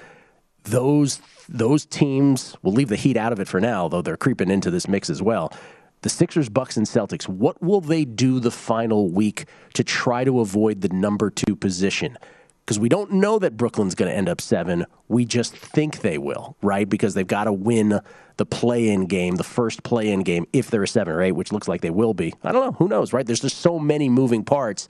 Those 0.64 1.20
those 1.48 1.84
teams 1.84 2.56
will 2.62 2.72
leave 2.72 2.88
the 2.88 2.96
Heat 2.96 3.16
out 3.16 3.32
of 3.32 3.40
it 3.40 3.48
for 3.48 3.60
now, 3.60 3.88
though 3.88 4.02
they're 4.02 4.16
creeping 4.16 4.50
into 4.50 4.70
this 4.70 4.88
mix 4.88 5.10
as 5.10 5.20
well. 5.20 5.52
The 6.00 6.08
Sixers, 6.08 6.48
Bucks, 6.48 6.76
and 6.76 6.86
Celtics. 6.86 7.28
What 7.28 7.62
will 7.62 7.80
they 7.80 8.04
do 8.04 8.40
the 8.40 8.50
final 8.50 9.10
week 9.10 9.46
to 9.74 9.84
try 9.84 10.24
to 10.24 10.40
avoid 10.40 10.80
the 10.80 10.90
number 10.90 11.30
two 11.30 11.56
position? 11.56 12.18
Because 12.64 12.78
we 12.78 12.88
don't 12.88 13.12
know 13.12 13.38
that 13.38 13.56
Brooklyn's 13.56 13.94
going 13.94 14.10
to 14.10 14.16
end 14.16 14.28
up 14.28 14.40
seven. 14.40 14.86
We 15.08 15.26
just 15.26 15.54
think 15.54 16.00
they 16.00 16.16
will, 16.16 16.56
right? 16.62 16.88
Because 16.88 17.14
they've 17.14 17.26
got 17.26 17.44
to 17.44 17.52
win 17.52 18.00
the 18.36 18.46
play-in 18.46 19.06
game, 19.06 19.36
the 19.36 19.44
first 19.44 19.82
play-in 19.82 20.20
game, 20.20 20.46
if 20.52 20.70
they're 20.70 20.82
a 20.82 20.88
seven 20.88 21.14
or 21.14 21.22
eight, 21.22 21.32
which 21.32 21.52
looks 21.52 21.68
like 21.68 21.82
they 21.82 21.90
will 21.90 22.14
be. 22.14 22.32
I 22.42 22.52
don't 22.52 22.64
know. 22.64 22.72
Who 22.72 22.88
knows, 22.88 23.12
right? 23.12 23.26
There's 23.26 23.40
just 23.40 23.58
so 23.58 23.78
many 23.78 24.08
moving 24.08 24.44
parts 24.44 24.88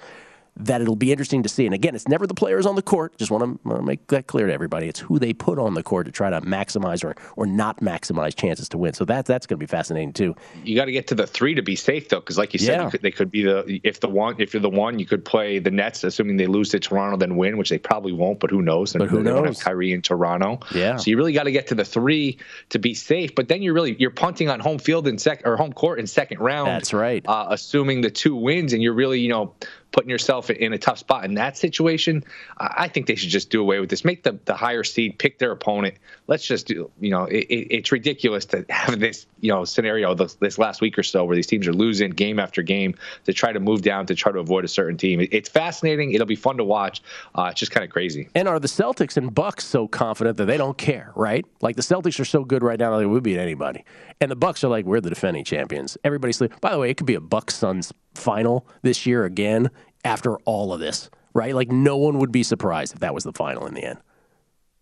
that 0.57 0.81
it'll 0.81 0.95
be 0.95 1.11
interesting 1.11 1.43
to 1.43 1.49
see. 1.49 1.67
And 1.67 1.75
again, 1.75 1.95
it's 1.95 2.07
never 2.07 2.27
the 2.27 2.35
players 2.35 2.65
on 2.65 2.77
the 2.77 2.83
court. 2.83 3.17
Just 3.19 3.31
want 3.31 3.61
to 3.65 3.83
make 3.83 4.07
that 4.09 4.29
clear 4.29 4.47
to 4.47 4.53
everybody. 4.53 4.89
It's 4.89 5.01
who 5.01 5.19
they 5.19 5.33
put 5.33 5.59
on 5.59 5.75
the 5.75 5.83
court 5.83 6.07
to 6.07 6.13
try 6.13 6.31
to 6.31 6.41
maximize 6.43 7.05
or, 7.05 7.17
or 7.37 7.47
not 7.47 7.81
maximize 7.81 8.37
chances 8.37 8.69
to 8.71 8.79
win. 8.79 8.95
So 8.95 9.05
that, 9.07 9.27
that's 9.27 9.47
going 9.47 9.59
to 9.59 9.61
be 9.61 9.67
fascinating 9.67 10.13
too. 10.13 10.37
You 10.63 10.77
got 10.77 10.85
to 10.85 10.93
get 10.93 11.09
to 11.09 11.15
the 11.17 11.27
three 11.27 11.55
to 11.55 11.63
be 11.63 11.75
safe 11.75 12.09
though, 12.09 12.21
because 12.21 12.39
like 12.39 12.53
you 12.53 12.61
said, 12.61 12.77
yeah. 12.77 12.85
you 12.85 12.91
could, 12.91 13.03
they 13.03 13.11
could 13.11 13.31
be 13.31 13.43
the 13.43 13.81
if 13.83 13.99
the 14.01 14.09
one 14.09 14.37
if 14.39 14.55
you're 14.55 14.61
the 14.61 14.71
one, 14.71 14.99
you 14.99 15.07
could 15.07 15.25
play 15.25 15.59
the 15.59 15.71
Nets, 15.71 16.05
assuming 16.05 16.37
they 16.37 16.47
lose 16.47 16.69
to 16.71 16.79
Toronto, 16.79 17.17
then 17.17 17.37
win, 17.37 17.57
which 17.57 17.71
they 17.71 17.79
probably 17.79 18.13
won't. 18.13 18.39
But 18.39 18.51
who 18.51 18.63
knows? 18.63 18.93
But 18.93 19.09
who 19.09 19.23
knows? 19.23 19.35
Don't 19.35 19.47
have 19.47 19.59
Kyrie 19.59 19.93
in 19.93 20.03
Toronto. 20.03 20.61
Yeah. 20.73 20.97
So 20.97 21.11
you 21.11 21.17
really 21.17 21.33
got 21.33 21.45
to 21.45 21.53
get 21.53 21.67
to 21.69 21.75
the 21.75 21.85
three 21.85 22.39
to 22.69 22.79
be 22.79 22.95
safe. 22.95 23.35
But 23.35 23.49
then 23.49 23.63
you're 23.63 23.75
really 23.75 23.97
you're 23.99 24.11
punting 24.11 24.49
on 24.49 24.61
home 24.61 24.79
field 24.79 25.09
in 25.09 25.19
second 25.19 25.49
or 25.49 25.57
home 25.57 25.73
court 25.73 25.99
in 25.99 26.07
second 26.07 26.39
round. 26.39 26.69
That's 26.69 26.93
right. 26.93 27.25
Uh, 27.27 27.49
assuming 27.51 28.03
the 28.03 28.11
two 28.11 28.37
wins, 28.37 28.73
and 28.73 28.83
you're 28.83 28.95
really 28.95 29.19
you 29.19 29.29
know 29.29 29.55
putting 29.95 30.11
yourself 30.11 30.51
in 30.51 30.73
a 30.73 30.79
tough 30.79 30.99
spot 30.99 31.25
in 31.25 31.35
that 31.35 31.57
situation, 31.57 32.25
I 32.59 32.89
think 32.89 33.07
they 33.07 33.15
should 33.15 33.31
just 33.31 33.49
do 33.49 33.61
away 33.61 33.79
with 33.79 33.91
this. 33.91 34.05
Make 34.05 34.25
the, 34.25 34.37
the 34.45 34.55
higher 34.55 34.83
seed 34.83 35.21
pick 35.21 35.39
their 35.39 35.53
opponent. 35.53 35.95
Let's 36.27 36.45
just 36.45 36.67
do, 36.67 36.91
you 37.01 37.11
know, 37.11 37.27
it, 37.27 37.47
it's 37.49 37.93
ridiculous 37.93 38.45
to 38.47 38.67
have 38.71 38.99
this, 38.99 39.27
you 39.41 39.53
know, 39.53 39.65
scenario 39.65 40.13
this, 40.15 40.35
this, 40.35 40.59
last 40.59 40.81
week 40.81 40.99
or 40.99 41.05
so 41.05 41.25
where 41.25 41.37
these 41.37 41.47
teams 41.47 41.69
are 41.69 41.73
losing 41.73 42.11
game 42.11 42.41
after 42.41 42.61
game 42.61 42.97
to 43.25 43.33
try 43.33 43.53
to 43.53 43.61
move 43.61 43.83
down 43.83 44.05
to 44.07 44.17
try 44.17 44.33
to 44.33 44.41
avoid 44.41 44.65
a 44.65 44.69
certain 44.69 44.97
team. 44.97 45.21
It's 45.31 45.49
fascinating. 45.49 46.13
It'll 46.13 46.27
be 46.27 46.35
fun 46.35 46.57
to 46.57 46.65
watch. 46.65 47.01
Uh, 47.37 47.51
it's 47.53 47.61
just 47.61 47.71
kind 47.71 47.85
of 47.85 47.91
crazy. 47.91 48.29
And 48.35 48.49
are 48.49 48.59
the 48.59 48.67
Celtics 48.67 49.17
and 49.17 49.33
Bucks 49.33 49.65
so 49.65 49.87
confident 49.87 50.39
that 50.39 50.47
they 50.47 50.57
don't 50.57 50.77
care, 50.77 51.13
right? 51.15 51.47
Like 51.61 51.77
the 51.77 51.83
Celtics 51.83 52.19
are 52.19 52.25
so 52.25 52.45
good 52.45 52.65
right 52.65 52.81
now, 52.81 52.99
they 52.99 53.07
would 53.07 53.23
beat 53.23 53.39
anybody. 53.39 53.85
And 54.21 54.29
the 54.29 54.37
Bucks 54.37 54.65
are 54.65 54.69
like, 54.69 54.87
we're 54.87 55.01
the 55.01 55.11
defending 55.11 55.45
champions. 55.45 55.97
Everybody's 56.03 56.39
sleep. 56.39 56.61
By 56.61 56.73
the 56.73 56.79
way, 56.81 56.91
it 56.91 56.97
could 56.97 57.07
be 57.07 57.15
a 57.15 57.21
Bucks 57.21 57.55
Suns 57.55 57.93
final 58.15 58.67
this 58.83 59.07
year 59.07 59.25
again 59.25 59.71
after 60.05 60.37
all 60.39 60.73
of 60.73 60.81
this, 60.81 61.11
right? 61.33 61.55
Like 61.55 61.71
no 61.71 61.97
one 61.97 62.19
would 62.19 62.33
be 62.33 62.43
surprised 62.43 62.95
if 62.95 63.01
that 63.01 63.15
was 63.15 63.25
the 63.25 63.33
final 63.33 63.67
in 63.67 63.75
the 63.75 63.85
end. 63.85 63.99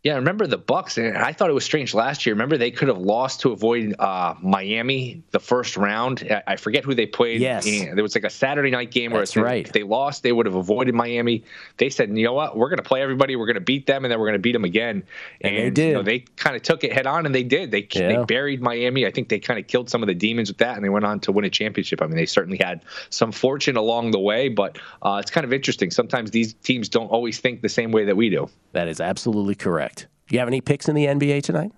Yeah, 0.03 0.17
remember 0.17 0.49
the 0.49 0.59
Bucks, 0.59 0.99
and 0.99 1.17
I 1.17 1.33
thought 1.33 1.49
it 1.49 1.53
was 1.53 1.65
strange 1.65 1.95
last 1.95 2.27
year. 2.27 2.35
Remember 2.35 2.59
they 2.59 2.73
could 2.73 2.89
have 2.89 2.99
lost 2.99 3.41
to 3.43 3.53
avoid 3.53 3.95
uh, 4.01 4.35
Miami 4.43 5.23
the 5.31 5.39
first 5.39 5.77
round. 5.77 6.29
I 6.45 6.57
forget 6.57 6.83
who 6.83 6.93
they 6.93 7.07
played. 7.07 7.41
Yes, 7.41 7.65
there 7.65 8.03
was 8.03 8.17
like 8.17 8.25
a 8.25 8.31
Saturday 8.31 8.73
night 8.73 8.91
game 8.91 9.13
where 9.13 9.21
That's 9.21 9.37
right. 9.37 9.65
if 9.65 9.73
they 9.73 9.85
lost, 9.85 10.25
they 10.25 10.33
would 10.33 10.47
have 10.47 10.57
avoided 10.57 10.97
Miami. 10.97 11.45
They 11.77 11.89
said, 11.89 12.17
you 12.19 12.25
know 12.25 12.33
what, 12.33 12.57
we're 12.57 12.69
going 12.69 12.79
to 12.79 12.83
play 12.83 13.01
everybody, 13.01 13.37
we're 13.37 13.47
going 13.47 13.55
to 13.55 13.61
beat 13.61 13.87
them, 13.87 14.05
and 14.05 14.11
then 14.11 14.19
we're 14.19 14.27
going 14.27 14.35
to 14.35 14.41
beat 14.41 14.55
them 14.55 14.65
again. 14.65 15.05
And, 15.41 15.55
and 15.55 15.67
they 15.67 15.71
did. 15.71 15.89
You 15.91 15.95
know, 15.95 16.03
they 16.03 16.19
kind 16.35 16.57
of 16.57 16.63
took 16.63 16.83
it 16.83 16.93
head 16.93 17.07
on, 17.07 17.25
and 17.25 17.33
they 17.33 17.45
did. 17.45 17.71
They 17.71 17.87
yeah. 17.93 18.09
they 18.09 18.25
buried 18.25 18.61
Miami. 18.61 19.07
I 19.07 19.13
think 19.13 19.29
they 19.29 19.39
kind 19.39 19.61
of 19.61 19.69
killed 19.69 19.89
some 19.89 20.03
of 20.03 20.09
the 20.09 20.15
demons 20.15 20.51
with 20.51 20.59
that, 20.59 20.75
and 20.75 20.85
they 20.85 20.89
went 20.91 21.05
on 21.05 21.21
to 21.21 21.31
win 21.31 21.45
a 21.45 21.51
championship. 21.51 22.03
I 22.03 22.07
mean, 22.07 22.17
they 22.17 22.27
certainly 22.27 22.59
had 22.59 22.83
some 23.11 23.31
fortune 23.31 23.77
along 23.77 24.11
the 24.11 24.19
way, 24.19 24.49
but 24.49 24.79
uh, 25.03 25.21
it's 25.23 25.31
kind 25.31 25.45
of 25.45 25.53
interesting. 25.53 25.93
Sometimes 25.93 26.33
these 26.33 26.55
teams 26.55 26.89
don't 26.89 27.07
always 27.07 27.39
think 27.39 27.63
the 27.63 27.69
same 27.69 27.93
way 27.93 28.05
that 28.07 28.17
we 28.17 28.31
do. 28.31 28.51
That 28.73 28.89
is 28.89 29.01
absolutely 29.01 29.55
correct. 29.55 29.92
Do 30.33 30.37
you 30.37 30.41
have 30.41 30.49
any 30.49 30.63
picks 30.63 30.89
in 30.89 30.95
the 30.95 31.05
NBA 31.05 31.43
tonight? 31.43 31.73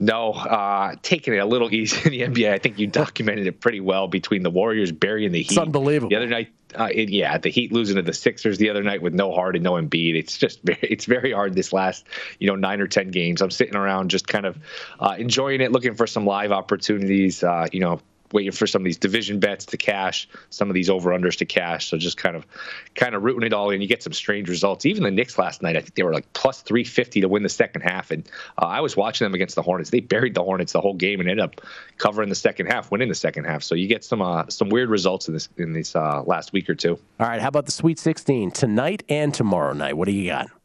No, 0.00 0.32
uh, 0.32 0.96
taking 1.02 1.34
it 1.34 1.36
a 1.36 1.44
little 1.46 1.72
easy 1.72 1.98
in 2.04 2.10
the 2.10 2.42
NBA. 2.42 2.50
I 2.50 2.58
think 2.58 2.80
you 2.80 2.88
documented 2.88 3.46
it 3.46 3.60
pretty 3.60 3.78
well 3.78 4.08
between 4.08 4.42
the 4.42 4.50
Warriors 4.50 4.90
burying 4.90 5.30
the 5.30 5.38
Heat. 5.38 5.52
It's 5.52 5.58
unbelievable. 5.58 6.10
The 6.10 6.16
other 6.16 6.26
night, 6.26 6.48
uh, 6.74 6.88
it, 6.92 7.08
yeah, 7.08 7.38
the 7.38 7.48
Heat 7.48 7.72
losing 7.72 7.94
to 7.94 8.02
the 8.02 8.12
Sixers 8.12 8.58
the 8.58 8.70
other 8.70 8.82
night 8.82 9.02
with 9.02 9.14
no 9.14 9.30
Harden, 9.32 9.64
and 9.64 9.64
no 9.64 9.74
Embiid. 9.74 10.16
It's 10.16 10.36
just 10.36 10.60
very, 10.64 10.80
it's 10.82 11.04
very 11.04 11.30
hard 11.32 11.54
this 11.54 11.72
last 11.72 12.08
you 12.40 12.48
know 12.48 12.56
nine 12.56 12.80
or 12.80 12.88
ten 12.88 13.12
games. 13.12 13.40
I'm 13.40 13.52
sitting 13.52 13.76
around 13.76 14.10
just 14.10 14.26
kind 14.26 14.44
of 14.44 14.58
uh, 14.98 15.14
enjoying 15.16 15.60
it, 15.60 15.70
looking 15.70 15.94
for 15.94 16.08
some 16.08 16.26
live 16.26 16.50
opportunities. 16.50 17.44
Uh, 17.44 17.68
you 17.70 17.78
know, 17.78 18.00
waiting 18.32 18.52
for 18.52 18.66
some 18.66 18.82
of 18.82 18.84
these 18.84 18.96
division 18.96 19.38
bets 19.38 19.66
to 19.66 19.76
cash, 19.76 20.28
some 20.50 20.68
of 20.68 20.74
these 20.74 20.90
over 20.90 21.10
unders 21.10 21.36
to 21.38 21.44
cash. 21.44 21.88
So 21.88 21.98
just 21.98 22.16
kind 22.16 22.36
of 22.36 22.46
kind 22.94 23.14
of 23.14 23.22
rooting 23.22 23.46
it 23.46 23.52
all 23.52 23.70
in. 23.70 23.80
You 23.80 23.88
get 23.88 24.02
some 24.02 24.12
strange 24.12 24.48
results. 24.48 24.86
Even 24.86 25.02
the 25.02 25.10
Knicks 25.10 25.38
last 25.38 25.62
night, 25.62 25.76
I 25.76 25.80
think 25.80 25.94
they 25.94 26.02
were 26.02 26.12
like 26.12 26.32
plus 26.32 26.62
350 26.62 27.20
to 27.20 27.28
win 27.28 27.42
the 27.42 27.48
second 27.48 27.82
half. 27.82 28.10
And 28.10 28.28
uh, 28.60 28.66
I 28.66 28.80
was 28.80 28.96
watching 28.96 29.24
them 29.24 29.34
against 29.34 29.54
the 29.54 29.62
Hornets. 29.62 29.90
They 29.90 30.00
buried 30.00 30.34
the 30.34 30.42
Hornets 30.42 30.72
the 30.72 30.80
whole 30.80 30.94
game 30.94 31.20
and 31.20 31.28
ended 31.28 31.44
up 31.44 31.60
covering 31.98 32.28
the 32.28 32.34
second 32.34 32.66
half, 32.66 32.90
winning 32.90 33.08
the 33.08 33.14
second 33.14 33.44
half. 33.44 33.62
So 33.62 33.74
you 33.74 33.88
get 33.88 34.04
some 34.04 34.22
uh, 34.22 34.44
some 34.48 34.68
weird 34.68 34.88
results 34.88 35.28
in 35.28 35.34
this 35.34 35.48
in 35.56 35.72
this 35.72 35.94
uh, 35.94 36.22
last 36.22 36.52
week 36.52 36.68
or 36.68 36.74
two. 36.74 36.98
All 37.20 37.26
right, 37.26 37.40
how 37.40 37.48
about 37.48 37.66
the 37.66 37.72
Sweet 37.72 37.98
16 37.98 38.50
tonight 38.50 39.02
and 39.08 39.32
tomorrow 39.32 39.72
night? 39.72 39.96
What 39.96 40.06
do 40.06 40.12
you 40.12 40.30
got? 40.30 40.55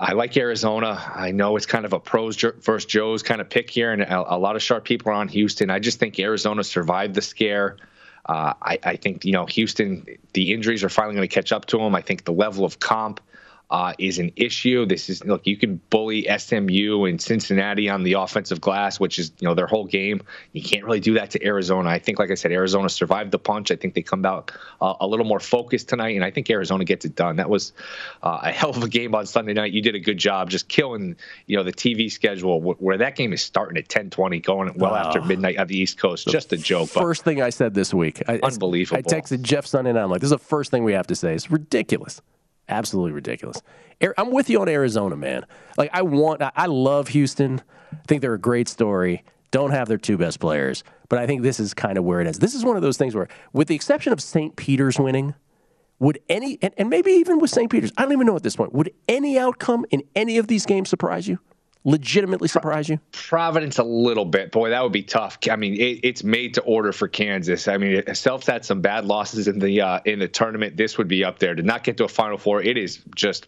I 0.00 0.14
like 0.14 0.34
Arizona. 0.38 1.12
I 1.14 1.30
know 1.30 1.56
it's 1.56 1.66
kind 1.66 1.84
of 1.84 1.92
a 1.92 2.00
pros 2.00 2.36
versus 2.40 2.86
Joe's 2.86 3.22
kind 3.22 3.38
of 3.42 3.50
pick 3.50 3.68
here, 3.68 3.92
and 3.92 4.00
a, 4.00 4.34
a 4.34 4.38
lot 4.38 4.56
of 4.56 4.62
sharp 4.62 4.84
people 4.84 5.12
are 5.12 5.14
on 5.14 5.28
Houston. 5.28 5.68
I 5.68 5.78
just 5.78 5.98
think 5.98 6.18
Arizona 6.18 6.64
survived 6.64 7.14
the 7.14 7.20
scare. 7.20 7.76
Uh, 8.24 8.54
I, 8.62 8.78
I, 8.82 8.96
think 8.96 9.26
you 9.26 9.32
know 9.32 9.44
Houston. 9.44 10.06
The 10.32 10.54
injuries 10.54 10.82
are 10.84 10.88
finally 10.88 11.16
going 11.16 11.28
to 11.28 11.34
catch 11.34 11.52
up 11.52 11.66
to 11.66 11.76
them. 11.76 11.94
I 11.94 12.00
think 12.00 12.24
the 12.24 12.32
level 12.32 12.64
of 12.64 12.80
comp 12.80 13.20
uh, 13.70 13.94
is 13.98 14.18
an 14.18 14.32
issue. 14.36 14.84
This 14.84 15.08
is 15.08 15.24
look, 15.24 15.46
you 15.46 15.56
can 15.56 15.80
bully 15.90 16.26
SMU 16.36 17.04
and 17.04 17.20
Cincinnati 17.20 17.88
on 17.88 18.02
the 18.02 18.14
offensive 18.14 18.60
glass, 18.60 18.98
which 18.98 19.18
is 19.18 19.32
you 19.38 19.46
know 19.46 19.54
their 19.54 19.66
whole 19.66 19.84
game. 19.84 20.22
You 20.52 20.62
can't 20.62 20.84
really 20.84 21.00
do 21.00 21.14
that 21.14 21.30
to 21.32 21.44
Arizona. 21.44 21.88
I 21.88 21.98
think, 21.98 22.18
like 22.18 22.30
I 22.30 22.34
said, 22.34 22.50
Arizona 22.50 22.88
survived 22.88 23.30
the 23.30 23.38
punch. 23.38 23.70
I 23.70 23.76
think 23.76 23.94
they 23.94 24.02
come 24.02 24.26
out 24.26 24.50
uh, 24.80 24.94
a 25.00 25.06
little 25.06 25.26
more 25.26 25.38
focused 25.38 25.88
tonight, 25.88 26.16
and 26.16 26.24
I 26.24 26.30
think 26.30 26.50
Arizona 26.50 26.84
gets 26.84 27.04
it 27.04 27.14
done. 27.14 27.36
That 27.36 27.48
was 27.48 27.72
uh, 28.22 28.40
a 28.42 28.50
hell 28.50 28.70
of 28.70 28.82
a 28.82 28.88
game 28.88 29.14
on 29.14 29.26
Sunday 29.26 29.52
night. 29.52 29.72
You 29.72 29.82
did 29.82 29.94
a 29.94 30.00
good 30.00 30.18
job 30.18 30.50
just 30.50 30.68
killing 30.68 31.16
you 31.46 31.56
know 31.56 31.62
the 31.62 31.72
TV 31.72 32.10
schedule 32.10 32.60
where 32.60 32.98
that 32.98 33.14
game 33.14 33.32
is 33.32 33.42
starting 33.42 33.78
at 33.78 33.88
10:20, 33.88 34.42
going 34.42 34.74
well 34.74 34.96
after 34.96 35.22
midnight 35.22 35.58
on 35.58 35.68
the 35.68 35.78
East 35.78 35.96
Coast. 35.96 36.26
Just 36.26 36.52
a 36.52 36.56
joke. 36.56 36.88
First 36.88 37.22
thing 37.22 37.40
I 37.40 37.50
said 37.50 37.74
this 37.74 37.94
week, 37.94 38.20
I, 38.26 38.40
unbelievable. 38.42 38.98
I 38.98 39.02
texted 39.02 39.42
Jeff 39.42 39.64
Sunday 39.64 39.92
night. 39.92 40.02
I'm 40.02 40.10
like, 40.10 40.20
this 40.20 40.28
is 40.28 40.32
the 40.32 40.38
first 40.38 40.72
thing 40.72 40.82
we 40.82 40.92
have 40.92 41.06
to 41.06 41.14
say. 41.14 41.34
It's 41.34 41.52
ridiculous. 41.52 42.20
Absolutely 42.70 43.12
ridiculous. 43.12 43.60
I'm 44.16 44.30
with 44.30 44.48
you 44.48 44.60
on 44.60 44.68
Arizona, 44.68 45.16
man. 45.16 45.44
Like 45.76 45.90
I 45.92 46.02
want, 46.02 46.40
I 46.40 46.66
love 46.66 47.08
Houston. 47.08 47.60
I 47.92 47.96
think 48.06 48.22
they're 48.22 48.34
a 48.34 48.38
great 48.38 48.68
story. 48.68 49.24
Don't 49.50 49.72
have 49.72 49.88
their 49.88 49.98
two 49.98 50.16
best 50.16 50.38
players, 50.38 50.84
but 51.08 51.18
I 51.18 51.26
think 51.26 51.42
this 51.42 51.58
is 51.58 51.74
kind 51.74 51.98
of 51.98 52.04
where 52.04 52.20
it 52.20 52.28
is. 52.28 52.38
This 52.38 52.54
is 52.54 52.64
one 52.64 52.76
of 52.76 52.82
those 52.82 52.96
things 52.96 53.14
where, 53.14 53.28
with 53.52 53.66
the 53.66 53.74
exception 53.74 54.12
of 54.12 54.22
St. 54.22 54.54
Peter's 54.54 54.98
winning, 54.98 55.34
would 55.98 56.20
any, 56.28 56.58
and, 56.62 56.72
and 56.78 56.88
maybe 56.88 57.10
even 57.10 57.40
with 57.40 57.50
St. 57.50 57.70
Peter's, 57.70 57.92
I 57.98 58.02
don't 58.02 58.12
even 58.12 58.26
know 58.26 58.36
at 58.36 58.44
this 58.44 58.56
point, 58.56 58.72
would 58.72 58.92
any 59.08 59.38
outcome 59.38 59.84
in 59.90 60.04
any 60.14 60.38
of 60.38 60.46
these 60.46 60.64
games 60.66 60.88
surprise 60.88 61.26
you? 61.26 61.40
Legitimately 61.84 62.48
surprise 62.48 62.88
you? 62.88 63.00
Providence 63.12 63.78
a 63.78 63.84
little 63.84 64.24
bit. 64.24 64.52
Boy, 64.52 64.70
that 64.70 64.82
would 64.82 64.92
be 64.92 65.02
tough. 65.02 65.38
I 65.50 65.56
mean, 65.56 65.74
it, 65.74 66.00
it's 66.02 66.22
made 66.22 66.54
to 66.54 66.62
order 66.62 66.92
for 66.92 67.08
Kansas. 67.08 67.68
I 67.68 67.76
mean, 67.76 68.02
Self's 68.14 68.46
had 68.46 68.64
some 68.64 68.80
bad 68.80 69.04
losses 69.04 69.48
in 69.48 69.58
the 69.58 69.80
uh, 69.80 70.00
in 70.04 70.18
the 70.18 70.28
tournament. 70.28 70.76
This 70.76 70.98
would 70.98 71.08
be 71.08 71.24
up 71.24 71.38
there 71.38 71.54
to 71.54 71.62
not 71.62 71.84
get 71.84 71.96
to 71.98 72.04
a 72.04 72.08
Final 72.08 72.38
Four. 72.38 72.62
It 72.62 72.76
is 72.76 73.00
just 73.14 73.46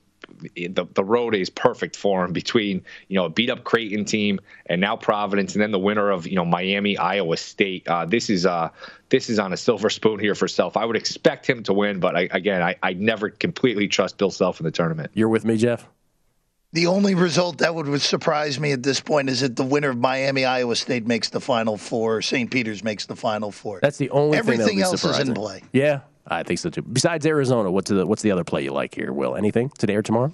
the 0.54 0.86
the 0.94 1.04
road 1.04 1.34
is 1.34 1.50
perfect 1.50 1.96
for 1.96 2.24
him 2.24 2.32
between 2.32 2.82
you 3.08 3.16
know 3.16 3.26
a 3.26 3.30
beat 3.30 3.50
up 3.50 3.64
Creighton 3.64 4.04
team 4.04 4.40
and 4.66 4.80
now 4.80 4.96
Providence 4.96 5.54
and 5.54 5.62
then 5.62 5.70
the 5.70 5.78
winner 5.78 6.10
of 6.10 6.26
you 6.26 6.36
know 6.36 6.44
Miami 6.44 6.96
Iowa 6.96 7.36
State. 7.36 7.86
Uh, 7.86 8.04
this 8.06 8.30
is 8.30 8.46
uh 8.46 8.70
this 9.08 9.28
is 9.28 9.38
on 9.38 9.52
a 9.52 9.56
silver 9.56 9.90
spoon 9.90 10.18
here 10.18 10.34
for 10.34 10.48
Self. 10.48 10.76
I 10.76 10.84
would 10.84 10.96
expect 10.96 11.48
him 11.48 11.62
to 11.64 11.72
win, 11.72 12.00
but 12.00 12.16
I, 12.16 12.28
again, 12.30 12.62
I, 12.62 12.76
I 12.82 12.94
never 12.94 13.28
completely 13.28 13.88
trust 13.88 14.16
Bill 14.16 14.30
Self 14.30 14.58
in 14.60 14.64
the 14.64 14.70
tournament. 14.70 15.10
You're 15.14 15.28
with 15.28 15.44
me, 15.44 15.56
Jeff. 15.56 15.86
The 16.74 16.86
only 16.86 17.14
result 17.14 17.58
that 17.58 17.74
would, 17.74 18.00
surprise 18.00 18.58
me 18.58 18.72
at 18.72 18.82
this 18.82 18.98
point 18.98 19.28
is 19.28 19.40
that 19.40 19.56
the 19.56 19.64
winner 19.64 19.90
of 19.90 19.98
Miami 19.98 20.46
Iowa 20.46 20.74
State 20.74 21.06
makes 21.06 21.28
the 21.28 21.40
Final 21.40 21.76
Four. 21.76 22.22
St. 22.22 22.50
Peter's 22.50 22.82
makes 22.82 23.04
the 23.04 23.16
Final 23.16 23.52
Four. 23.52 23.80
That's 23.82 23.98
the 23.98 24.08
only 24.10 24.38
everything 24.38 24.80
else 24.80 25.00
surprising. 25.00 25.22
is 25.24 25.28
in 25.28 25.34
play. 25.34 25.62
Yeah, 25.72 26.00
I 26.26 26.42
think 26.44 26.58
so 26.58 26.70
too. 26.70 26.80
Besides 26.80 27.26
Arizona, 27.26 27.70
what's 27.70 27.90
the 27.90 28.06
what's 28.06 28.22
the 28.22 28.30
other 28.30 28.44
play 28.44 28.64
you 28.64 28.72
like 28.72 28.94
here? 28.94 29.12
Will 29.12 29.36
anything 29.36 29.70
today 29.78 29.96
or 29.96 30.02
tomorrow? 30.02 30.32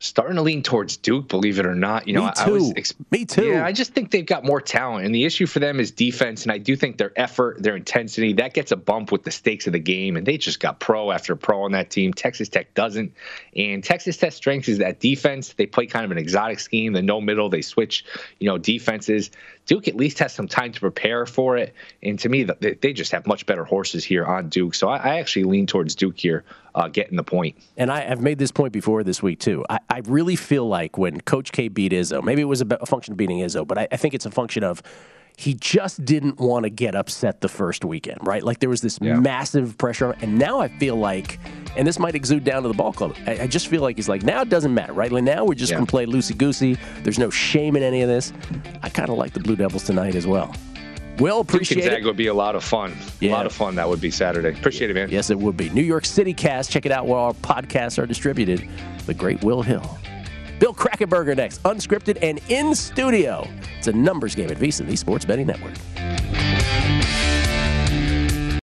Starting 0.00 0.36
to 0.36 0.42
lean 0.42 0.62
towards 0.62 0.96
Duke, 0.96 1.28
believe 1.28 1.58
it 1.58 1.66
or 1.66 1.74
not. 1.74 2.08
You 2.08 2.14
know, 2.14 2.24
Me 2.24 2.32
too. 2.34 2.42
I 2.42 2.48
was 2.48 2.72
ex- 2.74 2.94
Me 3.10 3.24
too. 3.26 3.48
Yeah, 3.48 3.66
I 3.66 3.72
just 3.72 3.92
think 3.92 4.10
they've 4.10 4.26
got 4.26 4.44
more 4.44 4.60
talent, 4.60 5.04
and 5.04 5.14
the 5.14 5.24
issue 5.24 5.46
for 5.46 5.60
them 5.60 5.78
is 5.78 5.90
defense. 5.90 6.42
And 6.42 6.50
I 6.50 6.58
do 6.58 6.74
think 6.74 6.96
their 6.96 7.12
effort, 7.16 7.62
their 7.62 7.76
intensity, 7.76 8.32
that 8.34 8.54
gets 8.54 8.72
a 8.72 8.76
bump 8.76 9.12
with 9.12 9.22
the 9.22 9.30
stakes 9.30 9.66
of 9.66 9.74
the 9.74 9.78
game. 9.78 10.16
And 10.16 10.26
they 10.26 10.38
just 10.38 10.58
got 10.58 10.80
pro 10.80 11.10
after 11.12 11.36
pro 11.36 11.62
on 11.62 11.72
that 11.72 11.90
team. 11.90 12.14
Texas 12.14 12.48
Tech 12.48 12.72
doesn't, 12.74 13.12
and 13.54 13.84
Texas 13.84 14.16
Tech's 14.16 14.36
strength 14.36 14.68
is 14.68 14.78
that 14.78 15.00
defense. 15.00 15.52
They 15.52 15.66
play 15.66 15.86
kind 15.86 16.04
of 16.04 16.10
an 16.10 16.18
exotic 16.18 16.60
scheme, 16.60 16.94
the 16.94 17.02
no 17.02 17.20
middle. 17.20 17.50
They 17.50 17.62
switch, 17.62 18.04
you 18.38 18.48
know, 18.48 18.56
defenses. 18.56 19.30
Duke 19.70 19.86
at 19.86 19.94
least 19.94 20.18
has 20.18 20.32
some 20.32 20.48
time 20.48 20.72
to 20.72 20.80
prepare 20.80 21.24
for 21.26 21.56
it. 21.56 21.72
And 22.02 22.18
to 22.18 22.28
me, 22.28 22.42
they 22.42 22.92
just 22.92 23.12
have 23.12 23.24
much 23.24 23.46
better 23.46 23.64
horses 23.64 24.02
here 24.02 24.24
on 24.24 24.48
Duke. 24.48 24.74
So 24.74 24.88
I 24.88 25.20
actually 25.20 25.44
lean 25.44 25.64
towards 25.68 25.94
Duke 25.94 26.18
here, 26.18 26.42
uh, 26.74 26.88
getting 26.88 27.14
the 27.16 27.22
point. 27.22 27.56
And 27.76 27.88
I, 27.88 28.00
have 28.00 28.20
made 28.20 28.38
this 28.38 28.50
point 28.50 28.72
before 28.72 29.04
this 29.04 29.22
week 29.22 29.38
too. 29.38 29.64
I, 29.70 29.78
I, 29.88 30.00
really 30.06 30.34
feel 30.34 30.66
like 30.66 30.98
when 30.98 31.20
Coach 31.20 31.52
K 31.52 31.68
beat 31.68 31.92
Izzo, 31.92 32.20
maybe 32.20 32.42
it 32.42 32.46
was 32.46 32.62
a, 32.62 32.66
a 32.80 32.86
function 32.86 33.12
of 33.12 33.16
beating 33.16 33.38
Izzo, 33.38 33.64
but 33.64 33.78
I, 33.78 33.86
I 33.92 33.96
think 33.96 34.12
it's 34.12 34.26
a 34.26 34.30
function 34.32 34.64
of 34.64 34.82
he 35.36 35.54
just 35.54 36.04
didn't 36.04 36.38
want 36.38 36.64
to 36.64 36.70
get 36.70 36.94
upset 36.94 37.40
the 37.40 37.48
first 37.48 37.84
weekend, 37.84 38.18
right? 38.22 38.42
Like 38.42 38.60
there 38.60 38.68
was 38.68 38.80
this 38.80 38.98
yeah. 39.00 39.18
massive 39.18 39.78
pressure, 39.78 40.08
on 40.08 40.16
and 40.20 40.38
now 40.38 40.60
I 40.60 40.68
feel 40.68 40.96
like, 40.96 41.38
and 41.76 41.86
this 41.86 41.98
might 41.98 42.14
exude 42.14 42.44
down 42.44 42.62
to 42.62 42.68
the 42.68 42.74
ball 42.74 42.92
club. 42.92 43.16
I, 43.26 43.42
I 43.42 43.46
just 43.46 43.68
feel 43.68 43.82
like 43.82 43.96
he's 43.96 44.08
like 44.08 44.22
now 44.22 44.42
it 44.42 44.48
doesn't 44.48 44.74
matter, 44.74 44.92
right? 44.92 45.10
Like 45.10 45.24
now 45.24 45.44
we're 45.44 45.54
just 45.54 45.70
yeah. 45.70 45.78
gonna 45.78 45.86
play 45.86 46.06
loosey 46.06 46.36
goosey. 46.36 46.78
There's 47.02 47.18
no 47.18 47.30
shame 47.30 47.76
in 47.76 47.82
any 47.82 48.02
of 48.02 48.08
this. 48.08 48.32
I 48.82 48.88
kind 48.88 49.08
of 49.08 49.16
like 49.16 49.32
the 49.32 49.40
Blue 49.40 49.56
Devils 49.56 49.84
tonight 49.84 50.14
as 50.14 50.26
well. 50.26 50.54
Will 51.18 51.40
appreciate 51.40 51.82
Gonzaga 51.82 52.02
it. 52.02 52.04
would 52.06 52.16
be 52.16 52.28
a 52.28 52.34
lot 52.34 52.54
of 52.54 52.64
fun. 52.64 52.96
Yeah. 53.20 53.30
A 53.30 53.32
lot 53.32 53.46
of 53.46 53.52
fun 53.52 53.74
that 53.74 53.86
would 53.88 54.00
be 54.00 54.10
Saturday. 54.10 54.58
Appreciate 54.58 54.90
it, 54.90 54.94
man. 54.94 55.10
Yes, 55.10 55.28
it 55.28 55.38
would 55.38 55.56
be. 55.56 55.68
New 55.70 55.82
York 55.82 56.06
City 56.06 56.32
Cast. 56.32 56.70
Check 56.70 56.86
it 56.86 56.92
out 56.92 57.06
where 57.06 57.18
our 57.18 57.34
podcasts 57.34 58.02
are 58.02 58.06
distributed. 58.06 58.66
The 59.04 59.12
Great 59.12 59.44
Will 59.44 59.62
Hill. 59.62 59.98
Bill 60.60 60.74
Krackomberger 60.74 61.34
next, 61.34 61.62
unscripted 61.62 62.18
and 62.22 62.38
in 62.50 62.74
studio. 62.74 63.48
It's 63.78 63.88
a 63.88 63.92
numbers 63.92 64.34
game 64.34 64.50
at 64.50 64.58
VSiN, 64.58 64.86
the 64.86 64.94
Sports 64.94 65.24
Betting 65.24 65.46
Network. 65.46 65.72